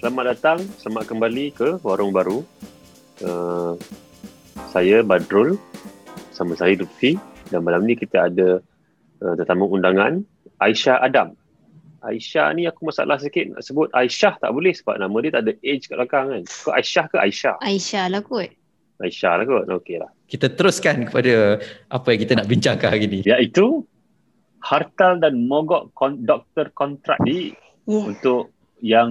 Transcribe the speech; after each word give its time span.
Selamat 0.00 0.32
datang, 0.32 0.64
selamat 0.80 1.12
kembali 1.12 1.52
ke 1.52 1.76
Warung 1.84 2.08
Baru. 2.08 2.40
Uh, 3.20 3.76
saya 4.72 5.04
Badrul, 5.04 5.60
sama 6.32 6.56
saya 6.56 6.72
Lutfi 6.72 7.20
dan 7.52 7.68
malam 7.68 7.84
ni 7.84 7.92
kita 7.92 8.32
ada 8.32 8.64
uh, 9.20 9.34
tetamu 9.36 9.68
undangan 9.68 10.24
Aisyah 10.56 11.04
Adam. 11.04 11.36
Aisyah 12.00 12.48
ni 12.56 12.64
aku 12.64 12.88
masalah 12.88 13.20
sikit 13.20 13.52
nak 13.52 13.60
sebut 13.60 13.92
Aisyah 13.92 14.40
tak 14.40 14.48
boleh 14.56 14.72
sebab 14.72 14.96
nama 14.96 15.12
dia 15.20 15.36
tak 15.36 15.42
ada 15.44 15.52
age 15.60 15.84
kat 15.84 15.96
belakang 16.00 16.26
kan. 16.32 16.42
Kau 16.48 16.72
Aisyah 16.72 17.04
ke 17.04 17.16
Aisyah? 17.20 17.54
Aisyah 17.60 18.04
lah 18.08 18.24
kot. 18.24 18.48
Aisyah 19.04 19.32
lah 19.36 19.44
kot. 19.44 19.64
Okey 19.68 20.00
lah. 20.00 20.08
Kita 20.32 20.48
teruskan 20.48 21.12
kepada 21.12 21.60
apa 21.92 22.06
yang 22.08 22.20
kita 22.24 22.40
nak 22.40 22.48
bincangkan 22.48 22.88
hari 22.88 23.04
ni. 23.04 23.20
Iaitu 23.28 23.84
hartal 24.64 25.20
dan 25.20 25.44
mogok 25.44 25.92
kon- 25.92 26.24
doktor 26.24 26.72
kontrak 26.72 27.20
ni 27.20 27.52
Yeah. 27.88 28.06
untuk 28.06 28.54
yang 28.80 29.08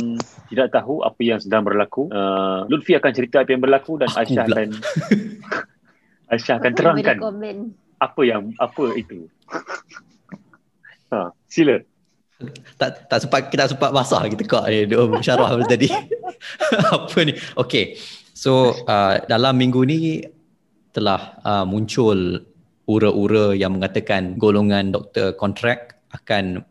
tidak 0.49 0.73
tahu 0.73 1.01
apa 1.05 1.21
yang 1.21 1.39
sedang 1.41 1.65
berlaku. 1.65 2.09
Uh, 2.09 2.65
Lutfi 2.69 2.97
akan 2.97 3.11
cerita 3.13 3.45
apa 3.45 3.49
yang 3.53 3.61
berlaku 3.61 4.01
dan 4.01 4.09
Aku 4.11 4.19
Aisyah 4.25 4.45
pula. 4.45 4.55
akan 4.55 4.69
Aisyah 6.33 6.55
akan 6.61 6.71
terangkan 6.73 7.17
apa 7.99 8.21
yang 8.25 8.41
apa 8.57 8.85
itu. 8.97 9.29
Ha, 11.09 11.33
sila. 11.49 11.81
Tak 12.79 13.11
tak 13.11 13.19
sempat 13.19 13.41
kita 13.51 13.67
sempat 13.67 13.91
basah 13.91 14.23
kita 14.31 14.47
kak 14.47 14.65
ni 14.71 14.87
syarah 15.19 15.59
tadi. 15.67 15.91
apa 16.95 17.17
ni? 17.27 17.33
Okey. 17.59 17.99
So 18.31 18.71
uh, 18.87 19.19
dalam 19.27 19.59
minggu 19.59 19.83
ni 19.83 20.23
telah 20.95 21.35
uh, 21.43 21.65
muncul 21.67 22.39
ura-ura 22.89 23.53
yang 23.53 23.77
mengatakan 23.77 24.39
golongan 24.39 24.89
doktor 24.95 25.37
kontrak 25.37 26.01
akan 26.15 26.65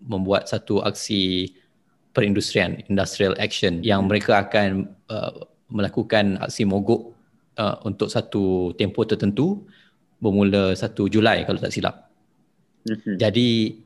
membuat 0.00 0.48
satu 0.48 0.80
aksi 0.80 1.52
perindustrian 2.10 2.82
industrial 2.90 3.38
action 3.38 3.82
yang 3.86 4.10
mereka 4.10 4.42
akan 4.46 4.90
uh, 5.10 5.46
melakukan 5.70 6.38
aksi 6.42 6.66
mogok 6.66 7.14
uh, 7.58 7.78
untuk 7.86 8.10
satu 8.10 8.74
tempoh 8.74 9.06
tertentu 9.06 9.62
bermula 10.18 10.74
1 10.74 10.90
Julai 11.08 11.46
kalau 11.46 11.58
tak 11.62 11.72
silap. 11.72 12.10
Mhm. 12.84 13.16
Jadi 13.16 13.78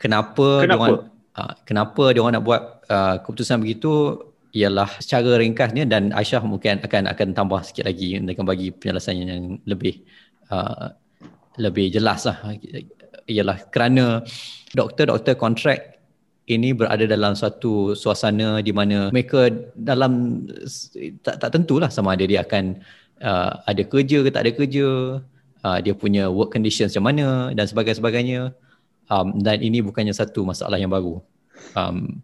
kenapa 0.00 0.64
Kenapa? 0.64 0.72
diorang 0.72 0.94
uh, 1.36 1.54
kenapa 1.68 2.02
dia 2.16 2.20
orang 2.24 2.34
nak 2.40 2.46
buat 2.46 2.62
uh, 2.88 3.16
keputusan 3.22 3.60
begitu 3.60 4.22
ialah 4.56 4.88
secara 5.04 5.36
ringkasnya 5.36 5.84
dan 5.84 6.16
Aisyah 6.16 6.40
mungkin 6.48 6.80
akan 6.80 7.12
akan 7.12 7.28
tambah 7.36 7.60
sikit 7.60 7.84
lagi 7.84 8.16
akan 8.16 8.46
bagi 8.48 8.72
penjelasan 8.72 9.14
yang 9.20 9.44
lebih 9.68 10.00
uh, 10.48 10.96
lebih 11.60 11.92
jelas 11.92 12.24
lah 12.24 12.40
ialah 13.28 13.68
kerana 13.68 14.24
doktor-doktor 14.72 15.36
kontrak 15.36 15.95
ini 16.46 16.70
berada 16.70 17.02
dalam 17.06 17.34
satu 17.34 17.98
suasana 17.98 18.62
di 18.62 18.70
mana 18.70 19.10
mereka 19.10 19.50
dalam 19.74 20.42
tak, 21.22 21.42
tak 21.42 21.50
tentulah 21.50 21.90
sama 21.90 22.14
ada 22.14 22.22
dia 22.22 22.46
akan 22.46 22.78
uh, 23.22 23.62
ada 23.66 23.82
kerja 23.82 24.22
ke 24.22 24.30
tak 24.30 24.46
ada 24.46 24.52
kerja 24.54 24.86
uh, 25.66 25.78
dia 25.82 25.92
punya 25.92 26.30
work 26.30 26.54
conditions 26.54 26.94
macam 26.94 27.10
mana 27.10 27.50
dan 27.50 27.66
sebagainya 27.66 28.54
um, 29.10 29.42
dan 29.42 29.58
ini 29.58 29.82
bukannya 29.82 30.14
satu 30.14 30.46
masalah 30.46 30.78
yang 30.78 30.90
baru 30.90 31.18
um, 31.74 32.22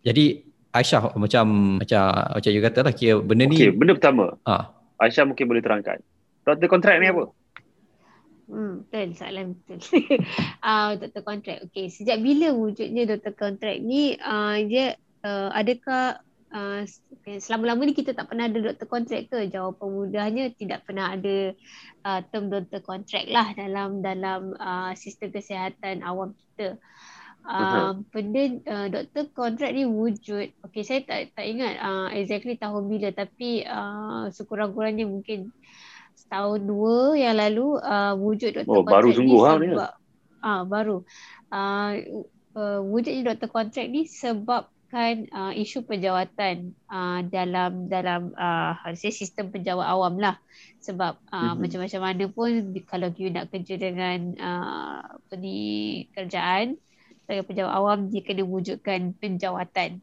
jadi 0.00 0.50
Aisyah 0.70 1.18
macam 1.18 1.46
macam 1.82 2.04
macam 2.30 2.50
you 2.54 2.62
kata 2.62 2.86
lah 2.86 2.94
kira 2.94 3.18
benda 3.18 3.42
ni 3.42 3.58
Okey, 3.58 3.74
benda 3.74 3.92
pertama. 3.98 4.38
ah, 4.46 4.70
Aisyah 5.02 5.26
mungkin 5.26 5.50
boleh 5.50 5.58
terangkan. 5.58 5.98
Doktor 6.46 6.68
kontrak 6.70 6.94
ni 7.02 7.10
apa? 7.10 7.26
Hmm, 8.50 8.82
betul 8.82 9.14
soalan 9.14 9.54
betul. 9.54 9.78
uh, 10.66 10.98
doktor 10.98 11.22
kontrak. 11.22 11.62
Okey, 11.70 11.86
sejak 11.86 12.18
bila 12.18 12.50
wujudnya 12.50 13.06
doktor 13.06 13.32
kontrak 13.38 13.78
ni 13.78 14.18
uh, 14.18 14.58
dia 14.66 14.98
uh, 15.22 15.54
adakah 15.54 16.18
uh, 16.50 16.82
okay, 17.14 17.38
selama-lama 17.38 17.86
ni 17.86 17.94
kita 17.94 18.10
tak 18.10 18.26
pernah 18.26 18.50
ada 18.50 18.58
doktor 18.58 18.90
kontrak 18.90 19.30
ke? 19.30 19.46
Jawapan 19.46 19.88
mudahnya 19.94 20.44
tidak 20.58 20.82
pernah 20.82 21.14
ada 21.14 21.54
uh, 22.02 22.20
term 22.34 22.50
doktor 22.50 22.82
kontrak 22.82 23.30
lah 23.30 23.54
dalam 23.54 24.02
dalam 24.02 24.50
uh, 24.58 24.92
sistem 24.98 25.30
kesihatan 25.30 26.02
awam 26.02 26.34
kita. 26.34 26.74
Uh, 27.40 28.04
benda 28.12 28.60
uh, 28.68 28.88
doktor 28.92 29.30
kontrak 29.32 29.72
ni 29.72 29.86
wujud. 29.86 30.52
Okey, 30.66 30.82
saya 30.84 31.06
tak 31.06 31.32
tak 31.38 31.46
ingat 31.46 31.78
uh, 31.80 32.10
exactly 32.12 32.58
tahun 32.58 32.84
bila 32.90 33.14
tapi 33.14 33.64
uh, 33.64 34.28
sekurang-kurangnya 34.28 35.08
mungkin 35.08 35.54
setahun 36.30 36.62
dua 36.62 37.18
yang 37.18 37.34
lalu 37.34 37.74
uh, 37.82 38.14
wujud 38.14 38.54
doktor 38.54 38.70
Oh, 38.70 38.86
baru 38.86 39.10
sungguh, 39.10 39.42
ni 39.42 39.42
ha, 39.42 39.52
ni? 39.58 39.66
sebab 39.74 39.90
ah 40.40 40.62
baru 40.62 41.02
uh, 41.50 41.92
uh, 42.54 42.80
wujudnya 42.86 43.34
doktor 43.34 43.50
kontrak 43.50 43.90
ni 43.90 44.06
sebabkan 44.06 45.26
uh, 45.34 45.50
isu 45.52 45.82
penjawatan 45.82 46.72
uh, 46.86 47.20
dalam 47.26 47.90
dalam 47.90 48.30
uh, 48.38 48.78
sistem 48.94 49.50
penjawat 49.50 49.90
awam 49.90 50.22
lah 50.22 50.38
sebab 50.78 51.18
uh, 51.28 51.52
Mhm. 51.52 51.66
macam-macam 51.66 52.00
mana 52.00 52.24
pun 52.30 52.50
kalau 52.86 53.10
you 53.18 53.28
nak 53.28 53.50
kerja 53.50 53.74
dengan 53.74 54.18
uh, 54.38 55.02
apa 55.02 55.34
ni 55.34 55.58
kerjaan 56.14 56.78
sebagai 57.26 57.42
penjawat 57.46 57.72
awam 57.74 57.98
dia 58.08 58.22
kena 58.22 58.46
wujudkan 58.46 59.12
penjawatan 59.18 59.98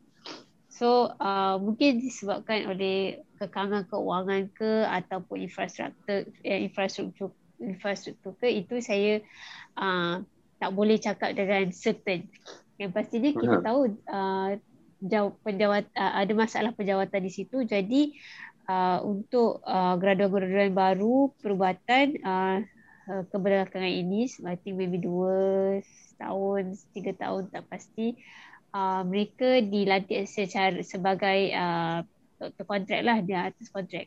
So 0.77 1.09
uh, 1.17 1.57
mungkin 1.57 1.97
disebabkan 1.97 2.69
oleh 2.69 3.25
kekangan 3.41 3.89
keuangan 3.89 4.53
ke 4.53 4.85
ataupun 4.85 5.49
infrastruktur 5.49 6.29
eh, 6.45 6.61
infrastruktur 6.61 7.33
infrastruktur 7.57 8.37
ke 8.37 8.45
itu 8.53 8.77
saya 8.77 9.25
uh, 9.73 10.21
tak 10.61 10.71
boleh 10.77 11.01
cakap 11.01 11.33
dengan 11.33 11.73
certain. 11.73 12.29
Yang 12.77 12.91
pastinya 12.93 13.31
kita 13.33 13.57
Aha. 13.57 13.65
tahu 13.65 13.81
uh, 14.05 14.51
jaw, 15.01 15.33
penjawat 15.41 15.89
uh, 15.97 16.13
ada 16.21 16.33
masalah 16.37 16.71
penjawatan 16.73 17.21
di 17.25 17.31
situ 17.33 17.65
jadi 17.65 18.13
uh, 18.69 19.01
untuk 19.01 19.61
uh, 19.65 19.97
graduan-graduan 19.97 20.73
baru 20.73 21.33
perubatan 21.41 22.17
uh, 22.21 22.57
uh, 23.09 23.23
kebelakangan 23.29 23.89
ini 23.89 24.29
I 24.45 24.57
think 24.57 24.77
maybe 24.77 25.01
dua 25.01 25.81
tahun 26.17 26.77
tiga 26.93 27.13
tahun 27.13 27.53
tak 27.53 27.69
pasti 27.69 28.17
uh, 28.73 29.01
mereka 29.07 29.63
dilantik 29.63 30.27
secara 30.27 30.79
sebagai 30.83 31.51
uh, 31.53 32.03
doktor 32.37 32.65
kontrak 32.69 33.01
lah 33.01 33.17
dia 33.21 33.49
atas 33.49 33.69
kontrak. 33.73 34.05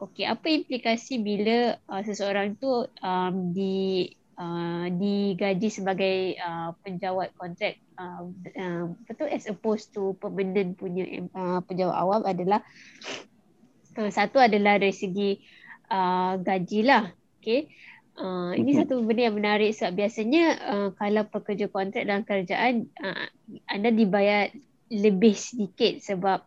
Okey, 0.00 0.24
apa 0.28 0.46
implikasi 0.48 1.20
bila 1.20 1.76
uh, 1.88 2.02
seseorang 2.04 2.56
tu 2.56 2.84
um, 3.04 3.34
di 3.52 4.08
uh, 4.40 4.88
digaji 4.88 5.68
sebagai 5.68 6.40
uh, 6.40 6.72
penjawat 6.80 7.32
kontrak 7.36 7.76
uh, 8.00 8.24
uh, 8.56 8.84
betul 9.04 9.28
as 9.28 9.48
opposed 9.48 9.92
to 9.92 10.16
permanent 10.20 10.76
punya 10.76 11.04
uh, 11.36 11.60
penjawat 11.64 11.96
awam 11.96 12.22
adalah 12.24 12.64
satu 13.90 14.40
adalah 14.40 14.80
dari 14.80 14.94
segi 14.96 15.36
uh, 15.92 16.40
gaji 16.40 16.80
lah. 16.86 17.12
Okey. 17.40 17.68
Uh, 18.12 18.52
ini 18.52 18.74
Mhm. 18.74 18.78
satu 18.84 19.00
benda 19.00 19.30
yang 19.30 19.38
menarik 19.38 19.72
sebab 19.72 19.96
biasanya 19.96 20.44
uh, 20.60 20.88
kalau 20.92 21.24
pekerja 21.24 21.70
kontrak 21.70 22.04
dalam 22.04 22.26
kerajaan 22.26 22.90
uh, 23.00 23.26
anda 23.64 23.88
dibayar 23.88 24.50
lebih 24.90 25.32
sedikit 25.32 26.02
sebab 26.02 26.42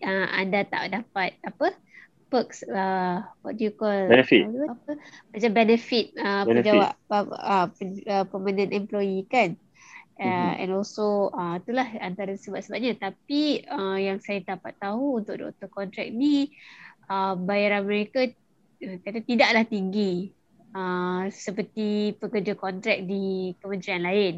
uh, 0.00 0.26
anda 0.32 0.64
tak 0.64 0.88
dapat 0.88 1.36
apa 1.42 1.74
perks 2.32 2.64
uh, 2.64 3.20
what 3.44 3.60
do 3.60 3.68
you 3.68 3.74
call 3.76 4.08
Benefit. 4.08 4.46
apa 4.46 4.92
macam 5.34 5.50
benefit 5.52 6.06
uh, 6.16 6.42
Benefit. 6.48 6.64
penjawat 6.64 6.90
uh, 7.12 7.66
uh, 8.08 8.24
permanent 8.30 8.70
employee 8.72 9.28
kan 9.28 9.52
uh, 10.16 10.52
Mhm. 10.56 10.60
and 10.64 10.70
also 10.72 11.28
uh, 11.34 11.60
itulah 11.60 11.92
antara 12.00 12.32
sebab-sebabnya 12.38 12.96
tapi 12.96 13.60
uh, 13.68 14.00
yang 14.00 14.16
saya 14.16 14.40
dapat 14.40 14.78
tahu 14.80 15.20
untuk 15.20 15.36
doktor 15.36 15.68
kontrak 15.68 16.08
ni 16.08 16.48
uh, 17.10 17.36
bayaran 17.36 17.84
mereka 17.84 18.32
uh, 18.80 18.96
kata 19.04 19.20
tidaklah 19.20 19.68
tinggi 19.68 20.32
uh, 20.74 21.28
seperti 21.32 22.16
pekerja 22.18 22.56
kontrak 22.56 23.04
di 23.04 23.54
kementerian 23.60 24.04
lain. 24.04 24.34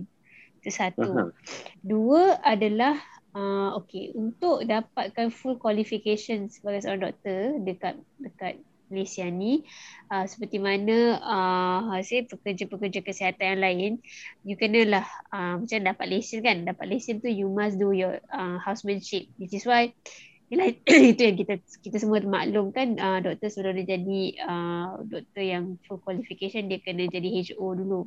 Itu 0.61 0.71
satu. 0.71 1.35
Dua 1.81 2.39
adalah 2.41 2.99
uh, 3.35 3.77
okay 3.79 4.15
untuk 4.15 4.65
dapatkan 4.65 5.29
full 5.35 5.59
qualification 5.59 6.49
sebagai 6.49 6.87
seorang 6.87 7.11
doktor 7.11 7.59
dekat 7.63 7.95
dekat 8.23 8.55
Malaysia 8.93 9.27
ni 9.27 9.65
uh, 10.13 10.29
seperti 10.29 10.61
mana 10.61 11.19
uh, 11.19 11.79
hasil 11.97 12.29
pekerja-pekerja 12.31 13.01
kesihatan 13.01 13.57
yang 13.57 13.63
lain 13.65 13.93
you 14.47 14.55
kenalah 14.55 15.09
uh, 15.33 15.59
macam 15.59 15.81
dapat 15.83 16.07
lesen 16.09 16.45
kan? 16.45 16.63
Dapat 16.63 16.87
lesen 16.89 17.19
tu 17.19 17.29
you 17.33 17.51
must 17.51 17.81
do 17.81 17.91
your 17.91 18.21
uh, 18.31 18.61
housemanship 18.61 19.27
which 19.41 19.57
is 19.57 19.67
why 19.67 19.91
Yelah, 20.53 20.77
itu 21.13 21.23
yang 21.25 21.37
kita 21.41 21.55
kita 21.81 21.97
semua 21.97 22.21
maklum 22.21 22.71
kan 22.71 22.97
uh, 23.01 23.19
doktor 23.25 23.49
sebelum 23.49 23.81
dia 23.81 23.97
jadi 23.97 24.21
uh, 24.45 25.01
doktor 25.05 25.43
yang 25.43 25.81
full 25.89 26.01
qualification 26.05 26.69
dia 26.69 26.81
kena 26.85 27.09
jadi 27.09 27.29
HO 27.53 27.67
dulu. 27.77 28.01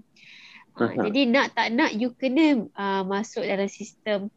Uh, 0.78 0.94
jadi 1.10 1.26
nak 1.26 1.58
tak 1.58 1.74
nak 1.74 1.98
you 1.98 2.14
kena 2.14 2.70
uh, 2.78 3.02
masuk 3.02 3.42
dalam 3.42 3.66
sistem 3.66 4.30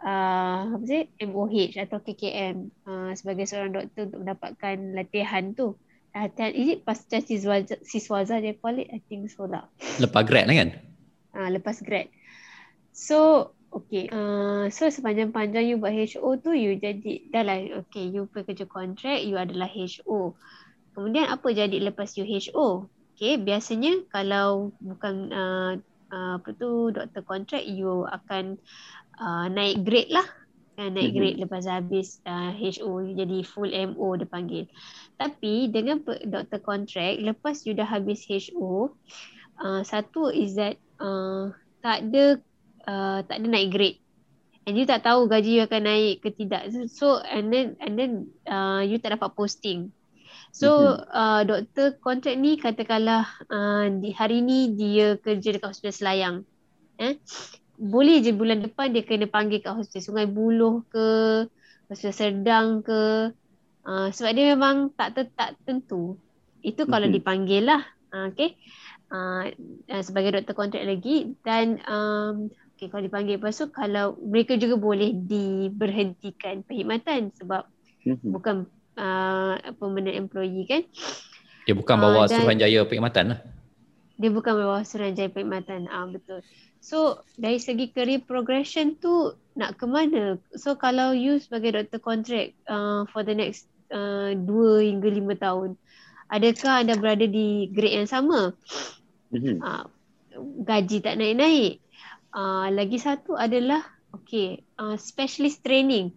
uh, 0.00 0.72
apa 0.80 0.84
sih 0.88 1.04
MOH 1.20 1.76
atau 1.76 2.00
KKM 2.00 2.56
uh, 2.88 3.12
sebagai 3.12 3.44
seorang 3.44 3.76
doktor 3.76 4.08
untuk 4.08 4.20
mendapatkan 4.24 4.76
latihan 4.96 5.52
tu. 5.52 5.76
Latihan 6.16 6.52
is 6.52 6.68
it 6.68 6.84
pasca 6.84 7.20
siswaza, 7.20 7.76
siswaza 7.84 8.40
dia 8.40 8.56
call 8.56 8.80
it? 8.80 8.88
I 8.92 9.00
think 9.04 9.28
so 9.28 9.44
lah. 9.44 9.68
lepas 10.00 10.24
grad 10.24 10.48
lah 10.48 10.56
kan 10.56 10.70
uh, 11.36 11.48
lepas 11.52 11.80
grad. 11.82 12.08
So 12.92 13.50
Okay. 13.72 14.04
Uh, 14.12 14.68
so 14.68 14.92
sepanjang-panjang 14.92 15.64
you 15.64 15.80
buat 15.80 15.96
HO 15.96 16.36
tu, 16.44 16.52
you 16.52 16.76
jadi, 16.76 17.24
dah 17.32 17.40
lah, 17.40 17.58
okay, 17.80 18.04
you 18.04 18.28
pekerja 18.28 18.68
kontrak, 18.68 19.24
you 19.24 19.40
adalah 19.40 19.68
HO. 19.68 20.36
Kemudian 20.92 21.32
apa 21.32 21.48
jadi 21.56 21.80
lepas 21.80 22.20
you 22.20 22.28
HO? 22.28 22.84
Okay, 23.16 23.40
biasanya 23.40 24.04
kalau 24.12 24.76
bukan 24.76 25.32
uh, 25.32 25.72
uh, 26.12 26.32
apa 26.36 26.48
tu 26.52 26.92
doktor 26.92 27.24
kontrak, 27.24 27.64
you 27.64 28.04
akan 28.12 28.60
uh, 29.16 29.48
naik 29.48 29.88
grade 29.88 30.12
lah. 30.12 30.28
Uh, 30.76 30.88
naik 30.88 31.12
mm-hmm. 31.12 31.16
grade 31.16 31.38
lepas 31.40 31.64
habis 31.64 32.20
uh, 32.28 32.52
HO, 32.52 33.08
jadi 33.08 33.40
full 33.40 33.72
MO 33.72 34.20
dia 34.20 34.28
panggil. 34.28 34.64
Tapi 35.16 35.72
dengan 35.72 36.04
doktor 36.04 36.60
kontrak, 36.60 37.20
lepas 37.24 37.64
you 37.64 37.72
dah 37.72 37.88
habis 37.88 38.24
HO, 38.28 38.92
uh, 39.64 39.80
satu 39.80 40.28
is 40.28 40.60
that 40.60 40.76
uh, 41.00 41.52
tak 41.80 42.08
ada 42.08 42.36
uh, 42.86 43.22
tak 43.26 43.36
ada 43.42 43.46
naik 43.46 43.70
grade. 43.72 43.98
And 44.62 44.78
you 44.78 44.86
tak 44.86 45.02
tahu 45.02 45.26
gaji 45.26 45.58
you 45.58 45.62
akan 45.66 45.82
naik 45.90 46.22
ke 46.22 46.30
tidak. 46.30 46.70
So 46.94 47.18
and 47.18 47.50
then 47.50 47.74
and 47.82 47.98
then 47.98 48.10
uh, 48.46 48.86
you 48.86 49.02
tak 49.02 49.18
dapat 49.18 49.34
posting. 49.34 49.90
So 50.52 50.68
mm-hmm. 50.68 51.08
uh, 51.10 51.42
doktor 51.48 51.96
kontrak 51.98 52.36
ni 52.36 52.60
katakanlah 52.60 53.24
uh, 53.48 53.88
di 53.88 54.12
hari 54.12 54.44
ni 54.44 54.76
dia 54.76 55.16
kerja 55.16 55.56
dekat 55.56 55.72
hospital 55.72 55.96
Selayang. 55.96 56.36
Eh? 57.00 57.18
Boleh 57.80 58.20
je 58.22 58.30
bulan 58.36 58.60
depan 58.62 58.92
dia 58.92 59.02
kena 59.02 59.26
panggil 59.26 59.64
kat 59.64 59.74
hospital 59.74 60.04
Sungai 60.04 60.28
Buloh 60.28 60.84
ke, 60.92 61.08
hospital 61.90 62.14
Serdang 62.14 62.68
ke. 62.84 63.32
Uh, 63.82 64.14
sebab 64.14 64.30
dia 64.36 64.54
memang 64.54 64.94
tak 64.94 65.18
tak 65.34 65.58
tentu. 65.66 66.14
Itu 66.62 66.86
kalau 66.86 67.10
mm-hmm. 67.10 67.18
dipanggil 67.18 67.62
lah. 67.66 67.82
Uh, 68.14 68.30
okay. 68.30 68.54
Uh, 69.12 69.50
sebagai 70.04 70.36
doktor 70.36 70.54
kontrak 70.54 70.84
lagi 70.84 71.36
dan 71.44 71.80
um, 71.88 72.52
Okay, 72.82 72.90
kalau 72.90 73.06
dipanggil 73.06 73.38
lepas 73.38 73.54
tu 73.54 73.70
kalau 73.70 74.18
mereka 74.18 74.58
juga 74.58 74.74
boleh 74.74 75.14
diberhentikan 75.14 76.66
perkhidmatan 76.66 77.30
sebab 77.30 77.62
mm-hmm. 78.02 78.34
bukan 78.34 78.66
uh, 78.98 79.54
permanent 79.78 80.18
employee 80.18 80.66
kan. 80.66 80.82
Dia 81.62 81.78
bukan 81.78 81.94
bawa 81.94 82.26
uh, 82.26 82.34
suruhanjaya 82.34 82.82
perkhidmatan 82.82 83.24
lah. 83.30 83.38
Dia 84.18 84.34
bukan 84.34 84.66
bawa 84.66 84.82
suruhanjaya 84.82 85.30
perkhidmatan. 85.30 85.86
Ah 85.94 86.02
uh, 86.02 86.06
betul. 86.10 86.42
So 86.82 87.22
dari 87.38 87.62
segi 87.62 87.94
career 87.94 88.18
progression 88.18 88.98
tu 88.98 89.30
nak 89.54 89.78
ke 89.78 89.86
mana? 89.86 90.42
So 90.58 90.74
kalau 90.74 91.14
you 91.14 91.38
sebagai 91.38 91.78
doktor 91.78 92.02
kontrak 92.02 92.50
uh, 92.66 93.06
for 93.14 93.22
the 93.22 93.38
next 93.38 93.70
uh, 93.94 94.34
2 94.34 94.42
hingga 94.90 95.06
5 95.06 95.38
tahun, 95.38 95.78
adakah 96.34 96.82
anda 96.82 96.98
berada 96.98 97.30
di 97.30 97.70
grade 97.70 98.02
yang 98.02 98.10
sama? 98.10 98.58
Mm-hmm. 99.30 99.62
Uh, 99.62 99.86
gaji 100.66 100.98
tak 100.98 101.22
naik-naik 101.22 101.81
uh, 102.36 102.68
lagi 102.72 102.98
satu 102.98 103.36
adalah 103.36 103.84
okay 104.12 104.60
uh, 104.80 104.96
specialist 104.96 105.64
training. 105.64 106.12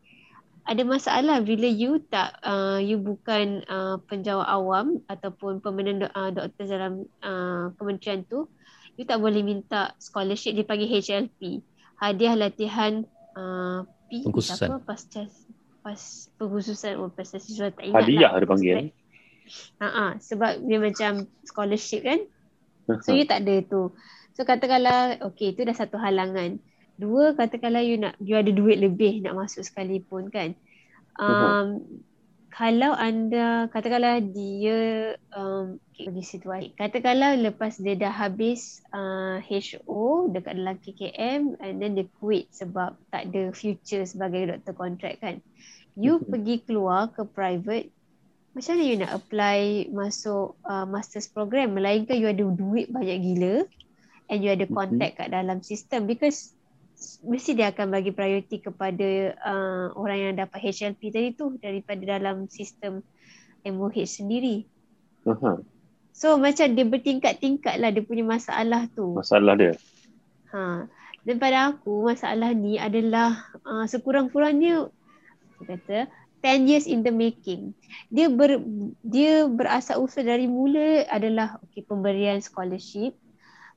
Ada 0.66 0.82
masalah 0.82 1.46
bila 1.46 1.70
you 1.70 2.02
tak 2.10 2.42
uh, 2.42 2.82
you 2.82 2.98
bukan 2.98 3.62
uh, 3.70 4.02
penjawat 4.10 4.50
awam 4.50 4.98
ataupun 5.06 5.62
pemenang 5.62 6.02
do, 6.02 6.08
uh, 6.10 6.34
doktor 6.34 6.66
dalam 6.66 7.06
uh, 7.22 7.70
kementerian 7.78 8.26
tu 8.26 8.50
you 8.98 9.06
tak 9.06 9.22
boleh 9.22 9.46
minta 9.46 9.94
scholarship 10.02 10.58
dipanggil 10.58 10.90
HLP 10.90 11.62
hadiah 12.02 12.34
latihan 12.34 13.06
uh, 13.38 13.86
P 14.10 14.26
pengkhususan. 14.26 14.74
apa 14.74 14.78
pasca 14.82 15.22
pas 15.86 16.02
pengkhususan 16.42 16.98
oh, 16.98 17.14
pasca 17.14 17.38
siswa 17.38 17.70
tak 17.70 17.86
ingat 17.86 18.02
hadiah 18.02 18.34
lah, 18.34 18.42
ada 18.42 18.46
panggil. 18.50 18.90
Ha 19.78 20.18
sebab 20.18 20.66
dia 20.66 20.78
macam 20.82 21.12
scholarship 21.46 22.02
kan? 22.02 22.26
So 23.06 23.18
you 23.18 23.26
tak 23.26 23.46
ada 23.46 23.66
tu 23.66 23.94
So 24.36 24.44
katakanlah 24.44 25.24
okay 25.24 25.56
itu 25.56 25.64
dah 25.64 25.72
satu 25.72 25.96
halangan. 25.96 26.60
Dua 27.00 27.32
katakanlah 27.36 27.84
you 27.88 27.96
nak 27.96 28.20
you 28.20 28.36
ada 28.36 28.52
duit 28.52 28.84
lebih 28.84 29.24
nak 29.24 29.40
masuk 29.40 29.64
sekalipun 29.64 30.28
kan. 30.28 30.52
Um, 31.16 31.32
uh-huh. 31.32 31.64
Kalau 32.56 32.96
anda 32.96 33.68
katakanlah 33.72 34.24
dia 34.24 35.12
um, 35.36 35.80
bagi 35.96 36.24
situasi. 36.24 36.76
Katakanlah 36.76 37.36
lepas 37.40 37.80
dia 37.80 38.00
dah 38.00 38.12
habis 38.12 38.80
uh, 38.96 39.40
HO 39.44 40.32
dekat 40.32 40.56
dalam 40.60 40.80
KKM 40.80 41.60
and 41.60 41.74
then 41.80 42.00
dia 42.00 42.08
quit 42.20 42.48
sebab 42.52 42.96
tak 43.12 43.32
ada 43.32 43.52
future 43.56 44.04
sebagai 44.04 44.52
doktor 44.52 44.76
kontrak 44.76 45.20
kan. 45.20 45.40
You 45.96 46.20
uh-huh. 46.20 46.28
pergi 46.28 46.64
keluar 46.64 47.12
ke 47.12 47.24
private 47.24 47.92
macam 48.56 48.80
mana 48.80 48.84
you 48.88 48.96
nak 48.96 49.12
apply 49.12 49.60
masuk 49.92 50.56
uh, 50.64 50.88
master's 50.88 51.28
program 51.28 51.76
melainkan 51.76 52.16
you 52.16 52.32
ada 52.32 52.40
duit 52.40 52.88
banyak 52.88 53.20
gila 53.20 53.68
and 54.30 54.42
you 54.42 54.50
ada 54.52 54.66
contact 54.70 55.18
mm-hmm. 55.18 55.30
kat 55.32 55.36
dalam 55.36 55.58
sistem 55.62 56.10
because 56.10 56.56
mesti 57.22 57.60
dia 57.60 57.72
akan 57.76 57.92
bagi 57.92 58.12
priority 58.16 58.64
kepada 58.64 59.36
uh, 59.44 59.86
orang 60.00 60.32
yang 60.32 60.34
dapat 60.40 60.72
HLP 60.72 61.02
tadi 61.12 61.30
tu 61.36 61.60
daripada 61.60 62.02
dalam 62.02 62.48
sistem 62.48 63.04
MOH 63.66 64.22
sendiri. 64.22 64.64
Uh-huh. 65.26 65.62
So 66.16 66.40
macam 66.40 66.74
dia 66.74 66.86
bertingkat-tingkat 66.88 67.76
lah 67.82 67.92
dia 67.92 68.04
punya 68.06 68.24
masalah 68.24 68.88
tu. 68.96 69.20
Masalah 69.20 69.54
dia. 69.60 69.74
Ha. 70.56 70.88
Dan 71.26 71.36
pada 71.42 71.74
aku 71.74 72.06
masalah 72.06 72.54
ni 72.54 72.78
adalah 72.78 73.50
uh, 73.66 73.84
sekurang-kurangnya 73.90 74.88
kata 75.66 76.08
10 76.46 76.70
years 76.70 76.86
in 76.86 77.02
the 77.02 77.10
making. 77.10 77.74
Dia 78.14 78.30
ber, 78.30 78.62
dia 79.02 79.50
berasal 79.50 80.06
usul 80.06 80.30
dari 80.30 80.46
mula 80.46 81.10
adalah 81.10 81.58
okay, 81.66 81.82
pemberian 81.82 82.38
scholarship 82.40 83.18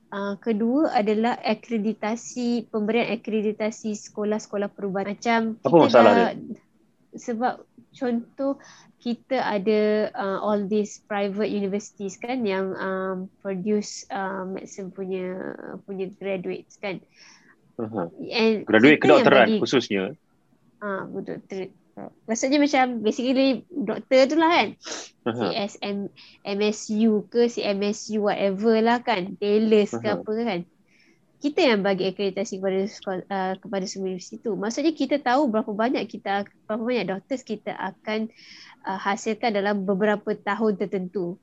Uh, 0.09 0.33
kedua 0.41 0.89
adalah 0.89 1.37
akreditasi 1.37 2.65
pemberian 2.73 3.13
akreditasi 3.13 3.93
sekolah-sekolah 3.93 4.73
perubatan 4.73 5.13
macam 5.13 5.41
apa 5.61 5.77
masalah 5.85 6.11
dah, 6.17 6.31
dia? 6.33 6.57
sebab 7.13 7.61
contoh 7.93 8.57
kita 8.97 9.37
ada 9.37 10.09
uh, 10.17 10.41
all 10.41 10.65
these 10.65 10.97
private 11.05 11.53
universities 11.53 12.17
kan 12.17 12.41
yang 12.41 12.73
um, 12.81 13.29
produce 13.45 14.09
uh, 14.09 14.49
medicine 14.49 14.89
punya 14.89 15.53
punya 15.85 16.09
graduates 16.17 16.81
kan. 16.81 16.97
Uh-huh. 17.79 18.11
and 18.33 18.65
graduate 18.65 18.99
kedokteran 18.99 19.45
bagi, 19.45 19.61
khususnya. 19.61 20.17
Ah 20.81 21.05
uh, 21.05 21.15
betul 21.15 21.37
Maksudnya 22.29 22.59
macam 22.61 23.03
basically 23.03 23.67
doktor 23.69 24.29
tu 24.29 24.35
lah 24.39 24.49
kan. 24.49 24.67
Uh-huh. 25.27 25.49
CSM, 25.51 25.97
MSU 26.45 27.27
ke 27.27 27.51
CMSU 27.51 28.25
whatever 28.29 28.79
lah 28.79 29.03
kan. 29.03 29.35
Taylor's 29.37 29.91
uh-huh. 29.91 30.01
ke 30.01 30.07
apa 30.21 30.31
kan. 30.45 30.61
Kita 31.39 31.59
yang 31.63 31.81
bagi 31.87 32.11
akreditasi 32.11 32.59
kepada 32.59 32.79
sekolah, 32.83 33.23
uh, 33.31 33.53
kepada 33.59 33.85
semua 33.87 34.11
universiti 34.11 34.43
tu. 34.43 34.59
Maksudnya 34.59 34.91
kita 34.91 35.23
tahu 35.23 35.47
berapa 35.47 35.71
banyak 35.71 36.03
kita 36.07 36.47
berapa 36.67 36.83
banyak 36.83 37.05
doktor 37.07 37.39
kita 37.39 37.71
akan 37.75 38.27
uh, 38.83 38.99
hasilkan 38.99 39.55
dalam 39.55 39.87
beberapa 39.87 40.35
tahun 40.35 40.79
tertentu. 40.79 41.39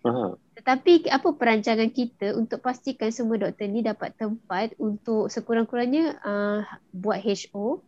Uh-huh. 0.00 0.36
Tetapi 0.60 1.08
apa 1.08 1.28
perancangan 1.36 1.88
kita 1.92 2.36
untuk 2.36 2.60
pastikan 2.60 3.12
semua 3.12 3.40
doktor 3.40 3.68
ni 3.68 3.80
dapat 3.80 4.12
tempat 4.16 4.76
untuk 4.76 5.32
sekurang-kurangnya 5.32 6.20
uh, 6.20 6.60
buat 6.92 7.20
HO 7.24 7.80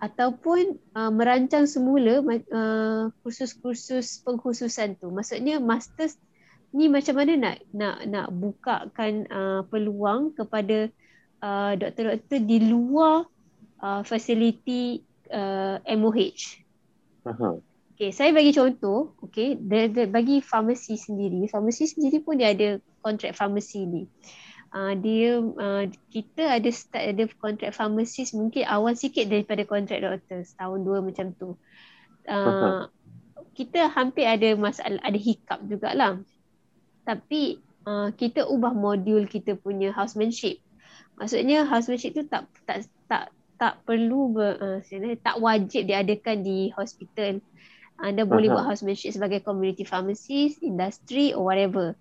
ataupun 0.00 0.80
uh, 0.96 1.12
merancang 1.12 1.68
semula 1.68 2.24
uh, 2.24 3.12
kursus-kursus 3.20 4.24
pengkhususan 4.24 4.96
tu. 4.96 5.12
Maksudnya 5.12 5.60
masters 5.60 6.16
ni 6.72 6.88
macam 6.88 7.20
mana 7.20 7.36
nak 7.36 7.56
nak 7.76 7.96
nak 8.08 8.26
bukakan 8.32 9.28
uh, 9.28 9.60
peluang 9.68 10.32
kepada 10.32 10.88
uh, 11.44 11.76
doktor-doktor 11.76 12.38
di 12.48 12.58
luar 12.64 13.28
uh, 13.84 14.00
fasiliti 14.00 15.04
uh, 15.28 15.76
MOH. 15.84 16.64
Uh-huh. 17.28 17.60
Okay, 18.00 18.16
saya 18.16 18.32
bagi 18.32 18.56
contoh, 18.56 19.12
okay, 19.20 19.60
bagi 20.08 20.40
farmasi 20.40 20.96
sendiri, 20.96 21.44
farmasi 21.52 21.84
sendiri 21.84 22.24
pun 22.24 22.40
dia 22.40 22.56
ada 22.56 22.80
kontrak 23.04 23.36
farmasi 23.36 23.84
ni. 23.84 24.02
Uh, 24.08 24.49
uh, 24.74 24.94
dia 24.96 25.38
uh, 25.42 25.84
kita 26.10 26.58
ada 26.58 26.70
start 26.70 27.04
ada 27.14 27.24
kontrak 27.38 27.72
pharmacist 27.74 28.34
mungkin 28.34 28.66
awal 28.66 28.94
sikit 28.94 29.26
daripada 29.26 29.66
kontrak 29.66 30.02
doktor 30.02 30.42
setahun 30.46 30.80
dua 30.82 30.98
macam 31.02 31.34
tu. 31.34 31.48
Uh, 32.28 32.86
kita 33.56 33.90
hampir 33.90 34.24
ada 34.24 34.54
masalah 34.54 35.02
ada 35.02 35.18
hiccup 35.18 35.60
jugalah. 35.66 36.22
Tapi 37.02 37.58
uh, 37.84 38.14
kita 38.14 38.46
ubah 38.46 38.72
modul 38.72 39.26
kita 39.26 39.58
punya 39.58 39.90
housemanship. 39.90 40.62
Maksudnya 41.18 41.66
housemanship 41.66 42.14
tu 42.16 42.24
tak 42.30 42.46
tak 42.64 42.86
tak 43.10 43.34
tak 43.60 43.74
perlu 43.84 44.32
ber, 44.32 44.56
uh, 44.56 44.80
tak 45.20 45.36
wajib 45.36 45.84
diadakan 45.84 46.40
di 46.40 46.72
hospital. 46.72 47.44
Anda 48.00 48.24
boleh 48.24 48.48
uh-huh. 48.48 48.64
buat 48.64 48.68
housemanship 48.72 49.12
sebagai 49.12 49.44
community 49.44 49.84
pharmacist, 49.84 50.64
industry 50.64 51.36
or 51.36 51.44
whatever 51.44 51.92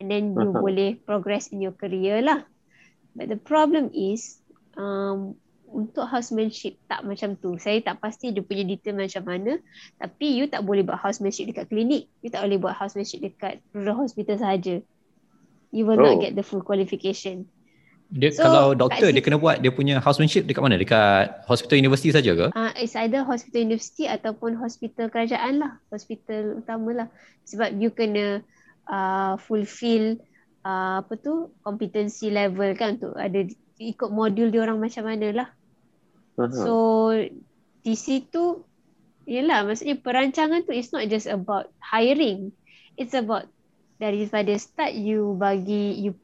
and 0.00 0.08
then 0.10 0.36
you 0.36 0.52
uh-huh. 0.52 0.60
boleh 0.60 0.96
progress 1.02 1.52
in 1.52 1.60
your 1.64 1.74
career 1.74 2.20
lah. 2.20 2.44
But 3.16 3.32
the 3.32 3.40
problem 3.40 3.90
is 3.96 4.40
um, 4.76 5.40
untuk 5.70 6.06
housemanship 6.06 6.78
tak 6.86 7.02
macam 7.02 7.34
tu. 7.36 7.56
Saya 7.56 7.80
tak 7.82 7.98
pasti 7.98 8.30
dia 8.30 8.44
punya 8.44 8.62
detail 8.62 8.96
macam 8.96 9.24
mana. 9.24 9.58
Tapi 9.98 10.36
you 10.36 10.46
tak 10.46 10.62
boleh 10.62 10.84
buat 10.84 11.00
housemanship 11.00 11.50
dekat 11.50 11.72
klinik. 11.72 12.06
You 12.20 12.30
tak 12.30 12.44
boleh 12.44 12.58
buat 12.60 12.76
housemanship 12.76 13.24
dekat 13.24 13.64
rural 13.72 14.06
hospital 14.06 14.36
sahaja. 14.36 14.84
You 15.74 15.84
will 15.88 15.98
oh. 15.98 16.04
not 16.12 16.22
get 16.22 16.32
the 16.38 16.44
full 16.46 16.62
qualification. 16.62 17.48
Dia 18.06 18.30
So, 18.30 18.46
kalau 18.46 18.70
doktor 18.78 19.10
dia 19.10 19.18
kena 19.18 19.34
buat 19.34 19.58
dia 19.58 19.74
punya 19.74 19.98
housemanship 19.98 20.46
dekat 20.46 20.62
mana? 20.62 20.78
Dekat 20.78 21.42
hospital 21.50 21.82
universiti 21.82 22.14
saja 22.14 22.38
ke? 22.38 22.46
Uh, 22.54 22.70
it's 22.78 22.94
either 22.94 23.26
hospital 23.26 23.66
universiti 23.66 24.06
ataupun 24.06 24.54
hospital 24.54 25.10
kerajaan 25.10 25.58
lah. 25.58 25.82
Hospital 25.90 26.62
utama 26.62 26.90
lah. 26.94 27.08
Sebab 27.50 27.74
you 27.82 27.90
kena 27.90 28.46
uh, 28.90 29.38
fulfill 29.38 30.18
uh, 30.66 31.02
apa 31.02 31.14
tu 31.18 31.50
competency 31.62 32.30
level 32.32 32.72
kan 32.74 32.98
untuk 32.98 33.14
ada 33.18 33.46
ikut 33.76 34.10
modul 34.10 34.48
dia 34.48 34.64
orang 34.64 34.80
macam 34.80 35.04
mana 35.06 35.28
lah. 35.32 35.48
Aha. 36.40 36.52
So 36.52 36.74
di 37.86 37.94
situ 37.94 38.66
Yelah 39.26 39.66
maksudnya 39.66 39.98
perancangan 39.98 40.62
tu 40.62 40.70
it's 40.70 40.94
not 40.94 41.02
just 41.10 41.26
about 41.26 41.66
hiring. 41.82 42.54
It's 42.94 43.10
about 43.10 43.50
daripada 43.98 44.54
start 44.54 44.94
you 44.94 45.34
bagi 45.34 45.98
you 45.98 46.14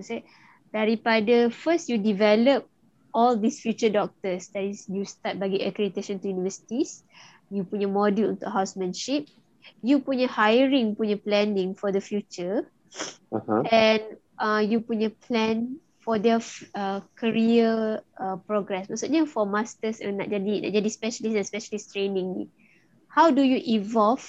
say 0.00 0.24
daripada 0.72 1.52
first 1.52 1.92
you 1.92 2.00
develop 2.00 2.64
all 3.12 3.36
these 3.36 3.60
future 3.60 3.92
doctors 3.92 4.48
that 4.56 4.64
is 4.64 4.88
you 4.88 5.04
start 5.04 5.36
bagi 5.36 5.60
accreditation 5.60 6.16
to 6.16 6.32
universities 6.32 7.04
you 7.50 7.66
punya 7.66 7.90
module 7.90 8.36
untuk 8.36 8.48
housemanship 8.48 9.26
you 9.82 10.02
punya 10.02 10.26
hiring 10.30 10.94
punya 10.94 11.18
planning 11.18 11.74
for 11.74 11.90
the 11.90 12.02
future 12.02 12.66
Aha. 13.32 13.66
and 13.70 14.02
uh, 14.38 14.62
you 14.62 14.80
punya 14.80 15.12
plan 15.26 15.78
for 16.06 16.22
their 16.22 16.38
uh, 16.78 17.02
career 17.18 17.98
uh, 18.22 18.38
progress. 18.46 18.86
Maksudnya 18.86 19.26
for 19.26 19.42
masters 19.42 19.98
nak 19.98 20.30
jadi 20.30 20.62
nak 20.62 20.72
jadi 20.72 20.88
specialist 20.88 21.34
dan 21.34 21.46
specialist 21.46 21.90
training 21.90 22.26
ni. 22.38 22.44
How 23.10 23.34
do 23.34 23.42
you 23.42 23.58
evolve 23.58 24.22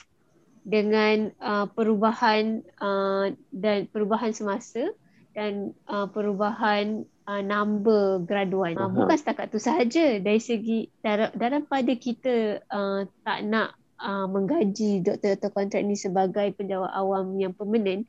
dengan 0.68 1.32
uh, 1.40 1.70
perubahan 1.72 2.66
uh, 2.84 3.32
dan 3.56 3.88
perubahan 3.88 4.36
semasa 4.36 4.92
dan 5.32 5.72
uh, 5.88 6.12
perubahan 6.12 7.08
uh, 7.24 7.40
number 7.40 8.20
graduan. 8.28 8.76
Uh, 8.76 8.92
Aha. 8.92 8.96
bukan 8.96 9.16
setakat 9.16 9.48
tu 9.48 9.64
sahaja 9.64 10.20
dari 10.20 10.44
segi 10.44 10.92
dalam, 11.00 11.32
dalam 11.40 11.64
pada 11.64 11.94
kita 11.96 12.64
uh, 12.68 13.08
tak 13.24 13.40
nak 13.48 13.80
uh, 14.02 14.26
menggaji 14.30 15.06
doktor-doktor 15.06 15.52
kontrak 15.54 15.82
ni 15.86 15.98
sebagai 15.98 16.54
penjawat 16.58 16.92
awam 16.94 17.38
yang 17.38 17.54
permanent 17.54 18.06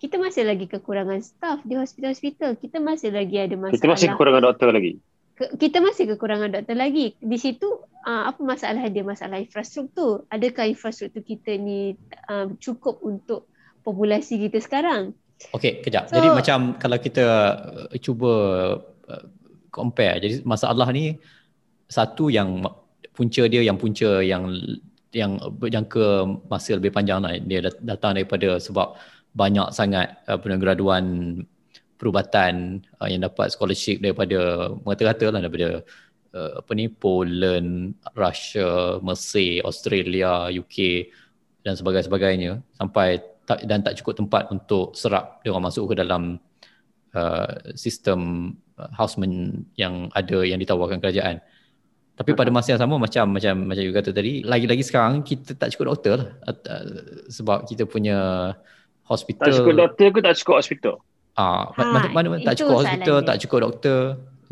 kita 0.00 0.16
masih 0.16 0.48
lagi 0.48 0.64
kekurangan 0.64 1.20
staff 1.20 1.60
di 1.60 1.76
hospital-hospital. 1.76 2.56
Kita 2.56 2.80
masih 2.80 3.12
lagi 3.12 3.36
ada 3.36 3.52
masalah. 3.52 3.76
Kita 3.76 3.88
masih 3.92 4.08
kekurangan 4.16 4.42
doktor 4.48 4.66
lagi. 4.72 4.92
Ke- 5.36 5.52
kita 5.60 5.78
masih 5.84 6.04
kekurangan 6.16 6.48
doktor 6.56 6.76
lagi. 6.80 7.12
Di 7.20 7.36
situ 7.36 7.68
uh, 8.08 8.32
apa 8.32 8.40
masalah 8.40 8.88
dia? 8.88 9.04
Masalah 9.04 9.36
infrastruktur. 9.44 10.24
Adakah 10.32 10.72
infrastruktur 10.72 11.20
kita 11.20 11.52
ni 11.60 12.00
uh, 12.32 12.48
cukup 12.56 13.04
untuk 13.04 13.52
populasi 13.84 14.40
kita 14.40 14.64
sekarang? 14.64 15.12
Okey, 15.52 15.84
kejap. 15.84 16.08
So- 16.08 16.16
jadi 16.16 16.32
macam 16.32 16.80
kalau 16.80 16.96
kita 16.96 17.26
uh, 17.92 17.96
cuba 18.00 18.32
uh, 19.04 19.24
compare. 19.68 20.16
Jadi 20.16 20.48
masalah 20.48 20.88
ni 20.96 21.20
satu 21.92 22.32
yang 22.32 22.64
punca 23.12 23.44
dia 23.52 23.60
yang 23.60 23.76
punca 23.76 24.24
yang 24.24 24.48
yang 25.10 25.42
berjangka 25.58 26.26
masa 26.46 26.78
lebih 26.78 26.94
panjang 26.94 27.18
lah. 27.22 27.34
Dia 27.38 27.66
dat- 27.66 27.82
datang 27.82 28.14
daripada 28.14 28.58
sebab 28.62 28.94
banyak 29.34 29.70
sangat 29.74 30.22
uh, 30.26 30.38
graduan 30.38 31.36
perubatan 32.00 32.80
uh, 32.98 33.08
yang 33.10 33.22
dapat 33.26 33.52
scholarship 33.52 34.00
daripada 34.00 34.72
mengata-kata 34.82 35.26
lah 35.30 35.40
daripada 35.44 35.84
uh, 36.34 36.52
apa 36.62 36.70
ni 36.74 36.88
Poland, 36.88 37.94
Russia, 38.14 38.98
Mesir, 39.02 39.62
Australia, 39.66 40.48
UK 40.50 41.06
dan 41.60 41.76
sebagainya 41.76 42.64
sampai 42.74 43.20
tak, 43.44 43.66
dan 43.66 43.84
tak 43.84 44.00
cukup 44.00 44.14
tempat 44.16 44.42
untuk 44.48 44.96
serap 44.96 45.44
dia 45.44 45.52
orang 45.52 45.68
masuk 45.68 45.92
ke 45.92 45.94
dalam 45.98 46.38
uh, 47.12 47.50
sistem 47.74 48.54
uh, 48.78 48.90
houseman 48.94 49.62
yang 49.74 50.08
ada 50.14 50.46
yang 50.46 50.58
ditawarkan 50.62 51.02
kerajaan. 51.02 51.42
Tapi 52.20 52.36
pada 52.36 52.52
masa 52.52 52.76
yang 52.76 52.82
sama 52.84 53.00
macam 53.00 53.24
macam 53.32 53.64
macam 53.64 53.80
you 53.80 53.96
kata 53.96 54.12
tadi, 54.12 54.44
lagi-lagi 54.44 54.84
sekarang 54.84 55.24
kita 55.24 55.56
tak 55.56 55.72
cukup 55.72 55.96
doktor 55.96 56.14
lah. 56.20 56.28
Uh, 56.44 57.24
sebab 57.32 57.64
kita 57.64 57.88
punya 57.88 58.52
hospital 59.08 59.48
Tak 59.48 59.56
cukup 59.56 59.74
doktor 59.80 60.06
ke 60.12 60.18
tak 60.20 60.34
cukup 60.36 60.56
hospital? 60.60 60.94
Ah, 61.40 61.72
Ha, 61.72 61.80
mana, 61.80 62.06
mana, 62.12 62.26
mana 62.36 62.42
tak 62.44 62.60
cukup 62.60 62.84
hospital, 62.84 63.16
dia. 63.24 63.28
tak 63.32 63.36
cukup 63.40 63.58
doktor 63.64 64.00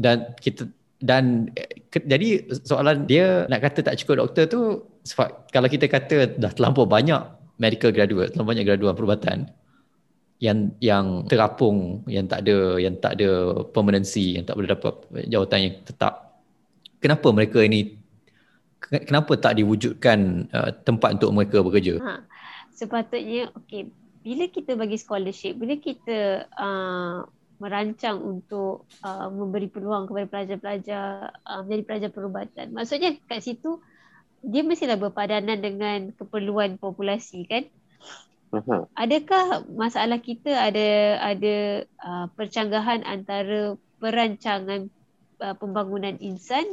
dan 0.01 0.17
kita 0.41 0.63
dan 0.99 1.53
eh, 1.55 1.85
ke, 1.93 2.01
jadi 2.09 2.49
soalan 2.65 3.05
dia 3.05 3.45
nak 3.53 3.61
kata 3.61 3.85
tak 3.85 4.01
cukup 4.01 4.25
doktor 4.25 4.45
tu 4.49 4.61
sebab 5.05 5.53
kalau 5.53 5.69
kita 5.69 5.87
kata 5.87 6.41
dah 6.41 6.51
terlampau 6.57 6.89
banyak 6.89 7.21
medical 7.61 7.93
graduate, 7.93 8.33
terlampau 8.33 8.57
banyak 8.57 8.65
graduan 8.65 8.97
perubatan 8.97 9.39
yang 10.39 10.71
yang 10.79 11.27
terapung, 11.27 12.07
yang 12.07 12.25
tak 12.31 12.47
ada 12.47 12.79
yang 12.79 12.95
tak 12.97 13.19
ada 13.19 13.63
permanency, 13.75 14.39
yang 14.39 14.47
tak 14.47 14.55
boleh 14.57 14.71
dapat 14.71 14.95
jawatan 15.29 15.59
yang 15.69 15.75
tetap. 15.85 16.27
Kenapa 16.99 17.31
mereka 17.31 17.62
ini 17.62 17.99
ke- 18.83 19.07
kenapa 19.07 19.38
tak 19.38 19.59
diwujudkan 19.59 20.50
uh, 20.50 20.71
tempat 20.83 21.19
untuk 21.19 21.31
mereka 21.35 21.62
bekerja? 21.62 21.99
Ha. 22.02 22.26
Sepatutnya 22.75 23.50
okey, 23.59 23.90
bila 24.23 24.45
kita 24.50 24.75
bagi 24.78 24.99
scholarship, 24.99 25.59
bila 25.59 25.78
kita 25.78 26.47
uh, 26.59 27.26
merancang 27.59 28.23
untuk 28.23 28.87
uh, 29.02 29.26
memberi 29.31 29.67
peluang 29.67 30.07
kepada 30.07 30.26
pelajar-pelajar 30.31 31.35
uh, 31.43 31.61
menjadi 31.67 31.83
pelajar 31.87 32.11
perubatan. 32.14 32.67
Maksudnya 32.71 33.19
kat 33.26 33.43
situ 33.43 33.83
dia 34.47 34.62
mestilah 34.62 34.95
berpadanan 34.95 35.59
dengan 35.59 36.14
keperluan 36.14 36.78
populasi 36.78 37.43
kan? 37.50 37.67
Adakah 38.95 39.67
masalah 39.75 40.23
kita 40.23 40.55
ada 40.55 41.21
ada 41.21 41.57
uh, 42.00 42.26
percanggahan 42.33 43.02
antara 43.05 43.75
perancangan 43.99 44.88
uh, 45.40 45.54
pembangunan 45.57 46.18
insan 46.23 46.64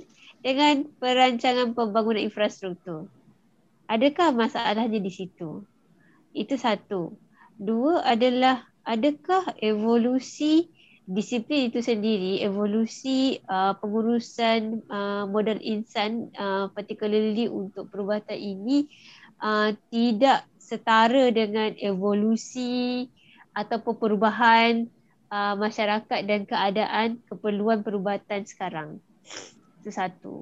dengan 0.41 0.85
perancangan 1.01 1.73
pembangunan 1.73 2.21
infrastruktur? 2.21 3.09
Adakah 3.85 4.33
masalahnya 4.33 4.97
di 4.97 5.11
situ? 5.13 5.61
Itu 6.33 6.57
satu. 6.57 7.13
Dua 7.55 8.03
adalah 8.03 8.65
adakah 8.83 9.55
evolusi 9.61 10.67
disiplin 11.05 11.69
itu 11.69 11.85
sendiri, 11.85 12.41
evolusi 12.41 13.37
uh, 13.45 13.77
pengurusan 13.77 14.81
uh, 14.89 15.23
modal 15.29 15.61
insan 15.61 16.33
uh, 16.33 16.65
particularly 16.73 17.45
untuk 17.45 17.93
perubatan 17.93 18.35
ini 18.35 18.89
uh, 19.41 19.69
tidak 19.93 20.49
setara 20.57 21.29
dengan 21.29 21.77
evolusi 21.77 23.05
ataupun 23.53 24.01
perubahan 24.01 24.89
uh, 25.29 25.53
masyarakat 25.57 26.21
dan 26.25 26.45
keadaan 26.45 27.21
keperluan 27.29 27.81
perubatan 27.81 28.45
sekarang. 28.45 28.99
Itu 29.81 29.89
satu. 29.89 30.35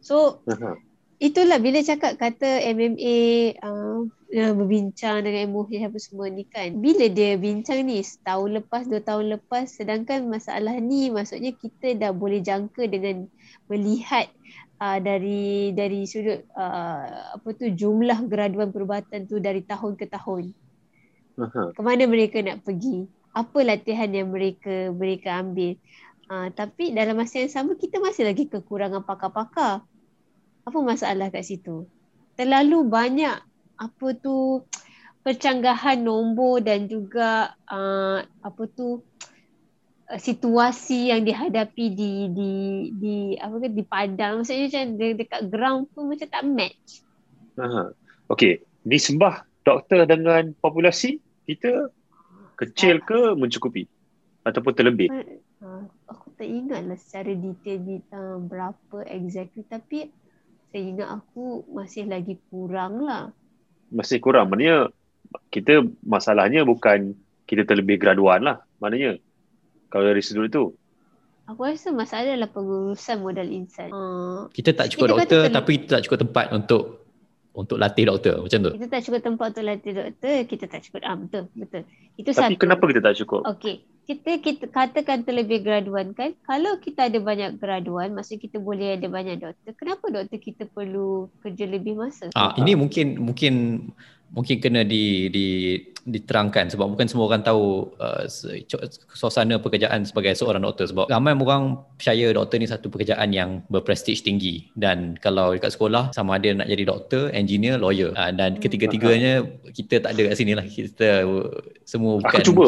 So 0.00 0.40
itulah 1.20 1.60
bila 1.60 1.84
cakap 1.84 2.16
kata 2.16 2.64
MMA 2.72 3.18
uh, 3.60 4.08
uh, 4.08 4.52
berbincang 4.56 5.20
dengan 5.20 5.52
MOH 5.52 5.84
apa 5.84 5.98
semua 6.00 6.26
ni 6.32 6.48
kan. 6.48 6.72
Bila 6.80 7.06
dia 7.12 7.36
bincang 7.36 7.84
ni 7.84 8.00
setahun 8.00 8.64
lepas, 8.64 8.88
dua 8.88 9.04
tahun 9.04 9.36
lepas 9.38 9.68
sedangkan 9.68 10.26
masalah 10.26 10.80
ni 10.80 11.12
maksudnya 11.12 11.52
kita 11.52 11.94
dah 12.00 12.12
boleh 12.16 12.40
jangka 12.40 12.88
dengan 12.88 13.28
melihat 13.68 14.32
uh, 14.80 14.98
dari 14.98 15.76
dari 15.76 16.08
sudut 16.08 16.40
uh, 16.56 17.36
apa 17.36 17.48
tu 17.52 17.68
jumlah 17.68 18.24
graduan 18.26 18.72
perubatan 18.72 19.28
tu 19.28 19.38
dari 19.38 19.60
tahun 19.60 19.94
ke 20.00 20.08
tahun. 20.08 20.56
Aha. 21.40 21.72
Ke 21.76 21.80
mana 21.84 22.08
mereka 22.08 22.40
nak 22.40 22.64
pergi? 22.64 23.19
Apa 23.30 23.62
latihan 23.62 24.10
yang 24.10 24.34
mereka 24.34 24.90
mereka 24.90 25.38
ambil? 25.38 25.78
Uh, 26.30 26.50
tapi 26.54 26.94
dalam 26.94 27.18
masa 27.18 27.42
yang 27.42 27.50
sama 27.50 27.74
kita 27.74 27.98
masih 27.98 28.26
lagi 28.26 28.46
kekurangan 28.46 29.02
pakar-pakar. 29.02 29.82
Apa 30.66 30.78
masalah 30.82 31.30
kat 31.30 31.42
situ? 31.42 31.90
Terlalu 32.38 32.86
banyak 32.86 33.36
apa 33.80 34.06
tu 34.18 34.62
percanggahan 35.20 36.00
nombor 36.00 36.64
dan 36.64 36.88
juga 36.88 37.54
uh, 37.68 38.24
apa 38.24 38.62
tu 38.72 39.04
situasi 40.10 41.14
yang 41.14 41.22
dihadapi 41.22 41.84
di 41.94 42.12
di 42.34 42.52
di 42.98 43.16
apa 43.38 43.62
ke 43.62 43.68
di 43.70 43.84
padang 43.86 44.42
maksudnya 44.42 44.66
macam 44.66 44.84
de- 44.98 45.16
dekat 45.22 45.40
ground 45.46 45.82
pun 45.94 46.10
macam 46.10 46.26
tak 46.26 46.44
match. 46.46 46.90
Aha. 47.60 47.94
Okey, 48.30 48.62
nisbah 48.86 49.46
doktor 49.62 50.06
dengan 50.08 50.50
populasi 50.58 51.22
kita 51.46 51.94
kecil 52.60 53.00
ke 53.00 53.32
mencukupi 53.34 53.88
ataupun 54.44 54.72
terlebih? 54.76 55.08
Uh, 55.60 55.84
aku 56.08 56.32
tak 56.36 56.48
ingat 56.48 56.84
lah 56.84 56.96
secara 57.00 57.32
detail 57.32 57.78
di, 57.80 57.96
uh, 58.12 58.36
berapa 58.40 59.04
exactly 59.08 59.64
tapi 59.64 60.12
saya 60.70 60.82
ingat 60.86 61.08
aku 61.20 61.66
masih 61.72 62.06
lagi 62.06 62.38
kurang 62.52 63.02
lah. 63.02 63.34
Masih 63.90 64.22
kurang. 64.22 64.52
Maknanya 64.52 64.92
kita 65.50 65.82
masalahnya 66.06 66.62
bukan 66.62 67.18
kita 67.48 67.66
terlebih 67.66 67.98
graduan 67.98 68.46
lah. 68.46 68.62
Maknanya 68.78 69.18
kalau 69.90 70.06
dari 70.06 70.22
sudut 70.22 70.46
itu. 70.46 70.64
Aku 71.50 71.66
rasa 71.66 71.90
masalah 71.90 72.30
adalah 72.30 72.46
pengurusan 72.54 73.26
modal 73.26 73.50
insan. 73.50 73.90
Uh, 73.90 74.46
Kita 74.54 74.70
tak 74.70 74.94
cukup 74.94 75.10
Kita 75.10 75.14
doktor 75.18 75.42
tapi 75.50 75.72
kita 75.82 75.98
tak 75.98 76.02
cukup 76.06 76.18
tempat 76.30 76.46
untuk 76.54 76.99
untuk 77.50 77.82
latih 77.82 78.06
doktor 78.06 78.46
macam 78.46 78.58
tu. 78.62 78.70
kita 78.78 78.86
tak 78.86 79.02
cukup 79.02 79.20
tempat 79.26 79.46
untuk 79.50 79.64
latih 79.66 79.92
doktor, 79.92 80.36
kita 80.46 80.64
tak 80.70 80.80
cukup. 80.86 81.00
Ah 81.02 81.16
betul, 81.18 81.42
betul. 81.58 81.82
Itu 82.14 82.30
Tapi 82.30 82.54
satu. 82.54 82.60
kenapa 82.62 82.82
kita 82.86 83.00
tak 83.02 83.16
cukup? 83.18 83.42
Okey. 83.46 83.76
kita 84.10 84.42
kita 84.42 84.64
katakan 84.66 85.22
terlebih 85.22 85.62
graduan 85.62 86.10
kan 86.18 86.34
kalau 86.42 86.82
kita 86.82 87.06
ada 87.06 87.22
banyak 87.22 87.62
graduan 87.62 88.10
maksud 88.10 88.42
kita 88.42 88.58
boleh 88.58 88.98
ada 88.98 89.06
banyak 89.06 89.38
doktor 89.38 89.70
kenapa 89.78 90.02
doktor 90.10 90.38
kita 90.42 90.66
perlu 90.66 91.30
kerja 91.38 91.70
lebih 91.70 91.94
masa 91.94 92.26
ah 92.34 92.50
ini 92.58 92.74
mungkin 92.74 93.22
mungkin 93.22 93.54
mungkin 94.30 94.62
kena 94.62 94.86
di, 94.86 95.26
di 95.28 95.46
diterangkan 96.08 96.72
sebab 96.72 96.96
bukan 96.96 97.06
semua 97.06 97.28
orang 97.28 97.44
tahu 97.44 97.92
uh, 98.00 98.24
suasana 99.12 99.60
pekerjaan 99.60 100.08
sebagai 100.08 100.32
seorang 100.32 100.64
doktor 100.64 100.88
sebab 100.88 101.12
ramai 101.12 101.36
orang 101.36 101.76
percaya 102.00 102.32
doktor 102.32 102.56
ni 102.56 102.68
satu 102.68 102.88
pekerjaan 102.88 103.30
yang 103.36 103.60
berprestij 103.68 104.24
tinggi 104.24 104.72
dan 104.72 105.20
kalau 105.20 105.52
dekat 105.52 105.76
sekolah 105.76 106.08
sama 106.16 106.40
ada 106.40 106.56
nak 106.56 106.68
jadi 106.72 106.84
doktor, 106.88 107.28
engineer, 107.36 107.76
lawyer. 107.76 108.16
Uh, 108.16 108.32
dan 108.32 108.56
hmm. 108.56 108.62
ketiga-tiganya 108.64 109.44
kita 109.76 110.00
tak 110.00 110.16
ada 110.16 110.32
kat 110.32 110.36
sini 110.36 110.52
lah. 110.56 110.64
Kita 110.64 111.28
semua 111.84 112.18
bukan 112.24 112.40
aku 112.40 112.48
cuba. 112.48 112.66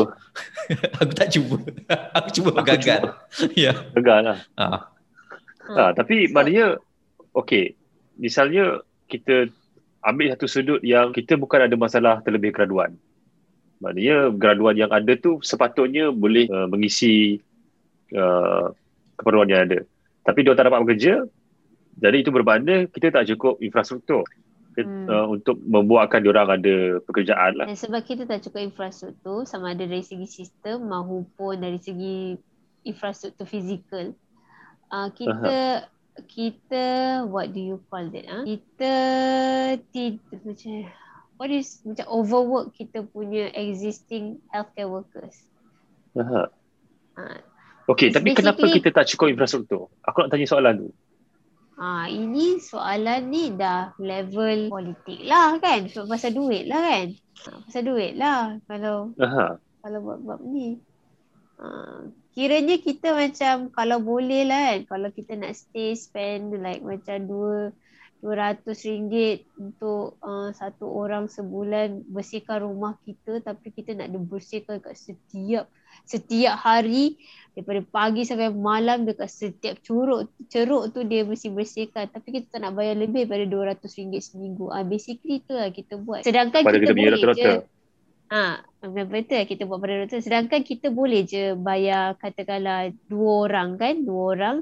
Aku 1.00 1.12
tak 1.16 1.28
cuba. 1.32 1.56
Aku 2.20 2.28
cuba 2.32 2.50
aku 2.60 2.68
gagal. 2.68 3.02
ya. 3.56 3.72
Yeah. 3.72 3.76
gagal 3.96 4.18
lah. 4.24 4.38
Uh. 4.60 4.80
Uh, 5.72 5.90
tapi 5.96 6.28
maknanya 6.28 6.76
okey 7.32 7.78
misalnya 8.18 8.84
kita 9.08 9.48
ambil 10.02 10.34
satu 10.34 10.46
sudut 10.50 10.80
yang 10.82 11.14
kita 11.14 11.38
bukan 11.38 11.66
ada 11.66 11.76
masalah 11.78 12.18
terlebih 12.26 12.50
graduan. 12.50 12.98
Maknanya 13.82 14.30
graduan 14.34 14.78
yang 14.78 14.90
ada 14.94 15.14
tu 15.18 15.42
sepatutnya 15.42 16.10
boleh 16.14 16.46
uh, 16.50 16.70
mengisi 16.70 17.42
uh, 18.14 18.70
keperluan 19.18 19.50
yang 19.50 19.62
ada. 19.66 19.78
Tapi 20.22 20.38
dia 20.46 20.54
tak 20.54 20.70
dapat 20.70 20.86
bekerja, 20.86 21.26
jadi 21.98 22.16
itu 22.22 22.30
berbanda 22.30 22.86
kita 22.86 23.10
tak 23.10 23.26
cukup 23.34 23.58
infrastruktur 23.58 24.22
hmm. 24.78 25.10
uh, 25.10 25.26
untuk 25.26 25.58
membuatkan 25.66 26.22
orang 26.30 26.62
ada 26.62 27.02
pekerjaan 27.02 27.58
lah. 27.58 27.66
Dan 27.66 27.78
sebab 27.78 28.06
kita 28.06 28.22
tak 28.26 28.46
cukup 28.46 28.70
infrastruktur 28.70 29.42
sama 29.50 29.74
ada 29.74 29.82
dari 29.82 30.06
segi 30.06 30.30
sistem 30.30 30.86
maupun 30.86 31.58
dari 31.58 31.82
segi 31.82 32.38
infrastruktur 32.86 33.50
fizikal. 33.50 34.14
Uh, 34.92 35.08
kita 35.10 35.86
kita 36.28 36.84
what 37.28 37.52
do 37.52 37.60
you 37.60 37.78
call 37.88 38.04
that 38.12 38.26
ah 38.28 38.44
kita 38.44 38.94
tidak 39.92 40.40
macam 40.44 40.88
what 41.40 41.48
is 41.48 41.80
macam 41.84 42.06
overwork 42.08 42.72
kita 42.76 43.04
punya 43.08 43.48
existing 43.56 44.40
healthcare 44.52 44.88
workers 44.88 45.48
aha 46.16 46.52
ha. 47.16 47.40
okey 47.88 48.12
tapi 48.12 48.36
kenapa 48.36 48.60
kita 48.60 48.92
tak 48.92 49.08
cukup 49.08 49.32
infrastruktur 49.32 49.88
aku 50.04 50.24
nak 50.24 50.30
tanya 50.32 50.48
soalan 50.48 50.88
tu 50.88 50.90
Ah, 51.82 52.06
ini 52.06 52.62
soalan 52.62 53.32
ni 53.32 53.50
dah 53.58 53.90
level 53.98 54.70
politik 54.70 55.24
lah 55.26 55.56
kan. 55.58 55.88
Sebab 55.90 56.14
pasal 56.14 56.30
duit 56.36 56.68
lah 56.70 56.78
kan. 56.78 57.06
Ha, 57.42 57.58
pasal 57.66 57.82
duit 57.88 58.12
lah 58.14 58.54
kalau 58.70 59.10
Aha. 59.18 59.58
kalau 59.82 59.98
buat-buat 60.04 60.40
ni. 60.46 60.78
Ha, 61.58 61.66
kiranya 62.32 62.80
kita 62.80 63.12
macam 63.12 63.68
kalau 63.72 64.00
boleh 64.00 64.48
lah 64.48 64.72
kan 64.72 64.80
kalau 64.88 65.08
kita 65.12 65.36
nak 65.36 65.52
stay 65.52 65.92
spend 65.92 66.56
like 66.64 66.80
macam 66.80 67.28
dua 67.28 67.56
dua 68.22 68.34
ratus 68.38 68.86
ringgit 68.86 69.44
untuk 69.58 70.14
uh, 70.22 70.54
satu 70.54 70.86
orang 70.86 71.26
sebulan 71.26 72.06
bersihkan 72.06 72.62
rumah 72.62 72.94
kita 73.02 73.42
tapi 73.42 73.74
kita 73.74 73.98
nak 73.98 74.14
bersihkan 74.30 74.78
kat 74.78 74.94
setiap 74.94 75.66
setiap 76.06 76.54
hari 76.56 77.18
daripada 77.52 77.82
pagi 77.84 78.22
sampai 78.24 78.54
malam 78.54 79.04
dekat 79.04 79.28
setiap 79.28 79.76
curuk 79.82 80.30
ceruk 80.48 80.94
tu 80.94 81.02
dia 81.02 81.26
mesti 81.26 81.50
bersihkan 81.50 82.08
tapi 82.08 82.40
kita 82.40 82.56
tak 82.56 82.60
nak 82.64 82.78
bayar 82.78 82.96
lebih 82.96 83.26
daripada 83.28 83.74
ratus 83.74 83.98
ringgit 83.98 84.22
seminggu. 84.24 84.70
Ah 84.72 84.80
uh, 84.80 84.84
basically 84.86 85.42
tu 85.44 85.52
lah 85.52 85.68
kita 85.68 85.98
buat. 86.00 86.24
Sedangkan 86.24 86.64
Pada 86.64 86.78
kita, 86.78 86.94
kita 86.94 86.94
boleh 86.96 87.20
je 87.36 87.81
Ha, 88.32 88.64
betul 88.80 89.44
kita 89.44 89.68
buat 89.68 89.76
pada 89.84 90.08
doktor. 90.08 90.24
Sedangkan 90.24 90.64
kita 90.64 90.88
boleh 90.88 91.28
je 91.28 91.52
bayar 91.52 92.16
katakanlah 92.16 92.88
dua 93.04 93.44
orang 93.44 93.76
kan, 93.76 94.08
dua 94.08 94.22
orang. 94.32 94.56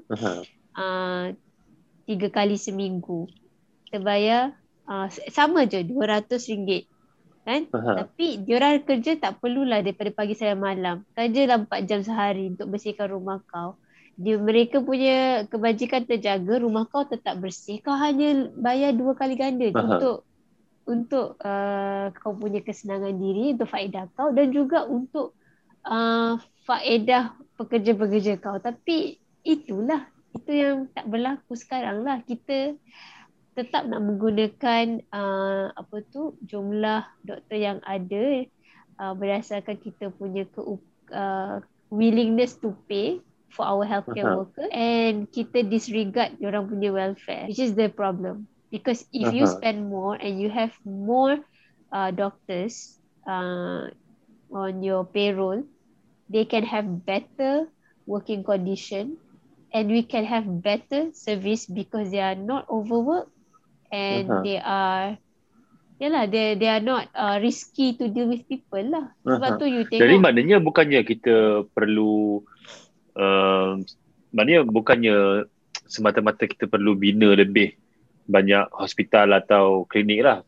Uh, 0.74 1.30
tiga 2.10 2.28
kali 2.34 2.58
seminggu. 2.58 3.30
Kita 3.86 4.02
bayar 4.02 4.58
uh, 4.90 5.06
sama 5.30 5.70
je 5.70 5.86
RM200 5.86 6.90
kan. 7.46 7.60
Uh-huh. 7.70 7.96
Tapi 8.04 8.42
diorang 8.42 8.82
kerja 8.82 9.16
tak 9.22 9.38
perlulah 9.38 9.86
daripada 9.86 10.10
pagi 10.10 10.34
sampai 10.34 10.58
malam. 10.58 11.06
Kerja 11.14 11.42
lah 11.46 11.58
4 11.62 11.88
jam 11.88 12.00
sehari 12.02 12.50
untuk 12.50 12.74
bersihkan 12.74 13.06
rumah 13.06 13.38
kau. 13.46 13.78
Dia, 14.20 14.36
mereka 14.36 14.84
punya 14.84 15.48
kebajikan 15.48 16.04
terjaga, 16.04 16.60
rumah 16.60 16.84
kau 16.90 17.06
tetap 17.08 17.40
bersih. 17.40 17.80
Kau 17.80 17.96
hanya 17.96 18.50
bayar 18.58 18.92
dua 18.92 19.14
kali 19.16 19.38
ganda 19.38 19.70
uh-huh. 19.70 19.80
untuk 19.86 20.16
untuk 20.88 21.36
uh, 21.42 22.12
kau 22.16 22.34
punya 22.34 22.64
kesenangan 22.64 23.14
diri 23.16 23.54
untuk 23.54 23.68
faedah 23.68 24.08
kau 24.16 24.32
dan 24.32 24.50
juga 24.50 24.88
untuk 24.88 25.36
uh, 25.84 26.40
faedah 26.64 27.36
pekerja-pekerja 27.60 28.40
kau. 28.40 28.56
Tapi 28.58 29.20
itulah 29.44 30.08
itu 30.36 30.50
yang 30.54 30.86
tak 30.94 31.10
berlaku 31.10 31.58
sekarang 31.58 32.06
lah 32.06 32.22
kita 32.22 32.78
tetap 33.58 33.82
nak 33.90 34.00
menggunakan 34.00 35.02
uh, 35.10 35.74
apa 35.74 35.96
tu 36.08 36.38
jumlah 36.46 37.02
doktor 37.26 37.58
yang 37.58 37.78
ada 37.82 38.46
uh, 39.02 39.12
berdasarkan 39.12 39.76
kita 39.82 40.14
punya 40.14 40.46
ke 40.46 40.60
uh, 41.10 41.58
willingness 41.90 42.54
to 42.54 42.70
pay 42.86 43.18
for 43.50 43.66
our 43.66 43.82
healthcare 43.82 44.22
uh-huh. 44.22 44.46
worker 44.46 44.70
and 44.70 45.26
kita 45.34 45.66
disregard 45.66 46.38
orang 46.38 46.70
punya 46.70 46.94
welfare 46.94 47.50
which 47.50 47.58
is 47.58 47.74
the 47.74 47.90
problem 47.90 48.46
because 48.70 49.04
if 49.12 49.26
uh-huh. 49.28 49.36
you 49.36 49.44
spend 49.46 49.90
more 49.90 50.14
and 50.14 50.40
you 50.40 50.48
have 50.48 50.72
more 50.86 51.38
uh, 51.92 52.10
doctors 52.10 52.98
uh, 53.26 53.90
on 54.50 54.82
your 54.82 55.04
payroll 55.04 55.62
they 56.30 56.46
can 56.46 56.62
have 56.62 56.86
better 57.04 57.66
working 58.06 58.42
condition 58.42 59.18
and 59.74 59.90
we 59.90 60.02
can 60.02 60.24
have 60.24 60.46
better 60.62 61.10
service 61.12 61.66
because 61.66 62.10
they 62.10 62.22
are 62.22 62.38
not 62.38 62.66
overworked 62.70 63.30
and 63.90 64.30
uh-huh. 64.30 64.42
they 64.42 64.58
are 64.58 65.18
Yalah, 66.00 66.24
they 66.32 66.56
they 66.56 66.64
are 66.64 66.80
not 66.80 67.12
uh, 67.12 67.36
risky 67.44 67.92
to 67.92 68.08
deal 68.08 68.24
with 68.32 68.48
people 68.48 68.80
lah. 68.80 69.12
Sebab 69.20 69.50
uh-huh. 69.52 69.60
tu 69.60 69.68
you 69.68 69.84
tengok. 69.84 70.00
Jadi 70.00 70.16
maknanya 70.16 70.56
bukannya 70.56 71.00
kita 71.04 71.68
perlu, 71.76 72.40
uh, 73.20 73.76
maknanya 74.32 74.64
bukannya 74.64 75.44
semata-mata 75.84 76.48
kita 76.48 76.72
perlu 76.72 76.96
bina 76.96 77.36
lebih 77.36 77.76
banyak 78.26 78.68
hospital 78.74 79.36
atau 79.36 79.84
klinik 79.86 80.20
lah. 80.24 80.38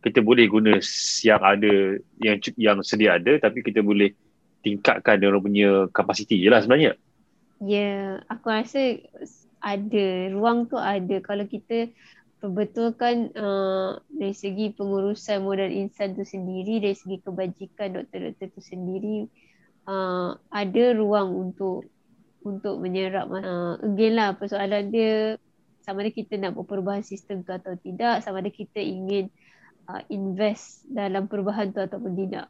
Kita 0.00 0.24
boleh 0.24 0.48
guna 0.48 0.80
yang 1.20 1.42
ada, 1.44 2.00
yang 2.24 2.36
yang 2.56 2.78
sedia 2.80 3.20
ada 3.20 3.36
tapi 3.36 3.60
kita 3.60 3.84
boleh 3.84 4.16
tingkatkan 4.64 5.20
dia 5.20 5.28
orang 5.28 5.44
punya 5.44 5.68
kapasiti 5.92 6.40
je 6.40 6.48
lah 6.48 6.60
sebenarnya. 6.64 6.96
Ya, 7.60 7.76
yeah, 7.76 8.04
aku 8.32 8.48
rasa 8.48 8.96
ada, 9.60 10.06
ruang 10.32 10.64
tu 10.72 10.80
ada. 10.80 11.20
Kalau 11.20 11.44
kita 11.44 11.92
perbetulkan 12.40 13.36
uh, 13.36 14.00
dari 14.08 14.32
segi 14.32 14.72
pengurusan 14.72 15.44
modal 15.44 15.68
insan 15.68 16.16
tu 16.16 16.24
sendiri, 16.24 16.80
dari 16.80 16.96
segi 16.96 17.20
kebajikan 17.20 18.00
doktor-doktor 18.00 18.48
tu 18.56 18.60
sendiri, 18.64 19.28
uh, 19.84 20.40
ada 20.48 20.84
ruang 20.96 21.36
untuk 21.36 21.84
untuk 22.40 22.80
menyerap. 22.80 23.28
Uh, 23.28 23.76
again 23.84 24.16
lah 24.16 24.32
persoalan 24.32 24.88
dia 24.88 25.36
sama 25.90 26.06
ada 26.06 26.14
kita 26.14 26.38
nak 26.38 26.54
buat 26.54 26.70
perubahan 26.70 27.02
sistem 27.02 27.42
tu 27.42 27.50
atau 27.50 27.74
tidak, 27.74 28.22
sama 28.22 28.38
ada 28.38 28.54
kita 28.54 28.78
ingin 28.78 29.26
uh, 29.90 29.98
invest 30.06 30.86
dalam 30.86 31.26
perubahan 31.26 31.74
tu 31.74 31.82
ataupun 31.82 32.14
tidak. 32.14 32.46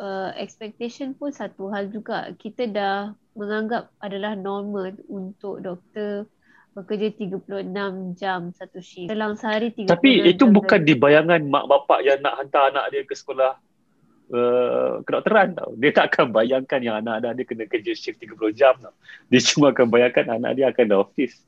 Uh, 0.00 0.32
expectation 0.40 1.12
pun 1.12 1.28
satu 1.28 1.68
hal 1.68 1.92
juga. 1.92 2.32
Kita 2.40 2.64
dah 2.64 3.12
menganggap 3.36 3.92
adalah 4.00 4.32
normal 4.32 4.96
untuk 5.12 5.60
doktor 5.60 6.24
bekerja 6.72 7.12
36 7.12 7.68
jam 8.16 8.48
satu 8.56 8.80
shift. 8.80 9.12
Dalam 9.12 9.36
sehari 9.36 9.74
36 9.76 9.92
Tapi 9.92 10.10
itu 10.24 10.48
bukan 10.48 10.80
di 10.88 10.96
bayangan 10.96 11.44
mak 11.44 11.68
bapak 11.68 12.00
yang 12.00 12.24
nak 12.24 12.40
hantar 12.40 12.72
anak 12.72 12.94
dia 12.94 13.02
ke 13.04 13.12
sekolah 13.12 13.58
uh, 14.32 15.02
kedokteran 15.02 15.58
tau. 15.58 15.74
Dia 15.76 15.90
tak 15.92 16.14
akan 16.14 16.32
bayangkan 16.32 16.80
yang 16.80 16.96
anak 17.02 17.34
dia 17.36 17.44
kena 17.44 17.68
kerja 17.68 17.92
shift 17.92 18.22
30 18.22 18.38
jam 18.56 18.78
tau. 18.78 18.94
Dia 19.28 19.40
cuma 19.42 19.74
akan 19.74 19.86
bayangkan 19.90 20.38
anak 20.38 20.56
dia 20.56 20.70
akan 20.70 20.82
ada 20.88 20.96
office 21.02 21.42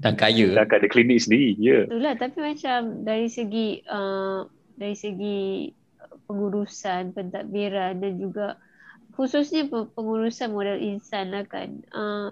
dan 0.00 0.14
kaya 0.16 0.52
dan 0.52 0.68
ada 0.68 0.88
klinik 0.88 1.20
sendiri 1.20 1.56
ya 1.56 1.64
yeah. 1.64 1.82
itulah 1.88 2.14
tapi 2.16 2.38
macam 2.40 2.80
dari 3.04 3.28
segi 3.28 3.80
uh, 3.88 4.48
dari 4.76 4.96
segi 4.96 5.70
pengurusan 6.26 7.14
pentadbiran 7.14 8.02
dan 8.02 8.12
juga 8.18 8.58
khususnya 9.16 9.64
pengurusan 9.70 10.52
modal 10.52 10.76
insan 10.76 11.32
lah 11.32 11.44
kan 11.48 11.80
uh, 11.96 12.28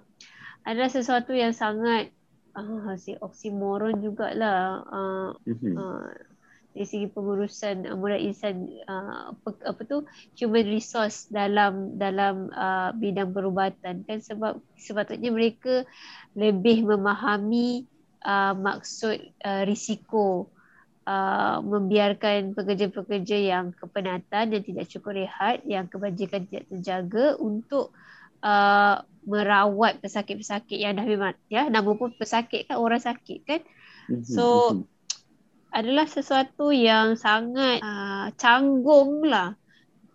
adalah 0.64 0.90
sesuatu 0.92 1.33
yang 1.33 1.57
sangat 1.57 2.12
uh, 2.57 2.92
si 3.00 3.16
oksimoron 3.16 4.00
jugalah 4.04 4.85
uh, 4.88 5.30
mm-hmm. 5.48 5.74
uh, 5.76 6.09
dari 6.75 6.87
segi 6.91 7.07
pengurusan 7.07 7.87
uh, 7.87 7.95
modal 7.95 8.19
insan 8.19 8.67
uh, 8.91 9.31
apa, 9.31 9.49
apa 9.63 9.81
tu 9.87 10.03
human 10.35 10.67
resource 10.67 11.31
dalam 11.31 11.95
dalam 11.97 12.51
uh, 12.51 12.91
bidang 12.99 13.31
perubatan 13.31 14.03
kan 14.03 14.19
sebab 14.19 14.59
sepatutnya 14.75 15.31
mereka 15.31 15.87
lebih 16.35 16.83
memahami 16.83 17.87
uh, 18.27 18.59
maksud 18.59 19.23
uh, 19.47 19.63
risiko 19.63 20.51
uh, 21.07 21.61
membiarkan 21.61 22.57
pekerja-pekerja 22.57 23.37
yang 23.39 23.71
kepenatan 23.77 24.51
dan 24.51 24.61
tidak 24.65 24.89
cukup 24.91 25.21
rehat, 25.25 25.63
yang 25.69 25.87
kebajikan 25.87 26.49
tidak 26.49 26.67
terjaga 26.73 27.37
untuk 27.39 27.93
uh, 28.41 29.05
merawat 29.25 30.01
pesakit-pesakit 30.05 30.77
yang 30.77 30.97
dah 30.97 31.07
memang 31.09 31.33
ya 31.49 31.73
nama 31.73 31.89
pun 31.97 32.13
pesakit 32.13 32.69
kan 32.69 32.77
orang 32.77 33.01
sakit 33.01 33.39
kan. 33.45 33.61
Mhm, 34.05 34.25
so 34.25 34.45
mhm. 34.45 34.93
Adalah 35.75 36.07
sesuatu 36.07 36.71
yang 36.71 37.19
sangat 37.19 37.83
uh, 37.83 38.31
canggung 38.39 39.27
lah 39.27 39.59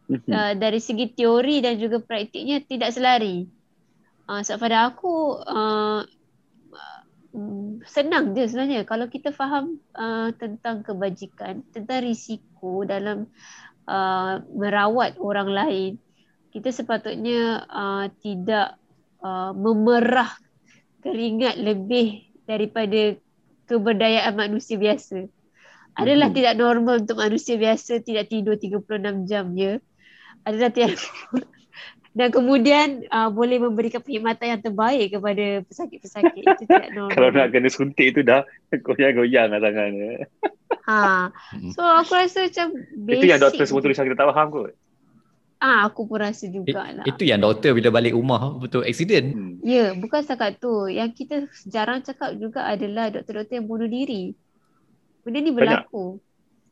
uh, 0.08 0.54
dari 0.56 0.80
segi 0.80 1.12
teori 1.12 1.60
dan 1.60 1.76
juga 1.76 2.00
praktiknya 2.00 2.64
tidak 2.64 2.96
selari. 2.96 3.44
Uh, 4.30 4.40
sebab 4.40 4.72
pada 4.72 4.88
aku 4.88 5.36
uh, 5.44 6.02
senang 7.86 8.34
je 8.34 8.48
sebenarnya 8.50 8.88
kalau 8.88 9.06
kita 9.12 9.36
faham 9.36 9.78
uh, 9.94 10.32
tentang 10.40 10.82
kebajikan, 10.82 11.62
tentang 11.76 12.08
risiko 12.08 12.88
dalam 12.88 13.30
uh, 13.86 14.42
merawat 14.56 15.20
orang 15.22 15.50
lain, 15.52 15.92
kita 16.50 16.74
sepatutnya 16.74 17.68
uh, 17.70 18.06
tidak 18.24 18.80
uh, 19.22 19.54
memerah 19.54 20.32
keringat 21.06 21.60
lebih 21.62 22.26
daripada 22.50 23.14
keberdayaan 23.70 24.34
manusia 24.34 24.76
biasa. 24.82 25.30
Adalah 26.00 26.28
hmm. 26.32 26.38
tidak 26.38 26.54
normal 26.56 26.96
untuk 27.04 27.18
manusia 27.20 27.56
biasa 27.60 28.02
tidak 28.02 28.32
tidur 28.32 28.56
36 28.56 29.30
jam 29.30 29.46
ya. 29.54 29.84
Adalah 30.48 30.70
tidak 30.72 30.96
dan 32.20 32.34
kemudian 32.34 33.06
uh, 33.14 33.30
boleh 33.30 33.62
memberikan 33.62 34.02
perkhidmatan 34.02 34.58
yang 34.58 34.62
terbaik 34.66 35.08
kepada 35.14 35.62
pesakit-pesakit 35.70 36.42
itu 36.42 36.64
tidak 36.66 36.90
normal. 36.98 37.14
Kalau 37.14 37.30
nak 37.30 37.48
kena 37.54 37.70
suntik 37.70 38.18
itu 38.18 38.26
dah 38.26 38.44
goyang-goyang 38.86 39.54
lah 39.54 39.62
tangan. 39.62 39.92
Ha. 40.90 41.30
Hmm. 41.30 41.72
So 41.72 41.86
aku 41.86 42.18
rasa 42.18 42.50
macam 42.50 42.68
basic. 43.06 43.22
Itu 43.22 43.28
yang 43.30 43.42
doktor 43.42 43.64
semua 43.70 43.82
tulis 43.86 43.96
kita 43.96 44.18
tak 44.18 44.30
faham 44.34 44.50
kot. 44.50 44.74
Ah, 45.60 45.92
aku 45.92 46.08
pun 46.08 46.24
rasa 46.24 46.48
jugalah. 46.48 47.04
It, 47.04 47.20
itu 47.20 47.28
yang 47.28 47.44
doktor 47.44 47.76
bila 47.76 47.92
balik 47.92 48.16
rumah 48.16 48.56
betul 48.58 48.88
accident. 48.88 49.36
Hmm. 49.36 49.56
Ya, 49.60 49.92
bukan 49.92 50.24
setakat 50.24 50.58
tu. 50.64 50.88
Yang 50.88 51.10
kita 51.20 51.36
jarang 51.68 52.00
cakap 52.00 52.32
juga 52.40 52.64
adalah 52.64 53.12
doktor-doktor 53.12 53.60
yang 53.60 53.68
bunuh 53.68 53.92
diri. 53.92 54.40
Benda 55.24 55.40
ni 55.44 55.52
berlaku. 55.52 56.20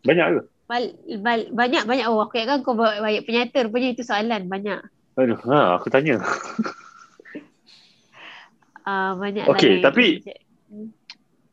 Banyak, 0.03 0.25
banyak 0.25 0.25
ke? 0.25 0.41
Bal, 0.67 0.83
bal, 1.23 1.41
banyak 1.55 1.83
banyak 1.87 2.05
oh 2.11 2.19
aku 2.19 2.43
ingatkan 2.43 2.59
kau 2.59 2.75
banyak 2.75 3.23
penyata 3.23 3.63
rupanya 3.63 3.95
itu 3.95 4.03
soalan 4.03 4.51
banyak. 4.51 4.83
Aduh, 5.15 5.39
ha, 5.47 5.79
aku 5.79 5.87
tanya. 5.87 6.19
Uh, 8.83 9.15
banyak 9.23 9.47
okay, 9.47 9.79
tapi 9.79 10.27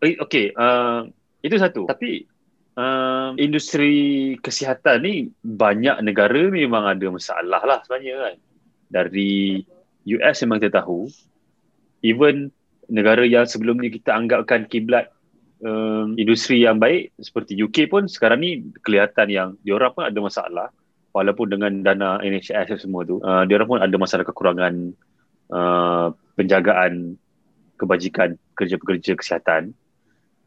eh, 0.02 0.18
okay, 0.18 0.50
uh, 0.58 1.06
itu 1.46 1.54
satu. 1.54 1.86
Tapi 1.86 2.26
uh, 2.74 3.38
industri 3.38 4.34
kesihatan 4.42 5.06
ni 5.06 5.14
banyak 5.46 6.02
negara 6.02 6.50
memang 6.50 6.82
ada 6.82 7.06
masalah 7.06 7.62
lah 7.62 7.78
sebenarnya 7.86 8.14
kan. 8.18 8.34
Dari 8.90 9.62
US 10.10 10.42
memang 10.42 10.58
kita 10.58 10.82
tahu. 10.82 11.06
Even 12.02 12.50
negara 12.90 13.22
yang 13.24 13.46
sebelum 13.46 13.78
ni 13.78 13.94
kita 13.94 14.12
anggapkan 14.12 14.66
kiblat 14.66 15.13
um, 15.64 16.14
industri 16.20 16.62
yang 16.62 16.76
baik 16.76 17.16
seperti 17.16 17.56
UK 17.56 17.88
pun 17.88 18.06
sekarang 18.06 18.44
ni 18.44 18.50
kelihatan 18.84 19.28
yang 19.32 19.48
diorang 19.64 19.96
pun 19.96 20.04
ada 20.04 20.18
masalah. 20.20 20.68
Walaupun 21.14 21.46
dengan 21.46 21.72
dana 21.86 22.18
NHS 22.18 22.84
semua 22.84 23.06
tu 23.06 23.22
uh, 23.22 23.46
dia 23.46 23.54
orang 23.56 23.70
pun 23.70 23.80
ada 23.80 23.96
masalah 23.96 24.26
kekurangan 24.26 24.74
uh, 25.54 26.10
penjagaan 26.34 27.16
kebajikan 27.80 28.36
kerja-pekerja 28.54 29.16
kesihatan. 29.18 29.72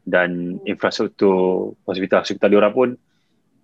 Dan 0.08 0.56
infrastruktur 0.64 1.76
hospital-hospital 1.84 2.48
dia 2.48 2.60
orang 2.64 2.72
pun 2.72 2.88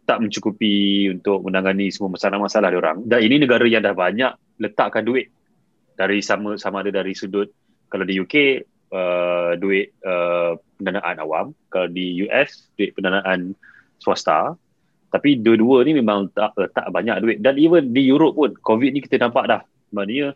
tak 0.04 0.20
mencukupi 0.20 1.08
untuk 1.08 1.40
menangani 1.48 1.88
semua 1.88 2.12
masalah-masalah 2.12 2.68
dia 2.68 2.80
orang 2.80 2.98
dan 3.08 3.24
ini 3.24 3.40
negara 3.40 3.64
yang 3.64 3.80
dah 3.80 3.96
banyak 3.96 4.60
letakkan 4.60 5.00
duit 5.00 5.32
dari 5.96 6.20
sama 6.20 6.60
sama 6.60 6.84
ada 6.84 6.92
dari 6.92 7.16
sudut 7.16 7.48
kalau 7.88 8.04
di 8.04 8.20
UK 8.20 8.60
uh, 8.94 9.58
duit 9.58 9.90
uh, 10.06 10.54
pendanaan 10.78 11.18
awam. 11.18 11.46
Kalau 11.68 11.90
di 11.90 12.22
US 12.24 12.70
duit 12.78 12.94
pendanaan 12.94 13.58
swasta. 13.98 14.54
Tapi 15.10 15.38
dua-dua 15.38 15.86
ni 15.86 15.94
memang 15.94 16.26
tak 16.34 16.58
tak 16.74 16.90
banyak 16.90 17.22
duit. 17.22 17.38
Dan 17.38 17.54
even 17.58 17.94
di 17.94 18.02
Europe 18.02 18.34
pun 18.34 18.50
covid 18.62 18.90
ni 18.94 18.98
kita 19.02 19.22
nampak 19.22 19.46
dah. 19.46 19.62
Maknanya 19.94 20.34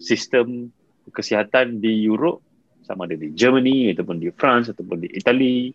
sistem 0.00 0.72
kesihatan 1.12 1.84
di 1.84 2.04
Europe 2.04 2.40
sama 2.84 3.04
ada 3.04 3.18
di 3.18 3.34
Germany 3.36 3.92
ataupun 3.92 4.16
di 4.22 4.32
France 4.32 4.72
ataupun 4.72 5.04
di 5.04 5.08
Italy 5.12 5.74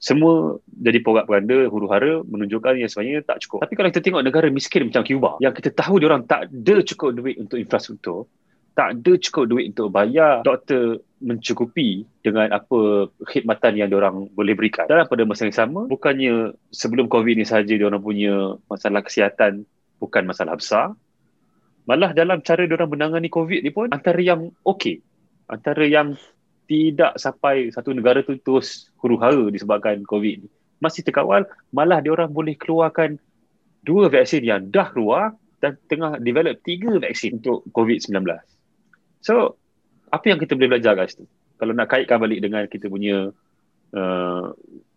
semua 0.00 0.56
jadi 0.64 1.04
porak 1.04 1.28
peranda 1.28 1.68
huru 1.68 1.84
hara 1.92 2.24
menunjukkan 2.24 2.80
yang 2.80 2.88
sebenarnya 2.88 3.20
tak 3.20 3.44
cukup. 3.44 3.68
Tapi 3.68 3.74
kalau 3.76 3.88
kita 3.92 4.00
tengok 4.00 4.22
negara 4.24 4.46
miskin 4.48 4.88
macam 4.88 5.04
Cuba 5.04 5.30
yang 5.44 5.52
kita 5.52 5.70
tahu 5.76 6.00
dia 6.00 6.08
orang 6.08 6.24
tak 6.24 6.48
ada 6.48 6.74
cukup 6.80 7.10
duit 7.20 7.36
untuk 7.36 7.60
infrastruktur, 7.60 8.24
tak 8.74 8.98
ada 8.98 9.12
cukup 9.18 9.44
duit 9.50 9.74
untuk 9.74 9.90
bayar 9.92 10.40
doktor 10.46 11.02
mencukupi 11.20 12.08
dengan 12.24 12.48
apa 12.48 13.10
khidmatan 13.28 13.76
yang 13.76 13.88
diorang 13.92 14.32
boleh 14.32 14.56
berikan. 14.56 14.88
Dan 14.88 15.04
pada 15.04 15.22
masa 15.28 15.44
yang 15.44 15.56
sama, 15.56 15.84
bukannya 15.84 16.56
sebelum 16.72 17.06
COVID 17.12 17.36
ni 17.36 17.44
saja 17.44 17.76
diorang 17.76 18.00
punya 18.00 18.56
masalah 18.72 19.04
kesihatan 19.04 19.68
bukan 20.00 20.24
masalah 20.24 20.56
besar. 20.56 20.96
Malah 21.84 22.16
dalam 22.16 22.40
cara 22.40 22.64
diorang 22.64 22.88
menangani 22.88 23.28
COVID 23.28 23.60
ni 23.60 23.70
pun 23.70 23.92
antara 23.92 24.18
yang 24.18 24.48
okey. 24.64 25.04
Antara 25.50 25.84
yang 25.84 26.16
tidak 26.64 27.18
sampai 27.20 27.68
satu 27.74 27.92
negara 27.92 28.24
tu 28.24 28.38
terus 28.40 28.88
huru-hara 29.02 29.52
disebabkan 29.52 30.00
COVID 30.08 30.46
ni. 30.46 30.48
Masih 30.80 31.04
terkawal, 31.04 31.44
malah 31.68 32.00
diorang 32.00 32.32
boleh 32.32 32.56
keluarkan 32.56 33.20
dua 33.84 34.08
vaksin 34.08 34.40
yang 34.40 34.72
dah 34.72 34.88
keluar 34.88 35.36
dan 35.60 35.76
tengah 35.92 36.16
develop 36.16 36.56
tiga 36.64 36.96
vaksin 36.96 37.36
untuk 37.42 37.68
COVID-19. 37.76 38.24
So, 39.20 39.60
apa 40.10 40.24
yang 40.32 40.38
kita 40.40 40.56
boleh 40.56 40.76
belajar 40.76 40.96
guys 40.96 41.14
tu? 41.14 41.28
Kalau 41.60 41.76
nak 41.76 41.92
kaitkan 41.92 42.16
balik 42.16 42.40
dengan 42.40 42.64
kita 42.64 42.88
punya 42.88 43.30
uh, 43.92 44.44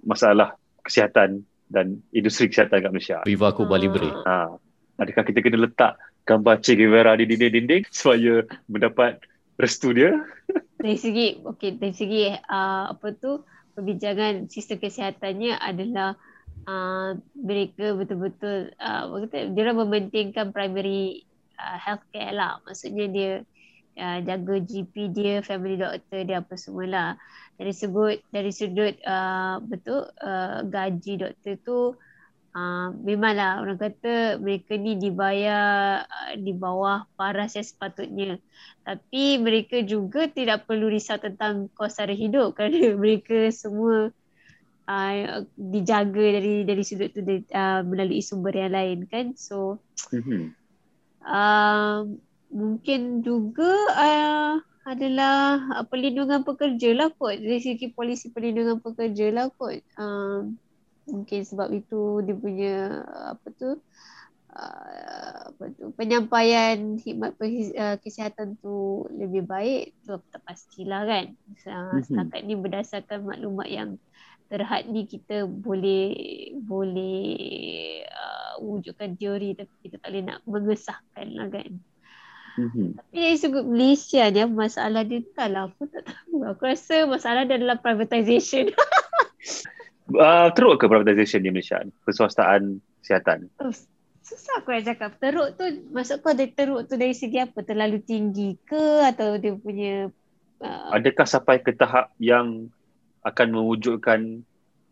masalah 0.04 0.56
kesihatan 0.84 1.44
dan 1.68 2.00
industri 2.16 2.48
kesihatan 2.48 2.80
kat 2.80 2.92
Malaysia. 2.92 3.18
Viva 3.28 3.52
Cuba 3.52 3.76
Libre. 3.76 4.10
Ha. 4.24 4.56
Adakah 5.00 5.24
kita 5.28 5.40
kena 5.44 5.68
letak 5.68 6.00
gambar 6.24 6.64
Che 6.64 6.74
Guevara 6.80 7.20
di 7.20 7.28
dinding-dinding 7.28 7.90
supaya 7.94 8.48
mendapat 8.72 9.20
restu 9.60 9.92
dia? 9.92 10.16
Dari 10.84 11.00
segi, 11.00 11.40
okay, 11.48 11.80
dari 11.80 11.96
segi 11.96 12.28
uh, 12.28 12.92
apa 12.92 13.16
tu, 13.16 13.40
perbincangan 13.72 14.52
sistem 14.52 14.84
kesihatannya 14.84 15.56
adalah 15.56 16.20
uh, 16.68 17.16
mereka 17.40 17.96
betul-betul, 17.96 18.76
uh, 18.84 19.08
dia 19.32 19.62
orang 19.64 19.88
mementingkan 19.88 20.52
primary 20.52 21.24
uh, 21.56 21.80
healthcare 21.80 22.36
lah. 22.36 22.60
Maksudnya 22.68 23.08
dia 23.08 23.32
uh, 23.98 24.20
jaga 24.22 24.56
GP 24.62 24.94
dia, 25.14 25.36
family 25.46 25.78
doctor 25.78 26.22
dia 26.26 26.42
apa 26.42 26.54
semualah. 26.56 27.18
Dari 27.54 27.74
sudut 27.74 28.18
dari 28.34 28.50
sudut 28.50 28.98
uh, 29.06 29.62
betul 29.62 30.10
uh, 30.22 30.66
gaji 30.66 31.14
doktor 31.22 31.54
tu 31.62 31.80
uh, 32.54 32.88
memanglah 33.02 33.62
orang 33.62 33.78
kata 33.78 34.38
mereka 34.40 34.78
ni 34.78 34.98
dibayar 34.98 36.06
uh, 36.06 36.34
di 36.38 36.54
bawah 36.54 37.06
paras 37.18 37.58
yang 37.58 37.68
sepatutnya. 37.68 38.42
Tapi 38.86 39.38
mereka 39.42 39.82
juga 39.84 40.30
tidak 40.30 40.66
perlu 40.70 40.90
risau 40.90 41.18
tentang 41.20 41.70
kos 41.74 41.98
sara 41.98 42.14
hidup 42.14 42.54
kerana 42.56 42.96
mereka 42.98 43.50
semua 43.50 44.14
uh, 44.88 45.44
dijaga 45.58 46.26
dari 46.42 46.64
dari 46.64 46.84
sudut 46.86 47.10
tu 47.12 47.22
uh, 47.26 47.82
melalui 47.84 48.22
sumber 48.22 48.54
yang 48.54 48.74
lain 48.74 49.00
kan. 49.10 49.34
So 49.38 49.82
mm-hmm. 50.14 50.54
uh, 51.26 52.00
mungkin 52.54 53.26
juga 53.26 53.74
uh, 53.98 54.54
adalah 54.86 55.64
uh, 55.74 55.86
perlindungan 55.90 56.46
pekerja 56.46 56.94
lah 56.94 57.10
kot. 57.12 57.42
Dari 57.42 57.60
segi 57.60 57.90
polisi 57.90 58.30
perlindungan 58.30 58.80
pekerja 58.80 59.34
lah 59.34 59.50
kot. 59.50 59.82
Uh, 59.98 60.54
mungkin 61.10 61.42
sebab 61.44 61.68
itu 61.74 62.24
dia 62.24 62.36
punya 62.38 62.76
apa 63.36 63.48
tu 63.60 63.76
uh, 64.56 65.36
apa 65.52 65.64
tu 65.76 65.92
penyampaian 66.00 66.96
khidmat 66.96 67.36
uh, 67.36 67.98
kesihatan 68.00 68.56
tu 68.64 69.04
lebih 69.12 69.44
baik 69.44 69.98
tu 70.06 70.16
tak 70.30 70.42
pastilah 70.46 71.04
kan. 71.10 71.26
Uh, 71.66 72.00
setakat 72.06 72.46
ni 72.46 72.54
berdasarkan 72.54 73.26
maklumat 73.26 73.68
yang 73.68 73.90
terhad 74.52 74.86
ni 74.86 75.10
kita 75.10 75.50
boleh 75.50 76.14
boleh 76.62 77.26
uh, 78.06 78.62
wujudkan 78.62 79.18
teori 79.18 79.58
tapi 79.58 79.74
kita 79.82 79.98
tak 79.98 80.14
boleh 80.14 80.24
nak 80.30 80.40
mengesahkan 80.46 81.28
lah 81.34 81.50
kan 81.50 81.72
Mm-hmm. 82.54 82.88
Tapi 83.02 83.18
dari 83.18 83.38
sudut 83.42 83.66
Malaysia 83.66 84.30
ni 84.30 84.46
masalah 84.46 85.02
dia 85.02 85.26
lah 85.50 85.74
aku 85.74 85.90
tak 85.90 86.06
tahu. 86.06 86.46
Aku 86.54 86.62
rasa 86.70 87.10
masalah 87.10 87.50
dia 87.50 87.58
adalah 87.58 87.82
privatisation. 87.82 88.70
uh, 90.14 90.48
teruk 90.56 90.78
ke 90.78 90.86
privatisation 90.86 91.42
di 91.42 91.50
Malaysia 91.50 91.82
ni? 91.82 91.90
Perswastaan 92.06 92.78
kesihatan. 93.02 93.50
Oh, 93.58 93.74
susah 94.22 94.62
aku 94.62 94.70
nak 94.70 94.86
cakap. 94.86 95.12
Teruk 95.18 95.58
tu 95.58 95.66
maksud 95.90 96.22
kau 96.22 96.38
dia 96.38 96.50
teruk 96.54 96.86
tu 96.86 96.94
dari 96.94 97.18
segi 97.18 97.42
apa? 97.42 97.66
Terlalu 97.66 98.06
tinggi 98.06 98.54
ke 98.62 99.02
atau 99.02 99.42
dia 99.42 99.58
punya 99.58 100.14
uh... 100.62 100.94
Adakah 100.94 101.26
sampai 101.26 101.58
ke 101.58 101.74
tahap 101.74 102.14
yang 102.22 102.70
akan 103.26 103.48
mewujudkan 103.50 104.46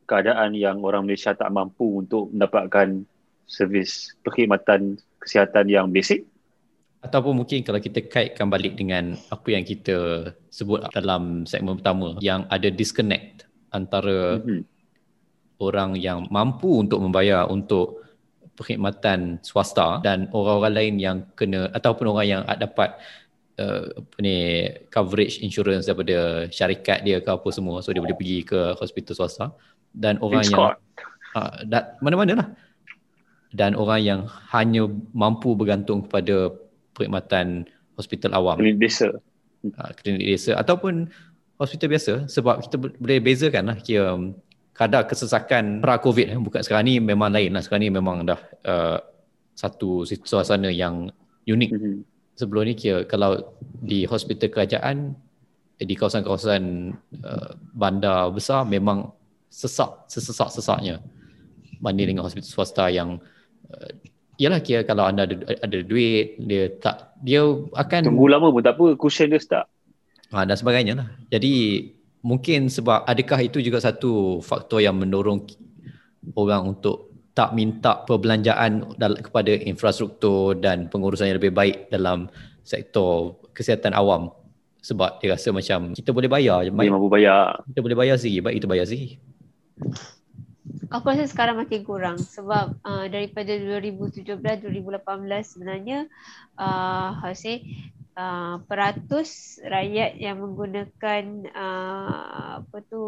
keadaan 0.10 0.58
yang 0.58 0.82
orang 0.82 1.06
Malaysia 1.06 1.38
tak 1.38 1.54
mampu 1.54 2.02
untuk 2.02 2.34
mendapatkan 2.34 3.06
servis 3.46 4.16
perkhidmatan 4.24 4.98
kesihatan 5.20 5.68
yang 5.68 5.88
basic 5.92 6.24
ataupun 7.02 7.42
mungkin 7.42 7.66
kalau 7.66 7.82
kita 7.82 8.06
kaitkan 8.06 8.48
balik 8.48 8.78
dengan 8.78 9.18
apa 9.34 9.48
yang 9.50 9.66
kita 9.66 10.30
sebut 10.54 10.86
dalam 10.94 11.50
segmen 11.50 11.82
pertama 11.82 12.18
yang 12.22 12.46
ada 12.54 12.70
disconnect 12.70 13.50
antara 13.74 14.38
mm-hmm. 14.38 14.62
orang 15.58 15.98
yang 15.98 16.30
mampu 16.30 16.70
untuk 16.70 17.02
membayar 17.02 17.50
untuk 17.50 18.06
perkhidmatan 18.54 19.42
swasta 19.42 19.98
dan 20.06 20.30
orang-orang 20.30 20.74
lain 20.78 20.96
yang 21.02 21.18
kena 21.34 21.74
ataupun 21.74 22.14
orang 22.14 22.28
yang 22.30 22.42
dapat 22.46 22.94
uh, 23.58 23.90
apa 23.98 24.18
ni 24.22 24.70
coverage 24.94 25.42
insurance 25.42 25.90
daripada 25.90 26.46
syarikat 26.54 27.02
dia 27.02 27.18
ke 27.18 27.30
apa 27.34 27.50
semua. 27.50 27.82
So 27.82 27.90
dia 27.90 28.06
boleh 28.06 28.14
pergi 28.14 28.46
ke 28.46 28.78
hospital 28.78 29.18
swasta. 29.18 29.50
Dan 29.92 30.22
orang 30.22 30.46
It's 30.46 30.54
yang 30.54 30.78
uh, 31.34 31.58
dat, 31.66 31.98
mana-mana 32.00 32.34
lah 32.38 32.48
dan 33.52 33.76
orang 33.76 34.02
yang 34.02 34.22
hanya 34.56 34.88
mampu 35.12 35.52
bergantung 35.60 36.08
kepada 36.08 36.56
perkhidmatan 37.02 37.66
hospital 37.98 38.32
awam. 38.38 38.62
Klinik 38.62 38.78
desa. 38.78 39.10
Uh, 39.62 39.92
klinik 39.98 40.26
desa 40.26 40.58
ataupun 40.58 41.10
hospital 41.62 41.88
biasa 41.94 42.14
sebab 42.26 42.66
kita 42.66 42.76
boleh 42.82 43.22
bezakan 43.22 43.70
lah 43.70 43.78
kira 43.78 44.18
um, 44.18 44.34
kadar 44.74 45.06
kesesakan 45.06 45.78
pra-covid 45.86 46.34
eh, 46.34 46.40
bukan 46.42 46.66
sekarang 46.66 46.90
ni 46.90 46.98
memang 46.98 47.30
lain 47.30 47.54
lah 47.54 47.62
sekarang 47.62 47.86
ni 47.86 47.92
memang 47.94 48.26
dah 48.26 48.42
uh, 48.66 48.98
satu 49.54 50.02
suasana 50.26 50.74
yang 50.74 51.14
unik 51.46 51.70
mm-hmm. 51.70 51.96
sebelum 52.34 52.66
ni 52.66 52.74
kira 52.74 53.06
kalau 53.06 53.54
di 53.78 54.10
hospital 54.10 54.50
kerajaan 54.50 55.14
eh, 55.78 55.86
di 55.86 55.94
kawasan-kawasan 55.94 56.98
uh, 57.22 57.54
bandar 57.78 58.34
besar 58.34 58.66
memang 58.66 59.14
sesak 59.54 60.10
sesesak-sesaknya 60.10 60.98
banding 61.78 62.18
dengan 62.18 62.26
hospital 62.26 62.50
swasta 62.50 62.90
yang 62.90 63.22
uh, 63.70 63.90
Yalah 64.42 64.66
kira 64.66 64.82
kalau 64.82 65.06
anda 65.06 65.30
ada, 65.30 65.38
ada 65.62 65.78
duit 65.86 66.42
dia 66.42 66.74
tak 66.82 67.14
dia 67.22 67.46
akan 67.78 68.10
tunggu 68.10 68.26
lama 68.26 68.50
pun 68.50 68.66
tak 68.66 68.74
apa 68.74 68.98
cushion 68.98 69.30
dia 69.30 69.38
start 69.38 69.70
ha, 70.34 70.42
dan 70.48 70.58
sebagainya 70.58 70.98
lah. 70.98 71.08
Jadi 71.30 71.86
mungkin 72.26 72.66
sebab 72.66 73.06
adakah 73.06 73.38
itu 73.46 73.62
juga 73.62 73.78
satu 73.78 74.42
faktor 74.42 74.82
yang 74.82 74.98
mendorong 74.98 75.46
orang 76.34 76.74
untuk 76.74 77.14
tak 77.38 77.54
minta 77.54 78.02
perbelanjaan 78.04 78.98
kepada 78.98 79.56
infrastruktur 79.62 80.58
dan 80.58 80.90
pengurusan 80.90 81.30
yang 81.30 81.38
lebih 81.38 81.54
baik 81.54 81.94
dalam 81.94 82.28
sektor 82.66 83.38
kesihatan 83.54 83.94
awam. 83.94 84.34
Sebab 84.82 85.22
dia 85.22 85.38
rasa 85.38 85.54
macam 85.54 85.94
kita 85.94 86.10
boleh 86.10 86.26
bayar 86.26 86.66
dia 86.66 86.74
mampu 86.74 87.06
bayar. 87.06 87.62
kita 87.70 87.86
boleh 87.86 87.94
bayar 87.94 88.18
sendiri 88.18 88.42
baik 88.42 88.56
kita 88.58 88.66
bayar 88.66 88.86
sendiri 88.90 89.22
aku 90.92 91.06
rasa 91.08 91.24
sekarang 91.26 91.56
makin 91.56 91.88
kurang 91.88 92.20
sebab 92.20 92.76
uh, 92.84 93.06
daripada 93.08 93.56
2017 93.56 94.28
2018 94.44 95.02
sebenarnya 95.42 96.12
uh, 96.60 97.16
how 97.16 97.32
say 97.32 97.64
uh, 98.20 98.60
peratus 98.68 99.58
rakyat 99.64 100.20
yang 100.20 100.44
menggunakan 100.44 101.48
uh, 101.56 102.60
apa 102.60 102.78
tu 102.92 103.04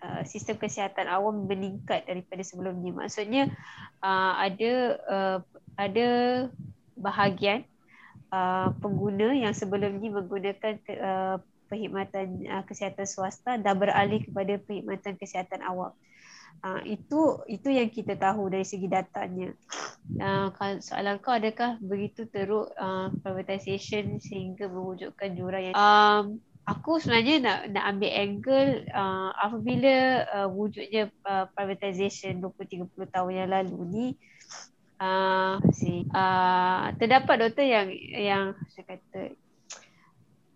uh, 0.00 0.22
sistem 0.24 0.56
kesihatan 0.56 1.04
awam 1.12 1.44
meningkat 1.44 2.08
daripada 2.08 2.40
sebelumnya 2.40 3.04
maksudnya 3.04 3.52
uh, 4.00 4.40
ada 4.40 4.72
uh, 5.04 5.38
ada 5.76 6.08
bahagian 6.96 7.68
uh, 8.32 8.72
pengguna 8.80 9.36
yang 9.36 9.52
sebelum 9.52 10.00
ini 10.00 10.08
menggunakan 10.16 10.80
uh, 10.96 11.36
perkhidmatan 11.68 12.44
uh, 12.48 12.64
kesihatan 12.64 13.04
swasta 13.08 13.60
dah 13.60 13.76
beralih 13.76 14.20
kepada 14.24 14.60
perkhidmatan 14.60 15.16
kesihatan 15.20 15.60
awam. 15.64 15.92
Itu 16.86 17.42
itu 17.50 17.68
yang 17.74 17.90
kita 17.90 18.14
tahu 18.14 18.46
dari 18.46 18.62
segi 18.62 18.86
datanya. 18.86 19.50
Uh, 20.18 20.50
soalan 20.82 21.18
kau 21.18 21.34
adakah 21.34 21.78
begitu 21.82 22.26
teruk 22.30 22.70
uh, 22.78 23.10
privatisation 23.22 24.18
sehingga 24.18 24.66
mewujudkan 24.66 25.34
jurang 25.34 25.70
yang 25.70 25.74
um, 25.78 26.42
aku 26.66 27.02
sebenarnya 27.02 27.36
nak 27.42 27.58
nak 27.74 27.84
ambil 27.90 28.10
angle 28.10 28.70
uh, 28.94 29.30
apabila 29.34 29.94
uh, 30.30 30.48
wujudnya 30.50 31.10
uh, 31.26 31.50
privatisation 31.50 32.38
20 32.38 32.86
30 32.86 33.14
tahun 33.14 33.32
yang 33.34 33.50
lalu 33.50 33.78
ni 33.90 34.06
uh, 35.02 35.58
si 35.74 36.06
uh, 36.14 36.94
terdapat 36.98 37.50
doktor 37.50 37.66
yang 37.66 37.88
yang 38.14 38.44
saya 38.70 38.94
kata 38.94 39.34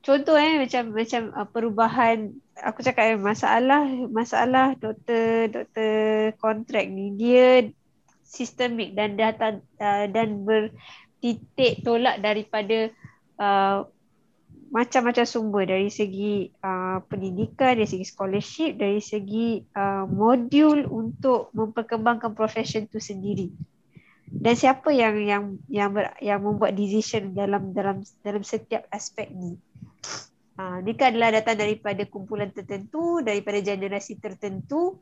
contoh 0.07 0.38
eh 0.38 0.62
macam 0.62 0.95
macam 0.95 1.23
uh, 1.35 1.49
perubahan 1.51 2.19
aku 2.64 2.81
cakap 2.81 3.05
eh, 3.12 3.21
masalah 3.21 3.85
masalah 4.09 4.73
doktor 4.81 5.53
doktor 5.53 6.33
kontrak 6.40 6.88
ni 6.88 7.12
dia 7.12 7.69
sistemik 8.27 8.97
dan 8.97 9.14
data 9.14 9.61
uh, 9.81 10.07
dan 10.09 10.42
bertitik 10.42 11.85
tolak 11.85 12.19
daripada 12.19 12.90
uh, 13.38 13.87
macam-macam 14.66 15.25
sumber. 15.25 15.64
Dari 15.69 15.88
segi 15.92 16.51
uh, 16.51 16.99
pendidikan 17.07 17.79
dari 17.79 17.87
segi 17.87 18.07
scholarship 18.09 18.81
dari 18.81 18.99
segi 18.99 19.62
uh, 19.77 20.05
modul 20.11 20.85
untuk 20.90 21.55
memperkembangkan 21.55 22.35
profession 22.35 22.90
tu 22.90 22.99
sendiri. 22.99 23.53
Dan 24.27 24.59
siapa 24.59 24.90
yang 24.90 25.23
yang 25.23 25.45
yang 25.71 25.95
ber, 25.95 26.11
yang 26.19 26.42
membuat 26.42 26.75
decision 26.75 27.31
dalam 27.31 27.71
dalam 27.71 28.03
dalam 28.27 28.42
setiap 28.42 28.83
aspek 28.90 29.31
ni 29.31 29.55
Uh, 30.57 30.81
ini 30.81 30.97
kan 30.97 31.12
adalah 31.12 31.37
datang 31.37 31.61
daripada 31.61 32.03
kumpulan 32.09 32.49
tertentu, 32.49 33.21
daripada 33.21 33.61
generasi 33.61 34.16
tertentu 34.16 34.97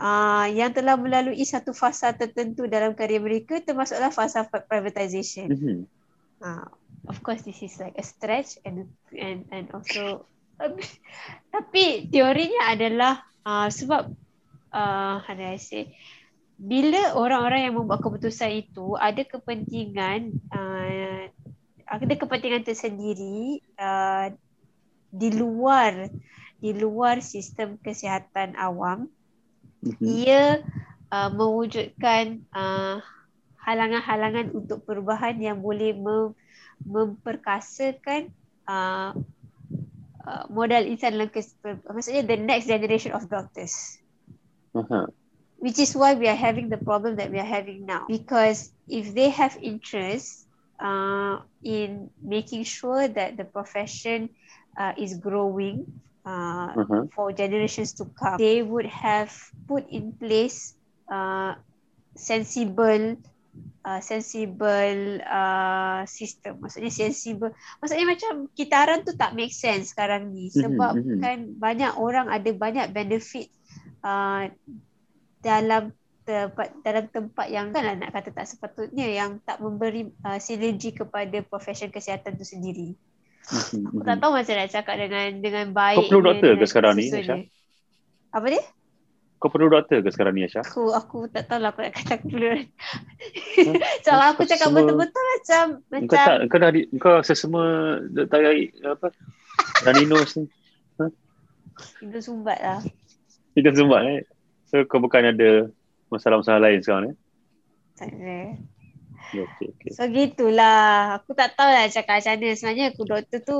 uh, 0.00 0.48
yang 0.48 0.72
telah 0.72 0.96
melalui 0.96 1.44
satu 1.44 1.76
fasa 1.76 2.16
tertentu 2.16 2.64
dalam 2.64 2.96
karya 2.96 3.20
mereka 3.20 3.60
termasuklah 3.60 4.08
fasa 4.08 4.48
privatization. 4.48 5.52
Mm-hmm. 5.52 5.78
Uh, 6.40 6.68
of 7.08 7.20
course 7.24 7.44
this 7.44 7.60
is 7.60 7.76
like 7.80 7.96
a 7.96 8.04
stretch 8.04 8.60
and 8.64 8.88
and 9.16 9.48
and 9.52 9.68
also 9.72 10.24
tapi 11.54 12.08
teorinya 12.08 12.72
adalah 12.72 13.24
uh, 13.44 13.68
sebab 13.68 14.12
uh, 14.72 15.16
how 15.20 15.34
do 15.36 15.44
I 15.44 15.60
say 15.60 15.92
bila 16.56 17.12
orang-orang 17.12 17.68
yang 17.68 17.74
membuat 17.76 18.00
keputusan 18.00 18.64
itu 18.64 18.96
ada 18.96 19.20
kepentingan 19.28 20.40
uh, 20.48 21.28
ada 21.84 22.14
kepentingan 22.16 22.64
tersendiri 22.64 23.60
uh, 23.76 24.32
di 25.16 25.32
luar 25.32 26.12
di 26.60 26.76
luar 26.76 27.24
sistem 27.24 27.80
kesihatan 27.80 28.56
awam 28.56 29.08
mm-hmm. 29.80 30.04
ia 30.04 30.60
uh, 31.12 31.30
mewujudkan 31.32 32.44
uh, 32.52 33.00
halangan-halangan 33.64 34.54
untuk 34.54 34.86
perubahan 34.86 35.36
yang 35.42 35.58
boleh 35.58 35.96
mem- 35.96 36.36
memperkasakan 36.84 38.30
uh, 38.68 39.16
uh, 40.22 40.44
modal 40.52 40.84
insan 40.86 41.16
dalam 41.16 41.32
kes- 41.32 41.58
maksudnya 41.88 42.22
the 42.22 42.38
next 42.38 42.68
generation 42.68 43.10
of 43.16 43.26
doctors 43.26 43.98
uh-huh. 44.76 45.08
which 45.58 45.80
is 45.80 45.96
why 45.96 46.14
we 46.14 46.28
are 46.28 46.38
having 46.38 46.68
the 46.68 46.78
problem 46.78 47.16
that 47.16 47.32
we 47.32 47.40
are 47.40 47.48
having 47.48 47.88
now 47.88 48.04
because 48.06 48.70
if 48.86 49.10
they 49.16 49.32
have 49.32 49.56
interest 49.58 50.46
uh, 50.78 51.40
in 51.64 52.12
making 52.22 52.62
sure 52.62 53.08
that 53.08 53.36
the 53.36 53.44
profession 53.44 54.28
uh, 54.78 54.92
is 55.00 55.16
growing 55.18 55.88
uh, 56.24 56.72
uh-huh. 56.76 57.04
for 57.12 57.32
generations 57.32 57.92
to 57.96 58.04
come, 58.14 58.38
they 58.38 58.62
would 58.62 58.86
have 58.86 59.32
put 59.66 59.88
in 59.88 60.12
place 60.12 60.76
uh, 61.08 61.56
sensible 62.14 63.16
uh, 63.86 64.00
sensible 64.02 65.22
uh, 65.22 66.02
system. 66.04 66.60
Maksudnya 66.60 66.92
sensible. 66.92 67.52
Maksudnya 67.80 68.06
macam 68.06 68.32
kitaran 68.52 69.06
tu 69.06 69.14
tak 69.14 69.32
make 69.32 69.54
sense 69.54 69.94
sekarang 69.94 70.34
ni. 70.34 70.50
Mhm, 70.50 70.54
Sebab 70.58 70.92
mm-hmm. 70.98 71.20
kan 71.22 71.38
banyak 71.56 71.92
orang 71.96 72.26
ada 72.28 72.50
banyak 72.52 72.90
benefit 72.92 73.48
uh, 74.02 74.50
dalam 75.40 75.94
tempat 76.26 76.74
dalam 76.82 77.06
tempat 77.06 77.46
yang 77.54 77.70
kan 77.70 77.86
nak 78.02 78.10
kata 78.10 78.34
tak 78.34 78.50
sepatutnya 78.50 79.06
yang 79.06 79.38
tak 79.46 79.62
memberi 79.62 80.10
uh, 80.26 80.42
sinergi 80.42 80.90
kepada 80.90 81.38
profession 81.46 81.88
kesihatan 81.94 82.34
tu 82.34 82.42
sendiri. 82.42 82.98
Aku 83.46 84.02
tak 84.02 84.18
tahu 84.18 84.34
macam 84.34 84.54
nak 84.58 84.70
cakap 84.74 84.94
dengan 84.98 85.26
dengan 85.38 85.66
baik. 85.70 85.96
Kau 86.02 86.10
perlu 86.10 86.22
doktor 86.34 86.52
ke 86.58 86.64
sekarang 86.66 86.98
ni, 86.98 87.06
Aisyah? 87.14 87.38
Apa 88.34 88.46
dia? 88.50 88.62
Kau 89.38 89.50
perlu 89.54 89.70
doktor 89.70 90.02
ke 90.02 90.10
sekarang 90.10 90.34
ni, 90.34 90.50
Aisyah? 90.50 90.66
Aku, 90.66 90.90
aku 90.90 91.30
tak 91.30 91.46
tahu 91.46 91.62
lah 91.62 91.70
aku 91.70 91.86
nak 91.86 91.94
kata 91.94 92.18
aku 92.18 92.26
perlu. 92.26 92.66
Kalau 94.02 94.24
aku 94.34 94.42
cakap 94.50 94.68
semua, 94.74 94.78
betul-betul 94.82 95.24
macam... 95.30 95.64
macam 95.86 96.08
kau, 96.10 96.18
tak, 96.18 96.36
kau 96.50 96.58
dah 96.58 96.70
di, 96.74 96.80
kau 96.98 97.16
semua 97.22 97.64
tak 98.26 98.40
apa? 98.82 99.08
Dan 99.86 99.94
Inos 100.02 100.34
ni. 100.34 100.44
Ha? 100.98 101.04
Itu 102.02 102.18
sumbat 102.18 102.58
lah. 102.58 102.80
Itu 103.54 103.70
sumbat 103.70 104.02
eh. 104.10 104.20
So 104.66 104.82
kau 104.90 104.98
bukan 104.98 105.30
ada 105.30 105.70
masalah-masalah 106.10 106.66
lain 106.66 106.82
sekarang 106.82 107.14
eh? 107.14 107.16
Tak 107.94 108.10
ada. 108.10 108.38
Okay, 109.34 109.66
okay. 109.74 109.90
So 109.94 110.06
gitulah. 110.06 111.18
Aku 111.22 111.34
tak 111.34 111.58
tahu 111.58 111.70
lah 111.70 111.90
cakap 111.90 112.22
macam 112.22 112.32
mana. 112.38 112.48
Sebenarnya 112.54 112.84
aku 112.94 113.02
doktor 113.06 113.40
tu 113.42 113.56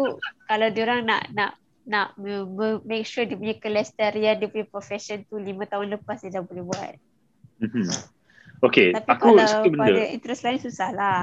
kalau 0.46 0.66
dia 0.70 0.83
orang 0.87 1.02
nak 1.07 1.22
nak 1.35 1.50
nak 1.87 2.09
make 2.83 3.07
sure 3.07 3.22
dia 3.26 3.38
punya 3.38 3.55
kelestarian 3.59 4.38
dia 4.38 4.50
punya 4.50 4.66
profession 4.66 5.22
tu 5.31 5.38
lima 5.38 5.66
tahun 5.70 5.98
lepas 5.98 6.22
dia 6.22 6.38
dah 6.38 6.42
boleh 6.42 6.66
buat. 6.66 6.94
Mhm. 7.62 7.87
Okay, 8.64 8.96
Tapi 8.96 9.09
aku 9.11 9.37
kalau 9.37 9.44
satu 9.44 9.68
benda. 9.68 9.85
pada 9.85 10.02
interest 10.09 10.42
lain 10.48 10.59
susah 10.61 10.90
lah. 10.96 11.22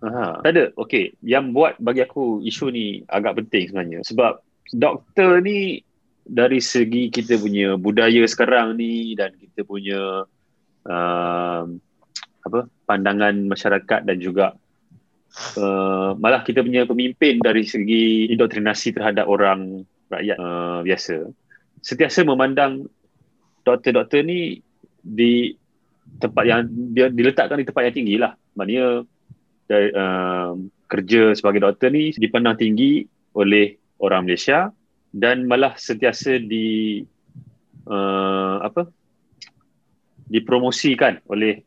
Aha. 0.00 0.40
Tak 0.42 0.50
ada. 0.50 0.64
Okay. 0.74 1.14
Yang 1.20 1.44
buat 1.54 1.72
bagi 1.78 2.02
aku 2.02 2.42
isu 2.42 2.72
ni 2.72 3.04
agak 3.06 3.38
penting 3.44 3.70
sebenarnya. 3.70 4.00
Sebab 4.02 4.32
doktor 4.72 5.44
ni 5.44 5.84
dari 6.24 6.58
segi 6.58 7.12
kita 7.12 7.36
punya 7.38 7.76
budaya 7.76 8.22
sekarang 8.26 8.78
ni 8.80 9.14
dan 9.14 9.34
kita 9.36 9.62
punya 9.62 10.24
um, 10.86 11.78
apa 12.40 12.66
pandangan 12.88 13.34
masyarakat 13.46 14.00
dan 14.06 14.16
juga 14.16 14.56
uh, 15.60 16.16
malah 16.16 16.40
kita 16.40 16.64
punya 16.64 16.88
pemimpin 16.88 17.38
dari 17.40 17.68
segi 17.68 18.32
indoktrinasi 18.32 18.96
terhadap 18.96 19.28
orang 19.28 19.84
rakyat 20.08 20.36
uh, 20.40 20.80
biasa 20.82 21.28
sentiasa 21.80 22.24
memandang 22.24 22.88
doktor-doktor 23.64 24.24
ni 24.24 24.60
di 25.00 25.56
tempat 26.20 26.44
yang 26.44 26.60
dia 26.92 27.08
diletakkan 27.08 27.60
di 27.60 27.66
tempat 27.68 27.82
yang 27.88 27.96
tinggi 27.96 28.16
lah. 28.20 28.32
Maknanya 28.56 28.86
dari, 29.70 29.88
um, 29.94 30.68
kerja 30.90 31.32
sebagai 31.38 31.62
doktor 31.62 31.88
ni 31.94 32.10
dipandang 32.16 32.58
tinggi 32.58 33.06
oleh 33.36 33.78
orang 34.02 34.26
Malaysia 34.26 34.74
dan 35.14 35.46
malah 35.46 35.78
sentiasa 35.78 36.38
di 36.42 37.00
uh, 37.86 38.56
apa 38.62 38.90
dipromosikan 40.30 41.22
oleh 41.26 41.62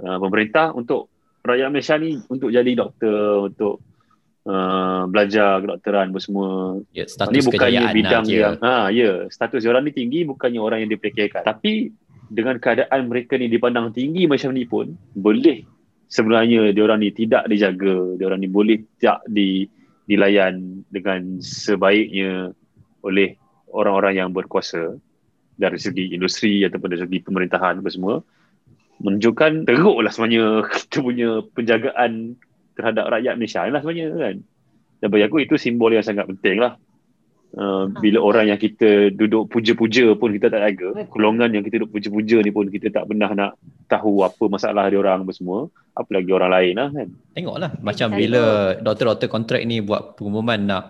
uh, 0.00 0.18
pemerintah 0.18 0.72
untuk 0.72 1.12
rakyat 1.44 1.68
Malaysia 1.72 1.96
ni 1.96 2.20
untuk 2.28 2.52
jadi 2.52 2.72
doktor 2.76 3.48
untuk 3.48 3.80
uh, 4.44 5.04
belajar 5.08 5.60
kedokteran 5.64 6.12
apa 6.12 6.20
semua. 6.20 6.80
Ya, 6.92 7.04
status 7.08 7.32
ini 7.32 7.40
bukannya 7.44 7.60
kejayaan 7.60 7.96
bidang 7.96 8.24
lah, 8.24 8.28
kira. 8.28 8.40
yang 8.40 8.56
ha 8.60 8.74
ya 8.92 9.10
status 9.28 9.64
orang 9.68 9.82
ni 9.88 9.92
tinggi 9.92 10.20
bukannya 10.24 10.60
orang 10.60 10.78
yang 10.84 10.90
diperkirakan 10.92 11.44
tapi 11.44 11.92
dengan 12.30 12.56
keadaan 12.62 13.10
mereka 13.10 13.34
ni 13.34 13.50
dipandang 13.50 13.90
tinggi 13.90 14.30
macam 14.30 14.54
ni 14.54 14.62
pun 14.62 14.94
boleh 15.18 15.66
sebenarnya 16.06 16.70
diorang 16.70 17.02
ni 17.02 17.10
tidak 17.10 17.46
dijaga 17.50 18.14
diorang 18.14 18.38
ni 18.38 18.48
boleh 18.50 18.78
tak 19.02 19.22
di 19.26 19.66
dilayan 20.06 20.82
dengan 20.90 21.38
sebaiknya 21.38 22.50
oleh 23.06 23.38
orang-orang 23.70 24.18
yang 24.18 24.30
berkuasa 24.34 24.98
dari 25.54 25.78
segi 25.78 26.10
industri 26.10 26.66
ataupun 26.66 26.88
dari 26.90 27.02
segi 27.06 27.18
pemerintahan 27.22 27.78
apa 27.78 27.90
semua 27.90 28.18
menunjukkan 29.00 29.64
teruklah 29.64 30.12
sebenarnya 30.12 30.64
kita 30.76 30.96
punya 31.00 31.28
penjagaan 31.56 32.36
terhadap 32.76 33.12
rakyat 33.12 33.34
Malaysia 33.36 33.64
lah 33.66 33.80
sebenarnya 33.80 34.08
kan. 34.14 34.36
Dan 35.00 35.08
bagi 35.08 35.24
aku 35.24 35.36
itu 35.40 35.56
simbol 35.56 35.92
yang 35.92 36.04
sangat 36.04 36.28
penting 36.28 36.60
lah. 36.60 36.76
Uh, 37.50 37.90
bila 37.98 38.22
orang 38.22 38.46
yang 38.46 38.60
kita 38.62 39.10
duduk 39.10 39.50
puja-puja 39.50 40.14
pun 40.14 40.30
kita 40.30 40.52
tak 40.52 40.62
jaga. 40.70 41.02
Golongan 41.10 41.50
yang 41.50 41.64
kita 41.66 41.82
duduk 41.82 41.98
puja-puja 41.98 42.38
ni 42.44 42.54
pun 42.54 42.70
kita 42.70 42.94
tak 42.94 43.10
pernah 43.10 43.32
nak 43.34 43.58
tahu 43.90 44.22
apa 44.22 44.44
masalah 44.46 44.86
dia 44.86 45.02
orang 45.02 45.26
apa 45.26 45.32
semua. 45.34 45.66
Apalagi 45.98 46.30
orang 46.30 46.52
lain 46.52 46.74
lah 46.78 46.88
kan. 46.94 47.08
Tengoklah 47.34 47.70
macam 47.82 48.08
bila 48.14 48.42
doktor-doktor 48.78 49.28
kontrak 49.32 49.60
ni 49.66 49.82
buat 49.82 50.14
pengumuman 50.14 50.60
nak 50.62 50.84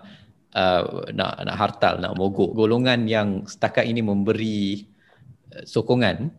uh, 0.53 1.09
nak 1.15 1.41
nak 1.49 1.55
hartal, 1.57 1.97
nak 1.97 2.13
mogok. 2.13 2.53
Golongan 2.53 3.09
yang 3.09 3.47
setakat 3.49 3.89
ini 3.89 4.05
memberi 4.05 4.85
uh, 5.55 5.65
sokongan 5.65 6.29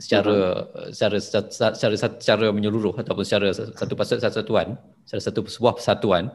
secara 0.00 0.64
secara 0.88 1.16
secara, 1.20 1.72
secara 1.76 1.94
secara 2.00 2.46
menyeluruh 2.48 2.96
ataupun 2.96 3.22
secara 3.22 3.52
satu 3.52 3.92
pasal 3.92 4.16
satuan, 4.18 4.80
secara 5.04 5.22
satu 5.22 5.44
sebuah 5.44 5.76
persatuan 5.76 6.32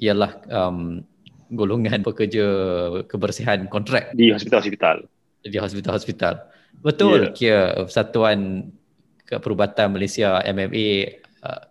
ialah 0.00 0.40
um, 0.48 1.04
golongan 1.52 2.02
pekerja 2.02 2.46
kebersihan 3.06 3.68
kontrak 3.68 4.16
di 4.16 4.32
hospital-hospital 4.32 5.06
di 5.44 5.58
hospital-hospital. 5.60 6.34
Betul 6.82 7.30
yeah. 7.30 7.32
kira 7.32 7.62
Persatuan 7.86 8.70
Perubatan 9.26 9.94
Malaysia 9.94 10.42
MMA 10.44 11.20
uh, 11.42 11.64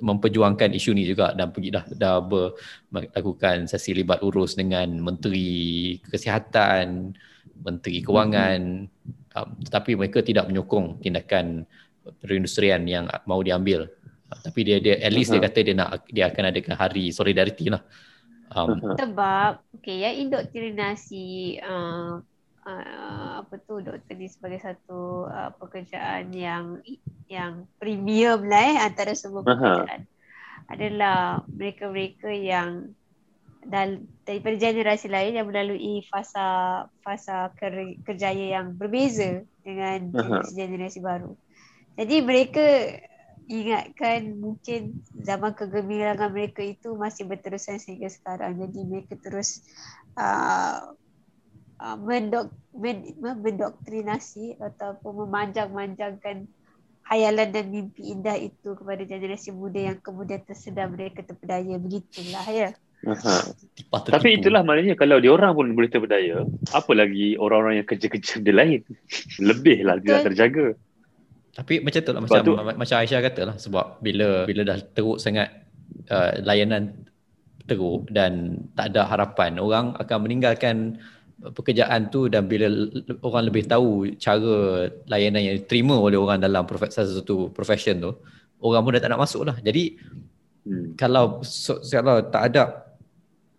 memperjuangkan 0.00 0.74
isu 0.74 0.92
ni 0.96 1.06
juga 1.08 1.32
dan 1.32 1.52
pergi 1.54 1.70
dah 1.72 1.84
dah 1.92 2.18
ber, 2.20 2.56
melakukan 2.90 3.68
sesi 3.70 3.94
libat 3.94 4.20
urus 4.20 4.56
dengan 4.58 4.88
menteri 5.00 5.96
kesihatan, 6.04 7.14
menteri 7.64 8.02
kewangan 8.04 8.88
mm-hmm. 8.88 9.23
Um, 9.34 9.48
tetapi 9.66 9.98
mereka 9.98 10.22
tidak 10.22 10.46
menyokong 10.48 11.02
tindakan 11.02 11.66
perindustrian 12.22 12.86
yang 12.86 13.10
mau 13.26 13.42
diambil. 13.42 13.90
Uh, 14.30 14.40
tapi 14.40 14.64
dia 14.64 14.78
dia 14.80 14.94
at 15.02 15.12
least 15.12 15.30
uh-huh. 15.30 15.42
dia 15.42 15.48
kata 15.50 15.58
dia 15.60 15.74
nak 15.76 15.90
dia 16.08 16.24
akan 16.30 16.44
adakan 16.50 16.74
hari 16.78 17.10
solidariti 17.10 17.68
lah. 17.68 17.82
Um, 18.54 18.78
uh-huh. 18.78 18.96
Sebab 18.96 19.52
okay, 19.80 20.06
yang 20.06 20.28
indoktrinasi 20.28 21.58
uh, 21.60 22.22
uh, 22.64 23.30
apa 23.44 23.54
tu 23.66 23.82
doktor 23.84 24.14
ni 24.16 24.28
sebagai 24.30 24.60
satu 24.62 25.28
uh, 25.28 25.50
pekerjaan 25.60 26.32
yang 26.32 26.80
yang 27.28 27.68
premium 27.80 28.44
lah 28.46 28.62
eh 28.62 28.76
antara 28.80 29.12
semua 29.16 29.44
pekerjaan 29.44 30.04
uh-huh. 30.08 30.72
adalah 30.72 31.44
mereka-mereka 31.48 32.30
yang 32.32 32.92
dal- 33.68 34.04
daripada 34.24 34.56
generasi 34.56 35.08
lain 35.08 35.36
yang 35.36 35.48
melalui 35.48 36.04
fasa 36.08 36.46
fasa 37.04 37.52
ker- 37.58 37.98
kerjaya 38.04 38.60
yang 38.60 38.76
berbeza 38.76 39.44
dengan 39.64 40.12
generasi-generasi 40.12 41.00
baru. 41.00 41.32
Jadi 41.94 42.16
mereka 42.26 42.66
ingatkan 43.44 44.40
mungkin 44.40 45.04
zaman 45.20 45.52
kegemilangan 45.52 46.32
mereka 46.32 46.64
itu 46.64 46.96
masih 46.96 47.28
berterusan 47.28 47.76
sehingga 47.76 48.08
sekarang. 48.08 48.56
Jadi 48.56 48.78
mereka 48.88 49.14
terus 49.20 49.60
uh, 50.16 50.80
uh, 51.80 51.96
mendok, 52.00 52.50
men, 52.74 53.04
mendoktrinasi 53.20 54.58
ataupun 54.58 55.28
memanjang-manjangkan 55.28 56.48
hayalan 57.04 57.48
dan 57.52 57.68
mimpi 57.68 58.16
indah 58.16 58.36
itu 58.40 58.72
kepada 58.72 59.04
generasi 59.04 59.52
muda 59.52 59.92
yang 59.92 59.98
kemudian 60.00 60.40
tersedar 60.40 60.88
mereka 60.88 61.20
terpedaya. 61.20 61.76
Begitulah 61.76 62.46
ya. 62.48 62.70
Aha. 63.04 63.36
Tapi 63.90 64.40
itulah 64.40 64.64
maknanya 64.64 64.96
kalau 64.96 65.20
diorang 65.20 65.52
pun 65.52 65.70
boleh 65.76 65.90
terpedaya, 65.92 66.42
apa 66.72 66.92
lagi 66.96 67.36
orang-orang 67.36 67.84
yang 67.84 67.86
kerja-kerja 67.86 68.40
dia 68.40 68.54
lain? 68.54 68.80
Lebihlah 69.48 70.00
tidak 70.00 70.32
terjaga. 70.32 70.66
Tapi 71.54 71.74
macam 71.86 72.00
tu 72.02 72.10
lah 72.10 72.20
macam, 72.24 72.42
tu, 72.42 72.52
macam 72.58 72.96
Aisyah 72.98 73.20
kata 73.22 73.40
lah 73.46 73.56
sebab 73.62 74.02
bila 74.02 74.42
bila 74.42 74.66
dah 74.66 74.78
teruk 74.90 75.22
sangat 75.22 75.54
uh, 76.10 76.34
layanan 76.42 77.06
teruk 77.70 78.10
dan 78.10 78.58
tak 78.74 78.90
ada 78.90 79.06
harapan 79.06 79.62
orang 79.62 79.94
akan 79.94 80.18
meninggalkan 80.26 80.98
pekerjaan 81.54 82.08
tu 82.10 82.26
dan 82.26 82.50
bila 82.50 82.66
orang 83.22 83.46
lebih 83.46 83.70
tahu 83.70 84.10
cara 84.18 84.88
layanan 85.06 85.42
yang 85.46 85.54
diterima 85.62 85.94
oleh 85.94 86.18
orang 86.18 86.42
dalam 86.42 86.66
prof- 86.66 86.90
salah 86.90 87.22
satu 87.22 87.52
profession 87.54 88.00
tu 88.00 88.12
orang 88.64 88.80
pun 88.82 88.90
dah 88.96 89.02
tak 89.02 89.10
nak 89.12 89.22
masuk 89.22 89.46
lah 89.46 89.56
jadi 89.60 89.94
hmm. 90.64 90.98
kalau 90.98 91.38
so, 91.44 91.78
kalau 91.86 92.24
tak 92.24 92.50
ada 92.50 92.83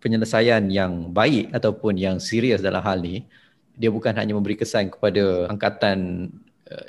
penyelesaian 0.00 0.68
yang 0.68 1.10
baik 1.10 1.50
ataupun 1.56 1.96
yang 1.96 2.16
serius 2.20 2.60
dalam 2.60 2.84
hal 2.84 3.00
ni 3.00 3.24
dia 3.76 3.92
bukan 3.92 4.16
hanya 4.16 4.32
memberi 4.32 4.56
kesan 4.56 4.88
kepada 4.88 5.48
angkatan 5.52 6.28
uh, 6.72 6.88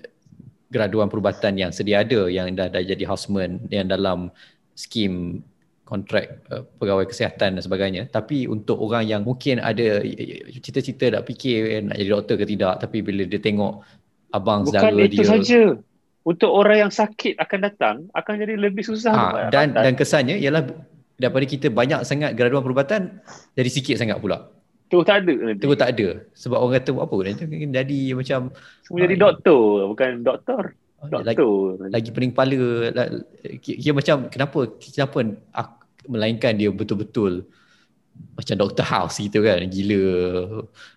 graduan 0.71 1.07
perubatan 1.11 1.55
yang 1.55 1.71
sedia 1.71 2.03
ada 2.03 2.27
yang 2.27 2.51
dah, 2.55 2.71
dah 2.71 2.83
jadi 2.83 3.03
houseman 3.07 3.59
yang 3.71 3.87
dalam 3.87 4.31
skim 4.75 5.43
kontrak 5.87 6.43
uh, 6.51 6.67
pegawai 6.79 7.07
kesihatan 7.07 7.55
dan 7.59 7.63
sebagainya. 7.63 8.11
Tapi 8.11 8.47
untuk 8.47 8.79
orang 8.79 9.07
yang 9.07 9.23
mungkin 9.23 9.63
ada 9.63 10.03
cita-cita 10.59 11.11
nak 11.11 11.23
fikir 11.27 11.87
nak 11.87 11.95
jadi 11.95 12.11
doktor 12.11 12.35
ke 12.39 12.45
tidak 12.47 12.83
tapi 12.83 12.99
bila 13.03 13.23
dia 13.23 13.39
tengok 13.39 13.83
abang 14.35 14.67
Bukan 14.67 14.75
saudara 14.75 14.91
dia 14.91 15.07
Bukan 15.07 15.15
itu 15.15 15.23
saja. 15.23 15.61
Untuk 16.27 16.51
orang 16.51 16.87
yang 16.87 16.91
sakit 16.91 17.39
akan 17.39 17.59
datang 17.63 17.95
akan 18.11 18.33
jadi 18.43 18.59
lebih 18.59 18.83
susah 18.83 19.15
ha, 19.15 19.47
dan 19.47 19.71
dan 19.71 19.95
kesannya 19.95 20.35
ialah 20.35 20.67
daripada 21.17 21.45
kita 21.49 21.67
banyak 21.73 22.05
sangat 22.05 22.37
graduan 22.37 22.61
perubatan 22.61 23.21
jadi 23.57 23.69
sikit 23.69 23.97
sangat 23.97 24.21
pula 24.21 24.53
Terus 24.87 25.03
tak 25.03 25.17
ada 25.23 25.33
nanti. 25.35 25.61
Terus 25.63 25.75
tak 25.75 25.89
ada. 25.95 26.07
Sebab 26.31 26.57
orang 26.63 26.75
kata 26.79 26.91
apa 26.95 27.15
nanti 27.27 27.43
jadi 27.67 27.99
macam 28.15 28.39
semua 28.87 28.99
jadi 29.03 29.15
doktor 29.19 29.63
bukan 29.91 30.09
doktor. 30.23 30.61
Doktor. 30.97 31.21
Lagi, 31.27 31.43
lagi 31.93 32.09
pening 32.09 32.31
kepala 32.33 32.59
kira 33.61 33.91
macam 33.93 34.15
kenapa 34.31 34.59
kenapa 34.79 35.17
melainkan 36.07 36.55
dia 36.55 36.71
betul-betul 36.71 37.45
macam 38.33 38.55
Dr. 38.57 38.85
House 38.87 39.21
gitu 39.21 39.45
kan 39.45 39.61
gila 39.69 40.01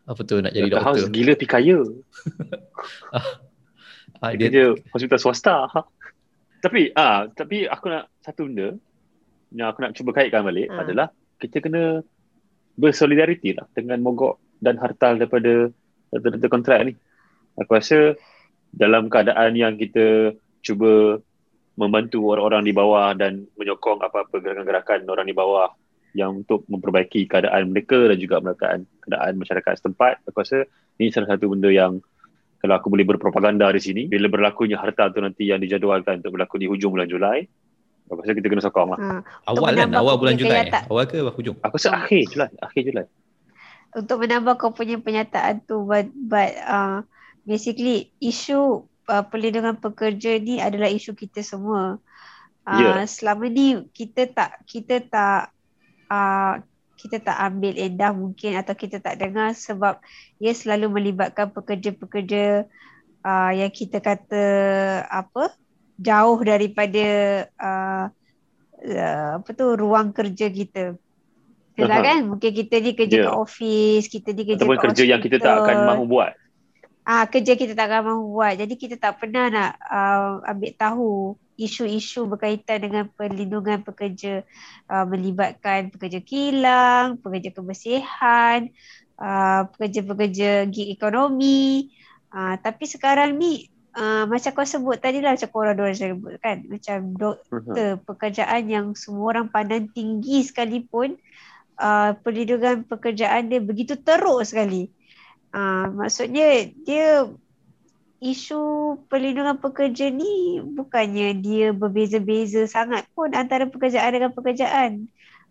apa 0.08 0.20
tu 0.24 0.40
nak 0.40 0.54
jadi 0.54 0.70
Dr. 0.70 0.74
doktor. 0.78 0.86
House 0.86 1.04
gila 1.10 1.32
pikaya. 1.34 1.78
ah, 4.24 4.32
dia 4.38 4.46
kerja 4.48 4.64
hospital 4.94 5.18
swasta. 5.18 5.56
Tapi 6.64 6.92
ah 6.92 7.24
tapi 7.32 7.64
aku 7.64 7.88
nak 7.88 8.12
satu 8.20 8.44
benda 8.44 8.76
yang 9.54 9.70
aku 9.70 9.82
nak 9.82 9.94
cuba 9.98 10.10
kaitkan 10.14 10.46
balik 10.46 10.70
ha. 10.70 10.86
adalah 10.86 11.06
kita 11.40 11.58
kena 11.62 12.04
bersolidariti 12.78 13.56
lah 13.56 13.66
dengan 13.74 14.00
mogok 14.00 14.38
dan 14.62 14.78
hartal 14.78 15.18
daripada 15.18 15.68
daripada 16.12 16.46
kontrak 16.50 16.78
ni. 16.86 16.92
Aku 17.58 17.74
rasa 17.74 18.14
dalam 18.70 19.10
keadaan 19.10 19.58
yang 19.58 19.74
kita 19.74 20.36
cuba 20.62 21.18
membantu 21.74 22.30
orang-orang 22.30 22.62
di 22.66 22.72
bawah 22.76 23.10
dan 23.16 23.48
menyokong 23.56 24.04
apa-apa 24.04 24.36
gerakan-gerakan 24.38 25.08
orang 25.08 25.26
di 25.26 25.34
bawah 25.34 25.72
yang 26.12 26.42
untuk 26.42 26.66
memperbaiki 26.66 27.30
keadaan 27.30 27.70
mereka 27.70 28.10
dan 28.10 28.18
juga 28.18 28.42
keadaan, 28.42 28.80
keadaan 29.02 29.32
masyarakat 29.38 29.72
setempat. 29.78 30.14
Aku 30.26 30.42
rasa 30.42 30.66
ini 30.98 31.14
salah 31.14 31.34
satu 31.34 31.50
benda 31.50 31.70
yang 31.70 32.02
kalau 32.60 32.76
aku 32.76 32.92
boleh 32.92 33.08
berpropaganda 33.08 33.72
di 33.72 33.80
sini, 33.80 34.02
bila 34.04 34.28
berlakunya 34.28 34.76
harta 34.76 35.08
tu 35.08 35.24
nanti 35.24 35.48
yang 35.48 35.64
dijadualkan 35.64 36.20
untuk 36.20 36.36
berlaku 36.36 36.60
di 36.60 36.68
hujung 36.68 36.92
bulan 36.92 37.08
Julai, 37.08 37.48
aku 38.10 38.26
rasa 38.26 38.34
kita 38.34 38.48
kena 38.50 38.64
sokong 38.66 38.90
lah. 38.90 38.98
Ha. 38.98 39.16
Awal 39.54 39.72
kan? 39.78 39.88
Awal 39.94 40.14
bulan 40.18 40.34
Julai? 40.34 40.66
Tak... 40.66 40.90
Awal 40.90 41.06
ke 41.06 41.22
hujung? 41.22 41.56
Aku 41.62 41.78
rasa 41.78 41.94
akhir 41.94 42.26
Julai. 42.34 42.50
Akhir 42.58 42.82
Julai. 42.90 43.06
Untuk 43.94 44.22
menambah 44.22 44.58
kau 44.58 44.74
punya 44.74 44.98
penyataan 44.98 45.62
tu, 45.66 45.86
but, 45.86 46.10
but 46.14 46.54
uh, 46.66 47.06
basically 47.46 48.10
isu 48.18 48.86
uh, 49.06 49.24
perlindungan 49.26 49.78
pekerja 49.78 50.38
ni 50.42 50.58
adalah 50.58 50.90
isu 50.90 51.14
kita 51.14 51.42
semua. 51.42 52.02
Uh, 52.66 52.78
yeah. 52.82 53.06
Selama 53.06 53.46
ni 53.46 53.86
kita 53.94 54.26
tak 54.30 54.62
kita 54.66 55.02
tak 55.06 55.54
uh, 56.10 56.62
kita 57.00 57.16
tak 57.18 57.38
ambil 57.40 57.74
endah 57.80 58.12
mungkin 58.12 58.60
atau 58.60 58.76
kita 58.76 59.00
tak 59.00 59.16
dengar 59.16 59.56
sebab 59.56 59.98
ia 60.36 60.52
selalu 60.52 60.92
melibatkan 60.92 61.48
pekerja-pekerja 61.48 62.68
uh, 63.24 63.52
yang 63.56 63.72
kita 63.72 64.04
kata 64.04 64.44
apa 65.08 65.56
jauh 66.00 66.40
daripada 66.40 67.06
uh, 67.60 68.04
uh, 68.80 69.30
apa 69.38 69.48
tu 69.52 69.76
ruang 69.76 70.16
kerja 70.16 70.48
kita. 70.48 70.96
Yalah 71.76 72.00
kan 72.04 72.18
mungkin 72.28 72.50
kita 72.52 72.76
ni 72.80 72.92
kerja 72.92 73.16
yeah. 73.20 73.26
kat 73.32 73.36
office, 73.36 74.04
kita 74.08 74.36
ni 74.36 74.42
kerja 74.44 74.60
Ataupun 74.64 74.76
kat 74.76 74.84
kerja 74.90 75.02
hospital. 75.04 75.12
yang 75.12 75.20
kita 75.20 75.36
tak 75.40 75.54
akan 75.64 75.76
mahu 75.86 76.04
buat 76.08 76.32
ah 77.10 77.26
kerja 77.26 77.58
kita 77.58 77.74
tak 77.74 77.90
akan 77.90 78.02
mahu 78.06 78.22
buat. 78.38 78.54
Jadi 78.54 78.74
kita 78.78 78.94
tak 78.94 79.18
pernah 79.18 79.50
nak 79.50 79.72
uh, 79.82 80.46
ambil 80.46 80.72
tahu 80.78 81.10
isu-isu 81.58 82.30
berkaitan 82.30 82.86
dengan 82.86 83.04
perlindungan 83.10 83.82
pekerja 83.82 84.46
uh, 84.88 85.04
melibatkan 85.10 85.90
pekerja 85.92 86.22
kilang, 86.22 87.18
pekerja 87.18 87.50
kebersihan, 87.50 88.70
uh, 89.18 89.66
pekerja-pekerja 89.74 90.70
gig 90.70 90.94
ekonomi. 90.94 91.90
Uh, 92.30 92.54
tapi 92.62 92.86
sekarang 92.86 93.36
ni 93.36 93.66
uh, 93.96 94.24
macam 94.26 94.50
kau 94.54 94.66
sebut 94.66 94.98
tadi 95.00 95.22
lah 95.22 95.34
macam 95.34 95.50
korang 95.50 95.76
dua 95.78 95.90
sebut 95.94 96.38
kan 96.38 96.62
macam 96.66 96.98
doktor 97.14 97.58
uh-huh. 97.62 97.96
pekerjaan 98.06 98.62
yang 98.70 98.86
semua 98.94 99.34
orang 99.36 99.46
pandang 99.50 99.90
tinggi 99.90 100.46
sekalipun 100.46 101.18
uh, 101.80 102.14
perlindungan 102.20 102.84
pekerjaan 102.84 103.48
dia 103.48 103.60
begitu 103.62 103.96
teruk 103.96 104.44
sekali. 104.44 104.92
Uh, 105.50 105.90
maksudnya 105.98 106.70
dia 106.86 107.26
isu 108.20 108.94
perlindungan 109.08 109.56
pekerja 109.56 110.12
ni 110.12 110.60
bukannya 110.60 111.40
dia 111.40 111.72
berbeza-beza 111.72 112.68
sangat 112.68 113.08
pun 113.16 113.32
antara 113.32 113.66
pekerjaan 113.66 114.12
dengan 114.12 114.30
pekerjaan. 114.30 115.08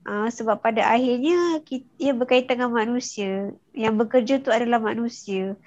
Uh, 0.07 0.31
sebab 0.31 0.63
pada 0.63 0.87
akhirnya 0.87 1.59
kita, 1.67 1.83
ia 1.99 2.15
berkaitan 2.15 2.63
dengan 2.63 2.71
manusia. 2.71 3.51
Yang 3.75 3.95
bekerja 3.99 4.33
tu 4.39 4.49
adalah 4.53 4.79
manusia. 4.79 5.59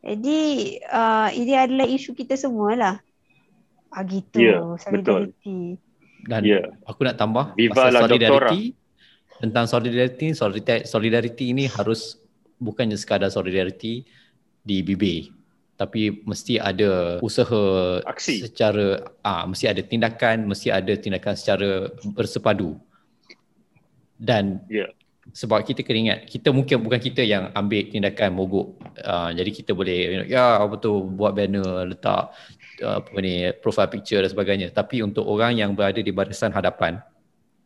Jadi 0.00 0.38
uh, 0.88 1.28
ini 1.32 1.52
adalah 1.56 1.86
isu 1.86 2.16
kita 2.16 2.36
semualah. 2.36 3.00
Ah 3.92 4.02
gitu. 4.06 4.40
Yeah, 4.40 4.76
solidarity. 4.80 5.76
Betul. 5.76 6.28
Dan 6.28 6.42
yeah. 6.44 6.66
aku 6.84 7.04
nak 7.04 7.16
tambah 7.16 7.56
Viva 7.56 7.74
pasal 7.76 8.08
solidarity. 8.08 8.76
Tentang 9.40 9.64
solidarity, 9.64 10.36
solidarity, 10.36 10.84
solidarity 10.84 11.44
ini 11.52 11.64
harus 11.64 12.20
bukannya 12.60 12.96
sekadar 13.00 13.32
solidarity 13.32 14.04
di 14.60 14.84
bibir 14.84 15.32
tapi 15.80 16.12
mesti 16.28 16.60
ada 16.60 17.16
usaha 17.24 18.04
aksi 18.04 18.44
secara 18.44 19.00
ah 19.24 19.48
mesti 19.48 19.64
ada 19.64 19.80
tindakan 19.80 20.44
mesti 20.44 20.68
ada 20.68 20.92
tindakan 20.92 21.32
secara 21.32 21.88
bersepadu 22.12 22.76
dan 24.20 24.60
yeah. 24.68 24.92
Sebab 25.30 25.62
kita 25.62 25.86
kena 25.86 25.98
ingat 26.10 26.18
kita 26.26 26.50
mungkin 26.50 26.82
bukan 26.82 26.98
kita 26.98 27.22
yang 27.22 27.54
ambil 27.54 27.86
tindakan 27.86 28.34
mogok 28.34 28.78
uh, 29.02 29.30
jadi 29.30 29.50
kita 29.50 29.70
boleh 29.74 29.98
you 29.98 30.18
know, 30.22 30.26
ya 30.26 30.58
apa 30.58 30.74
tu 30.82 31.06
buat 31.06 31.32
banner 31.34 31.86
letak 31.86 32.34
uh, 32.82 32.96
apa 32.98 33.18
ni 33.22 33.50
profile 33.62 33.90
picture 33.90 34.20
dan 34.20 34.30
sebagainya 34.30 34.68
tapi 34.74 35.02
untuk 35.02 35.22
orang 35.26 35.54
yang 35.58 35.72
berada 35.78 36.02
di 36.02 36.10
barisan 36.10 36.50
hadapan 36.50 36.98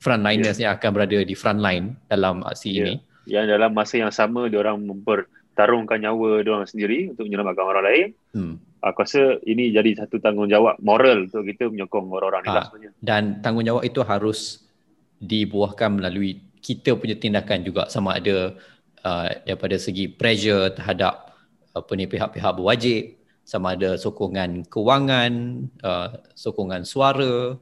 frontliners 0.00 0.60
yeah. 0.60 0.68
yang 0.68 0.72
akan 0.76 0.90
berada 0.92 1.18
di 1.24 1.32
front 1.32 1.64
line 1.64 1.96
dalam 2.08 2.44
aksi 2.44 2.70
yeah. 2.70 2.80
ini 2.84 2.94
yang 3.24 3.48
dalam 3.48 3.72
masa 3.72 4.00
yang 4.00 4.12
sama 4.12 4.46
dia 4.52 4.60
orang 4.60 4.80
mempertarungkan 4.84 6.00
nyawa 6.00 6.44
dia 6.44 6.52
orang 6.52 6.68
sendiri 6.68 7.12
untuk 7.12 7.24
menyelamatkan 7.28 7.64
orang 7.64 7.84
lain. 7.84 8.06
Hmm. 8.36 8.54
Aku 8.84 9.00
rasa 9.00 9.40
ini 9.48 9.72
jadi 9.72 10.04
satu 10.04 10.20
tanggungjawab 10.20 10.76
moral 10.84 11.24
untuk 11.24 11.48
kita 11.48 11.72
menyokong 11.72 12.12
orang-orang 12.12 12.44
ha. 12.44 12.52
lah 12.52 12.64
sebenarnya. 12.68 12.90
Dan 13.00 13.40
tanggungjawab 13.40 13.82
itu 13.88 14.00
harus 14.04 14.60
dibuahkan 15.24 15.88
melalui 15.88 16.36
kita 16.64 16.96
punya 16.96 17.12
tindakan 17.12 17.60
juga 17.60 17.92
sama 17.92 18.16
ada 18.16 18.56
uh, 19.04 19.28
daripada 19.44 19.76
segi 19.76 20.08
pressure 20.08 20.72
terhadap 20.72 21.36
apa 21.76 21.90
ni 21.92 22.08
pihak-pihak 22.08 22.56
berwajib 22.56 23.20
sama 23.44 23.76
ada 23.76 24.00
sokongan 24.00 24.64
kewangan, 24.72 25.32
uh, 25.84 26.16
sokongan 26.32 26.88
suara, 26.88 27.60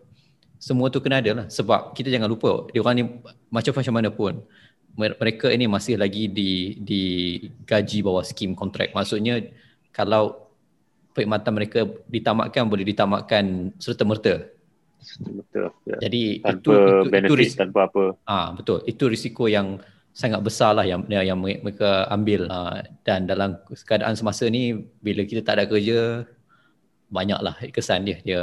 semua 0.63 0.87
tu 0.95 1.03
kena 1.03 1.19
ada 1.19 1.43
lah. 1.43 1.47
Sebab 1.51 1.99
kita 1.99 2.07
jangan 2.07 2.31
lupa, 2.31 2.71
dia 2.71 2.79
orang 2.79 2.95
ni 2.95 3.05
macam-macam 3.51 3.95
mana 3.99 4.09
pun, 4.15 4.39
mereka 4.95 5.51
ini 5.51 5.67
masih 5.67 5.99
lagi 5.99 6.31
di 6.31 6.79
di 6.79 7.03
gaji 7.67 7.99
bawah 8.07 8.23
skim 8.23 8.55
kontrak. 8.55 8.95
Maksudnya 8.95 9.43
kalau 9.91 10.47
perkhidmatan 11.13 11.53
mereka 11.53 11.81
ditamatkan 12.07 12.63
boleh 12.71 12.87
ditamatkan 12.87 13.75
serta-merta. 13.83 14.49
Serta-merta. 15.03 15.75
Ya. 15.85 15.97
Jadi 16.09 16.23
tanpa 16.41 16.55
itu 16.57 16.71
itu 16.73 17.11
benefit, 17.11 17.29
itu 17.29 17.35
ris- 17.37 17.59
tanpa 17.59 17.81
apa. 17.91 18.05
Ah 18.25 18.55
betul. 18.55 18.81
Itu 18.87 19.05
risiko 19.11 19.51
yang 19.51 19.83
sangat 20.13 20.41
besar 20.45 20.77
lah 20.77 20.85
yang 20.85 21.09
yang 21.09 21.41
mereka 21.41 22.05
ambil 22.13 22.45
ah, 22.53 22.85
dan 23.03 23.25
dalam 23.25 23.57
keadaan 23.89 24.13
semasa 24.13 24.45
ni 24.47 24.77
bila 25.01 25.25
kita 25.25 25.41
tak 25.41 25.57
ada 25.57 25.65
kerja 25.65 26.29
banyaklah 27.13 27.57
kesan 27.73 28.09
dia 28.09 28.21
dia 28.25 28.41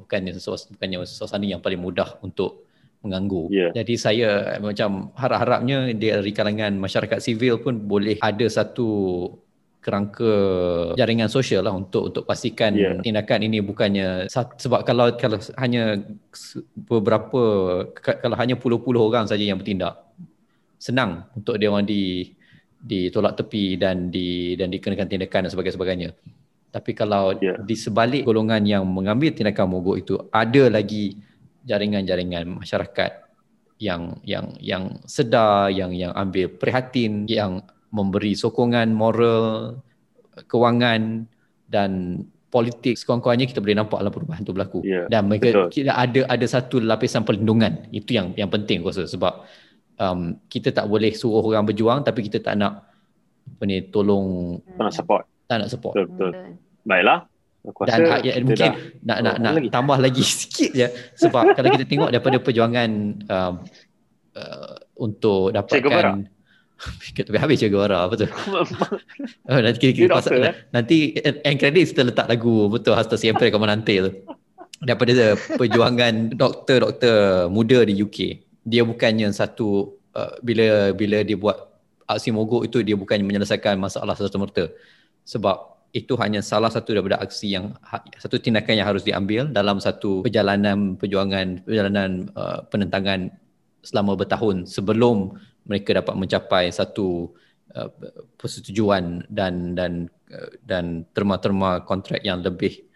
bukannya 0.00 0.32
sesuatu 0.36 0.76
bukannya 0.76 1.04
suasana 1.08 1.44
yang 1.44 1.60
paling 1.60 1.80
mudah 1.80 2.20
untuk 2.20 2.68
mengganggu. 3.00 3.48
Yeah. 3.48 3.72
Jadi 3.72 3.94
saya 3.96 4.28
macam 4.60 5.12
harap-harapnya 5.16 5.96
dari 5.96 6.32
kalangan 6.36 6.76
masyarakat 6.76 7.16
sivil 7.20 7.56
pun 7.60 7.80
boleh 7.80 8.20
ada 8.20 8.44
satu 8.44 8.88
kerangka 9.80 10.32
jaringan 10.94 11.32
sosial 11.32 11.64
lah 11.64 11.72
untuk 11.72 12.12
untuk 12.12 12.24
pastikan 12.28 12.76
yeah. 12.76 13.00
tindakan 13.00 13.48
ini 13.48 13.64
bukannya 13.64 14.28
sebab 14.28 14.84
kalau 14.84 15.16
kalau 15.16 15.40
hanya 15.56 15.96
beberapa 16.76 17.42
kalau 17.96 18.36
hanya 18.36 18.60
puluh-puluh 18.60 19.00
orang 19.00 19.24
saja 19.24 19.40
yang 19.40 19.56
bertindak 19.56 19.96
senang 20.76 21.24
untuk 21.32 21.56
dia 21.56 21.72
orang 21.72 21.88
di 21.88 22.28
ditolak 22.80 23.40
tepi 23.40 23.80
dan 23.80 24.12
di 24.12 24.56
dan 24.56 24.68
dikenakan 24.68 25.08
tindakan 25.08 25.48
dan 25.48 25.52
sebagainya 25.52 26.10
tapi 26.70 26.92
kalau 26.92 27.32
yeah. 27.40 27.56
di 27.64 27.74
sebalik 27.74 28.28
golongan 28.28 28.62
yang 28.68 28.84
mengambil 28.84 29.32
tindakan 29.32 29.72
mogok 29.72 29.96
itu 29.96 30.14
ada 30.28 30.68
lagi 30.68 31.16
jaringan-jaringan 31.64 32.46
masyarakat 32.52 33.12
yang 33.80 34.20
yang 34.28 34.52
yang 34.60 34.84
sedar 35.08 35.72
yang 35.72 35.96
yang 35.96 36.12
ambil 36.12 36.52
prihatin 36.52 37.24
yang 37.24 37.64
memberi 37.90 38.38
sokongan 38.38 38.94
moral 38.94 39.76
kewangan 40.46 41.26
dan 41.66 42.22
politik 42.50 42.98
sekurang-kurangnya 42.98 43.46
kita 43.46 43.62
boleh 43.62 43.78
nampak 43.78 44.02
dalam 44.02 44.12
perubahan 44.14 44.42
itu 44.42 44.52
berlaku. 44.52 44.80
Yeah, 44.82 45.06
dan 45.06 45.30
mereka 45.30 45.70
kita 45.70 45.94
ada 45.94 46.26
ada 46.26 46.46
satu 46.50 46.82
lapisan 46.82 47.22
perlindungan. 47.22 47.86
Itu 47.94 48.18
yang 48.18 48.34
yang 48.34 48.50
penting 48.50 48.82
aku 48.82 48.90
rasa 48.90 49.06
sebab 49.06 49.46
um, 50.02 50.34
kita 50.50 50.74
tak 50.74 50.90
boleh 50.90 51.14
suruh 51.14 51.42
orang 51.46 51.62
berjuang 51.66 52.02
tapi 52.02 52.26
kita 52.26 52.42
tak 52.42 52.58
nak 52.58 52.90
apa 53.50 53.62
ni 53.66 53.86
tolong 53.90 54.58
tak 54.74 54.82
nak 54.82 54.94
support. 54.94 55.22
tak 55.46 55.56
nak 55.62 55.68
support. 55.70 55.94
Betul 55.94 56.06
betul. 56.10 56.32
Baiklah. 56.82 57.18
Aku 57.60 57.84
dan 57.84 58.08
rasa 58.08 58.24
ya, 58.24 58.32
mungkin 58.40 58.72
nak 59.04 59.18
nak 59.20 59.34
nak 59.36 59.52
lagi. 59.60 59.68
tambah 59.68 59.98
lagi 60.00 60.22
sikit 60.42 60.70
je. 60.74 60.86
Sebab 61.22 61.54
kalau 61.54 61.68
kita 61.76 61.84
tengok 61.86 62.10
daripada 62.10 62.36
perjuangan 62.42 62.90
um, 63.30 63.54
uh, 64.34 64.74
untuk 64.98 65.54
dapatkan 65.54 66.26
habis 67.36 67.60
je 67.60 67.68
Guara 67.68 68.08
betul. 68.08 68.32
oh, 69.50 69.60
nanti 69.60 69.92
kita, 69.92 69.92
kita 69.92 70.12
pasal, 70.16 70.40
eh? 70.40 70.54
nanti 70.72 71.12
end 71.20 71.56
credit 71.60 71.92
kita 71.92 72.02
letak 72.08 72.26
lagu 72.28 72.72
betul 72.72 72.96
hasta 72.96 73.20
siempre 73.20 73.52
kau 73.52 73.60
nanti 73.60 74.00
tu. 74.00 74.10
Daripada 74.80 75.36
perjuangan 75.60 76.12
doktor-doktor 76.40 77.48
muda 77.52 77.84
di 77.84 78.00
UK. 78.00 78.18
Dia 78.64 78.84
bukannya 78.84 79.28
satu 79.32 79.92
uh, 80.16 80.40
bila 80.40 80.96
bila 80.96 81.20
dia 81.20 81.36
buat 81.36 81.68
aksi 82.08 82.32
mogok 82.32 82.64
itu 82.64 82.80
dia 82.80 82.96
bukannya 82.96 83.28
menyelesaikan 83.28 83.76
masalah 83.76 84.16
satu 84.16 84.40
merta. 84.40 84.72
Sebab 85.28 85.80
itu 85.90 86.14
hanya 86.22 86.40
salah 86.40 86.70
satu 86.70 86.94
daripada 86.94 87.18
aksi 87.18 87.50
yang 87.50 87.74
ha, 87.82 87.98
satu 88.16 88.38
tindakan 88.38 88.78
yang 88.78 88.86
harus 88.86 89.02
diambil 89.02 89.50
dalam 89.50 89.82
satu 89.82 90.22
perjalanan 90.22 90.94
perjuangan 90.94 91.66
perjalanan 91.66 92.30
uh, 92.38 92.62
penentangan 92.70 93.34
selama 93.82 94.14
bertahun 94.14 94.70
sebelum 94.70 95.34
mereka 95.66 95.96
dapat 95.96 96.14
mencapai 96.16 96.72
satu 96.72 97.30
uh, 97.76 97.90
persetujuan 98.38 99.26
dan 99.28 99.76
dan 99.76 100.08
uh, 100.32 100.50
dan 100.64 101.04
terma-terma 101.12 101.84
kontrak 101.84 102.22
yang 102.24 102.40
lebih 102.40 102.86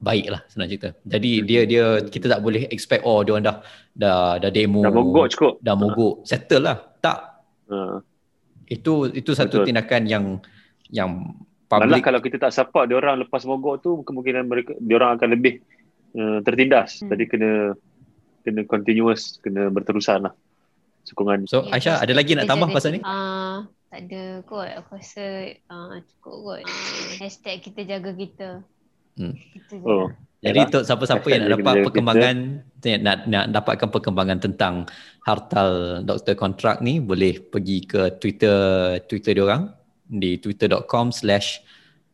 baik 0.00 0.32
lah 0.32 0.40
senang 0.48 0.68
cerita. 0.72 0.96
Jadi 1.04 1.44
dia 1.44 1.68
dia 1.68 2.00
kita 2.00 2.26
tak 2.32 2.40
boleh 2.40 2.64
expect 2.72 3.04
oh 3.04 3.20
dia 3.20 3.36
orang 3.36 3.44
dah 3.44 3.56
dah 3.92 4.40
dah 4.40 4.50
demo 4.50 4.80
Dah 4.80 4.92
mogok 4.92 5.26
cukup. 5.36 5.52
dah 5.60 5.74
mogok 5.76 6.14
settle 6.24 6.64
lah. 6.64 6.76
Tak. 7.04 7.18
Ha. 7.68 8.00
Itu 8.66 9.12
itu 9.12 9.36
satu 9.36 9.60
Betul. 9.60 9.66
tindakan 9.72 10.02
yang 10.08 10.24
yang 10.88 11.10
Malah 11.70 11.86
public 11.86 12.02
kalau 12.02 12.20
kita 12.24 12.36
tak 12.40 12.50
support 12.50 12.90
dia 12.90 12.98
orang 12.98 13.22
lepas 13.22 13.46
mogok 13.46 13.78
tu 13.78 14.02
kemungkinan 14.02 14.42
mereka 14.48 14.74
dia 14.80 14.96
orang 14.98 15.20
akan 15.20 15.28
lebih 15.36 15.62
uh, 16.16 16.40
tertindas. 16.42 17.04
Hmm. 17.04 17.14
Jadi 17.14 17.24
kena 17.28 17.52
kena 18.40 18.60
continuous, 18.64 19.36
kena 19.44 19.68
berterusan 19.68 20.26
lah 20.26 20.34
sokongan. 21.10 21.44
So 21.50 21.66
Aisyah 21.68 22.00
ada 22.00 22.12
lagi 22.14 22.38
nak 22.38 22.46
tambah 22.46 22.70
pasal 22.70 22.96
ni? 22.96 23.00
Ah, 23.02 23.66
tak 23.90 24.06
ada 24.06 24.40
kot. 24.46 24.70
Aku 24.80 24.96
rasa 24.96 25.54
ah, 25.66 25.98
cukup 26.06 26.34
kot. 26.46 26.60
Hashtag 27.18 27.60
kita 27.66 27.82
jaga 27.82 28.10
kita. 28.14 28.48
Hmm. 29.18 29.34
Kita 29.34 29.74
je 29.76 29.86
Oh. 29.86 30.08
Jadi 30.40 30.72
untuk 30.72 30.88
siapa-siapa 30.88 31.26
yang 31.28 31.42
nak 31.44 31.60
dapat 31.60 31.74
kita- 31.76 31.84
perkembangan 31.84 32.36
nak, 33.04 33.18
nak 33.28 33.44
dapatkan 33.52 33.88
perkembangan 33.92 34.38
tentang 34.40 34.74
hartal 35.28 36.00
doktor 36.00 36.32
kontrak 36.32 36.80
ni 36.80 36.96
boleh 36.96 37.44
pergi 37.44 37.84
ke 37.84 38.16
Twitter 38.16 38.56
Twitter 39.04 39.36
dia 39.36 39.44
orang 39.44 39.68
di 40.08 40.40
twitter.com 40.40 41.12
slash 41.12 41.60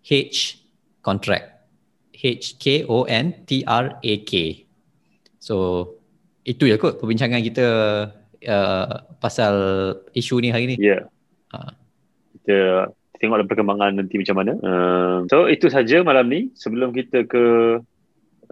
h 0.03 0.59
contract 1.07 1.71
h 2.13 2.59
k 2.59 2.83
o 2.91 3.07
n 3.07 3.47
t 3.47 3.63
r 3.63 3.95
a 4.03 4.15
k 4.27 4.33
so 5.39 5.87
itu 6.43 6.67
ya 6.67 6.77
kot 6.83 6.99
perbincangan 6.99 7.41
kita 7.47 7.67
uh, 8.45 9.07
pasal 9.19 9.55
isu 10.13 10.41
ni 10.45 10.53
hari 10.53 10.75
ni 10.75 10.77
Ya. 10.77 11.01
Yeah. 11.01 11.03
Ha. 11.57 11.59
Kita 12.37 12.59
tengoklah 13.17 13.49
perkembangan 13.49 13.97
nanti 13.97 14.21
macam 14.21 14.37
mana. 14.37 14.53
Uh, 14.61 15.17
so 15.33 15.49
itu 15.49 15.73
saja 15.73 16.05
malam 16.05 16.29
ni. 16.29 16.53
Sebelum 16.53 16.93
kita 16.93 17.25
ke 17.25 17.45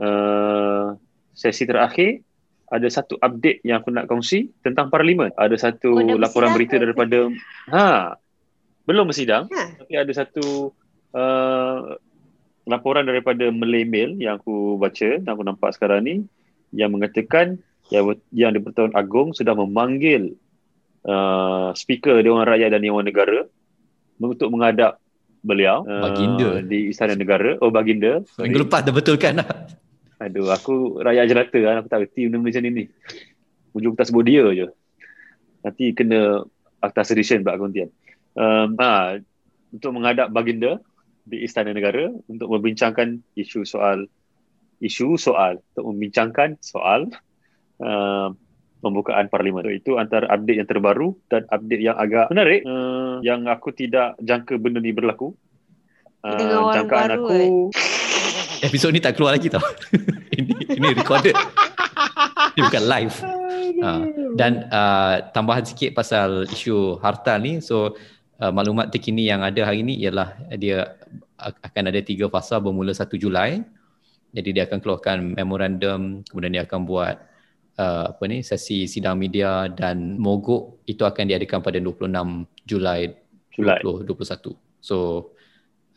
uh, 0.01 0.87
sesi 1.35 1.69
terakhir, 1.69 2.25
ada 2.73 2.89
satu 2.89 3.21
update 3.21 3.61
yang 3.63 3.83
aku 3.85 3.93
nak 3.93 4.09
kongsi 4.09 4.51
tentang 4.65 4.89
parlimen. 4.89 5.31
Ada 5.37 5.71
satu 5.71 6.01
Oh, 6.01 6.19
laporan 6.19 6.57
berita 6.57 6.81
daripada 6.81 7.29
ha 7.71 8.17
belum 8.85 9.09
bersidang 9.09 9.49
Ha. 9.49 9.81
tapi 9.81 9.95
ada 9.97 10.13
satu 10.13 10.73
uh, 11.17 11.97
laporan 12.69 13.05
daripada 13.05 13.49
Malay 13.53 13.85
Mail 13.89 14.17
yang 14.21 14.41
aku 14.41 14.77
baca 14.77 15.21
yang 15.21 15.33
aku 15.33 15.45
nampak 15.45 15.73
sekarang 15.77 16.05
ni 16.05 16.15
yang 16.73 16.93
mengatakan 16.93 17.61
yang, 17.93 18.17
yang 18.33 18.51
di-Pertuan 18.57 18.93
Agong 18.97 19.37
sudah 19.37 19.53
memanggil 19.53 20.37
uh, 21.05 21.73
speaker 21.77 22.21
Dewan 22.25 22.49
Rakyat 22.49 22.73
dan 22.73 22.81
Dewan 22.81 23.05
Negara 23.05 23.45
untuk 24.21 24.49
menghadap 24.49 25.01
beliau 25.45 25.85
uh, 25.85 26.09
Baginda. 26.09 26.65
di 26.65 26.89
Istana 26.89 27.19
Negara. 27.19 27.61
Oh 27.61 27.69
Baginda. 27.69 28.25
Minggu 28.41 28.65
lepas 28.65 28.81
dah 28.85 28.95
betulkan 28.95 29.45
lah 29.45 29.49
Aduh, 30.23 30.49
aku 30.49 31.05
rakyat 31.05 31.27
jelata 31.29 31.59
kan. 31.61 31.75
Aku 31.85 31.89
tak 31.91 32.01
reti 32.09 32.31
benda 32.31 32.41
macam 32.41 32.63
ni 32.65 32.71
ni. 32.71 32.85
Ujung 33.77 33.93
tak 33.99 34.09
sebut 34.09 34.25
dia 34.25 34.47
je. 34.57 34.67
Nanti 35.61 35.93
kena 35.93 36.47
akta 36.81 37.05
sedition 37.05 37.45
pula 37.45 37.61
kemudian. 37.61 37.93
Um, 38.33 38.79
ha, 38.81 39.19
untuk 39.75 39.91
menghadap 39.93 40.31
baginda 40.31 40.79
di 41.27 41.43
Istana 41.45 41.75
Negara 41.75 42.09
untuk 42.31 42.49
membincangkan 42.53 43.21
isu 43.35 43.65
soal 43.65 44.07
isu 44.79 45.17
soal 45.17 45.65
untuk 45.73 45.85
membincangkan 45.93 46.61
soal 46.61 47.09
uh, 47.81 48.29
pembukaan 48.85 49.33
parlimen. 49.33 49.65
So, 49.65 49.73
itu 49.73 49.93
antara 49.97 50.29
update 50.29 50.61
yang 50.61 50.69
terbaru 50.69 51.17
dan 51.33 51.49
update 51.49 51.83
yang 51.83 51.97
agak 51.97 52.29
menarik. 52.29 52.61
uh, 52.69 53.25
yang 53.25 53.49
aku 53.49 53.73
tidak 53.73 54.15
jangka 54.21 54.61
benda 54.61 54.85
ni 54.85 54.93
berlaku. 54.93 55.33
Uh, 56.21 56.73
jangkaan 56.73 57.09
baru, 57.17 57.25
aku 57.25 57.39
episod 58.65 58.91
ni 58.93 59.01
tak 59.01 59.17
keluar 59.17 59.37
lagi 59.37 59.53
tau. 59.53 59.63
Ini 60.35 60.75
ini 60.75 60.89
recorded. 60.99 61.37
Ini 62.59 62.61
bukan 62.67 62.85
live. 62.91 63.17
Ha, 63.87 63.91
dan 64.35 64.67
uh, 64.67 65.31
tambahan 65.31 65.63
sikit 65.63 65.95
pasal 65.95 66.51
isu 66.51 66.99
harta 66.99 67.39
ni. 67.39 67.63
So 67.63 67.95
uh, 68.43 68.51
maklumat 68.51 68.91
terkini 68.91 69.31
yang 69.31 69.47
ada 69.47 69.63
hari 69.63 69.87
ni 69.87 69.95
ialah 70.03 70.35
dia 70.59 70.99
akan 71.39 71.95
ada 71.95 72.03
tiga 72.03 72.27
fasa 72.27 72.59
bermula 72.59 72.91
1 72.91 73.07
Julai. 73.15 73.63
Jadi 74.35 74.59
dia 74.59 74.67
akan 74.67 74.79
keluarkan 74.83 75.39
memorandum 75.39 76.27
kemudian 76.27 76.59
dia 76.59 76.65
akan 76.67 76.83
buat 76.83 77.15
uh, 77.79 78.15
apa 78.15 78.23
ni 78.27 78.43
sesi 78.45 78.87
sidang 78.87 79.19
media 79.19 79.71
dan 79.71 80.19
mogok 80.19 80.85
itu 80.87 81.03
akan 81.03 81.25
diadakan 81.31 81.61
pada 81.63 81.79
26 81.79 82.11
Julai 82.67 83.13
Julai. 83.55 83.79
2021 83.83 84.55
so 84.83 85.31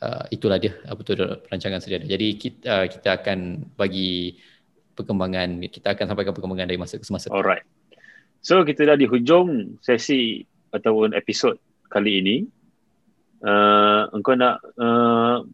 uh, 0.02 0.24
itulah 0.30 0.58
dia 0.62 0.78
apa 0.86 1.00
tu 1.02 1.14
perancangan 1.18 1.80
sedia 1.82 2.02
ada. 2.02 2.08
Jadi 2.10 2.28
kita 2.38 2.66
uh, 2.70 2.86
kita 2.86 3.10
akan 3.22 3.70
bagi 3.78 4.38
perkembangan 4.98 5.62
kita 5.70 5.94
akan 5.94 6.06
sampaikan 6.10 6.34
perkembangan 6.34 6.68
dari 6.70 6.80
masa 6.80 6.98
ke 6.98 7.06
semasa. 7.06 7.30
Alright. 7.30 7.66
So 8.42 8.62
kita 8.66 8.86
dah 8.86 8.98
di 8.98 9.10
hujung 9.10 9.80
sesi 9.82 10.46
ataupun 10.74 11.18
episod 11.18 11.58
kali 11.90 12.22
ini. 12.22 12.38
Uh, 13.38 14.10
engkau 14.18 14.34
nak 14.34 14.66
uh, 14.82 15.46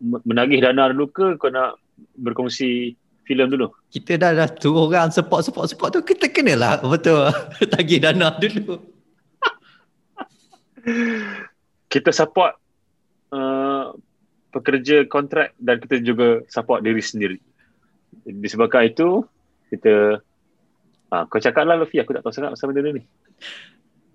menagih 0.00 0.64
dana 0.64 0.88
dulu 0.88 1.12
ke 1.12 1.26
kau 1.36 1.52
nak 1.52 1.76
berkongsi 2.16 2.96
filem 3.26 3.50
dulu? 3.50 3.74
Kita 3.90 4.16
dah 4.16 4.32
dah 4.32 4.48
suruh 4.48 4.86
orang 4.88 5.10
support 5.10 5.42
support 5.42 5.66
support 5.68 5.90
tu 5.92 6.00
kita 6.06 6.30
kenalah 6.30 6.80
betul 6.80 7.26
tagih 7.74 8.00
dana 8.00 8.32
dulu. 8.38 8.78
Kita 11.92 12.14
support 12.14 12.54
uh, 13.34 13.90
pekerja 14.54 15.02
kontrak 15.10 15.54
dan 15.58 15.82
kita 15.82 15.98
juga 15.98 16.46
support 16.46 16.82
diri 16.82 17.02
sendiri. 17.02 17.38
Disebabkan 18.22 18.90
itu 18.90 19.26
kita 19.70 20.22
Ah, 21.06 21.22
kau 21.30 21.38
cakap 21.38 21.62
lah 21.62 21.78
Luffy, 21.78 22.02
aku 22.02 22.10
tak 22.18 22.26
tahu 22.26 22.34
sangat 22.34 22.50
pasal 22.58 22.74
benda 22.74 22.90
ni. 22.90 23.02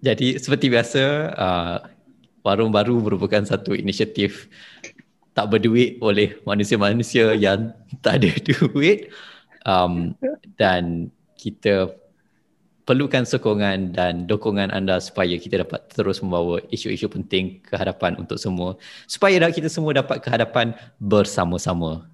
Jadi 0.04 0.36
seperti 0.36 0.68
biasa 0.68 1.02
uh, 1.32 1.78
warung 2.44 2.74
baru 2.74 3.00
merupakan 3.00 3.46
satu 3.48 3.72
inisiatif 3.78 4.52
tak 5.32 5.48
berduit 5.48 6.00
oleh 6.04 6.36
manusia-manusia 6.44 7.36
yang 7.36 7.72
tak 8.04 8.20
ada 8.20 8.32
duit 8.48 9.12
um, 9.64 10.16
dan 10.60 11.08
kita 11.40 11.96
perlukan 12.84 13.24
sokongan 13.24 13.96
dan 13.96 14.28
dokongan 14.28 14.74
anda 14.74 15.00
supaya 15.00 15.38
kita 15.40 15.64
dapat 15.64 15.88
terus 15.94 16.20
membawa 16.20 16.60
isu-isu 16.74 17.08
penting 17.08 17.64
ke 17.64 17.78
hadapan 17.78 18.18
untuk 18.20 18.36
semua 18.36 18.76
supaya 19.08 19.40
kita 19.48 19.72
semua 19.72 19.96
dapat 19.96 20.20
ke 20.20 20.28
hadapan 20.28 20.76
bersama-sama. 21.00 22.10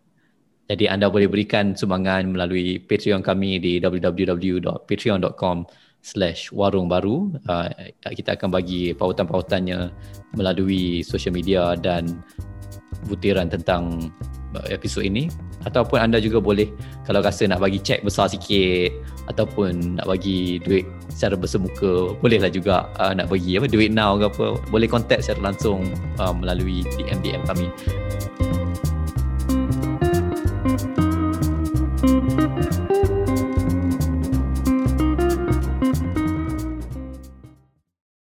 Jadi 0.67 0.91
anda 0.91 1.07
boleh 1.07 1.31
berikan 1.31 1.73
sumbangan 1.79 2.27
melalui 2.27 2.83
Patreon 2.83 3.23
kami 3.23 3.55
di 3.57 3.79
www.patreon.com 3.79 5.63
slash 6.03 6.51
warung 6.51 6.91
baru. 6.91 7.31
Uh, 7.47 7.71
kita 8.11 8.35
akan 8.35 8.51
bagi 8.51 8.91
pautan-pautannya 8.91 9.89
melalui 10.35 11.07
social 11.07 11.31
media 11.31 11.79
dan 11.79 12.19
butiran 13.05 13.51
tentang 13.51 14.09
uh, 14.57 14.67
episod 14.73 15.05
ini. 15.05 15.29
Ataupun 15.67 15.99
anda 15.99 16.17
juga 16.17 16.39
boleh 16.39 16.71
kalau 17.03 17.19
rasa 17.19 17.43
nak 17.45 17.59
bagi 17.59 17.83
cek 17.83 18.01
besar 18.07 18.31
sikit 18.31 18.93
ataupun 19.27 19.99
nak 19.99 20.07
bagi 20.07 20.63
duit 20.63 20.87
secara 21.11 21.35
bersemuka 21.35 22.15
bolehlah 22.23 22.47
juga 22.47 22.87
uh, 23.03 23.11
nak 23.11 23.27
bagi 23.27 23.59
apa 23.59 23.67
duit 23.67 23.91
now 23.91 24.15
ke 24.15 24.31
apa 24.31 24.45
boleh 24.71 24.87
contact 24.87 25.27
secara 25.27 25.51
langsung 25.51 25.83
uh, 26.21 26.31
melalui 26.31 26.87
DM 26.95 27.19
DM 27.19 27.43
kami 27.43 27.67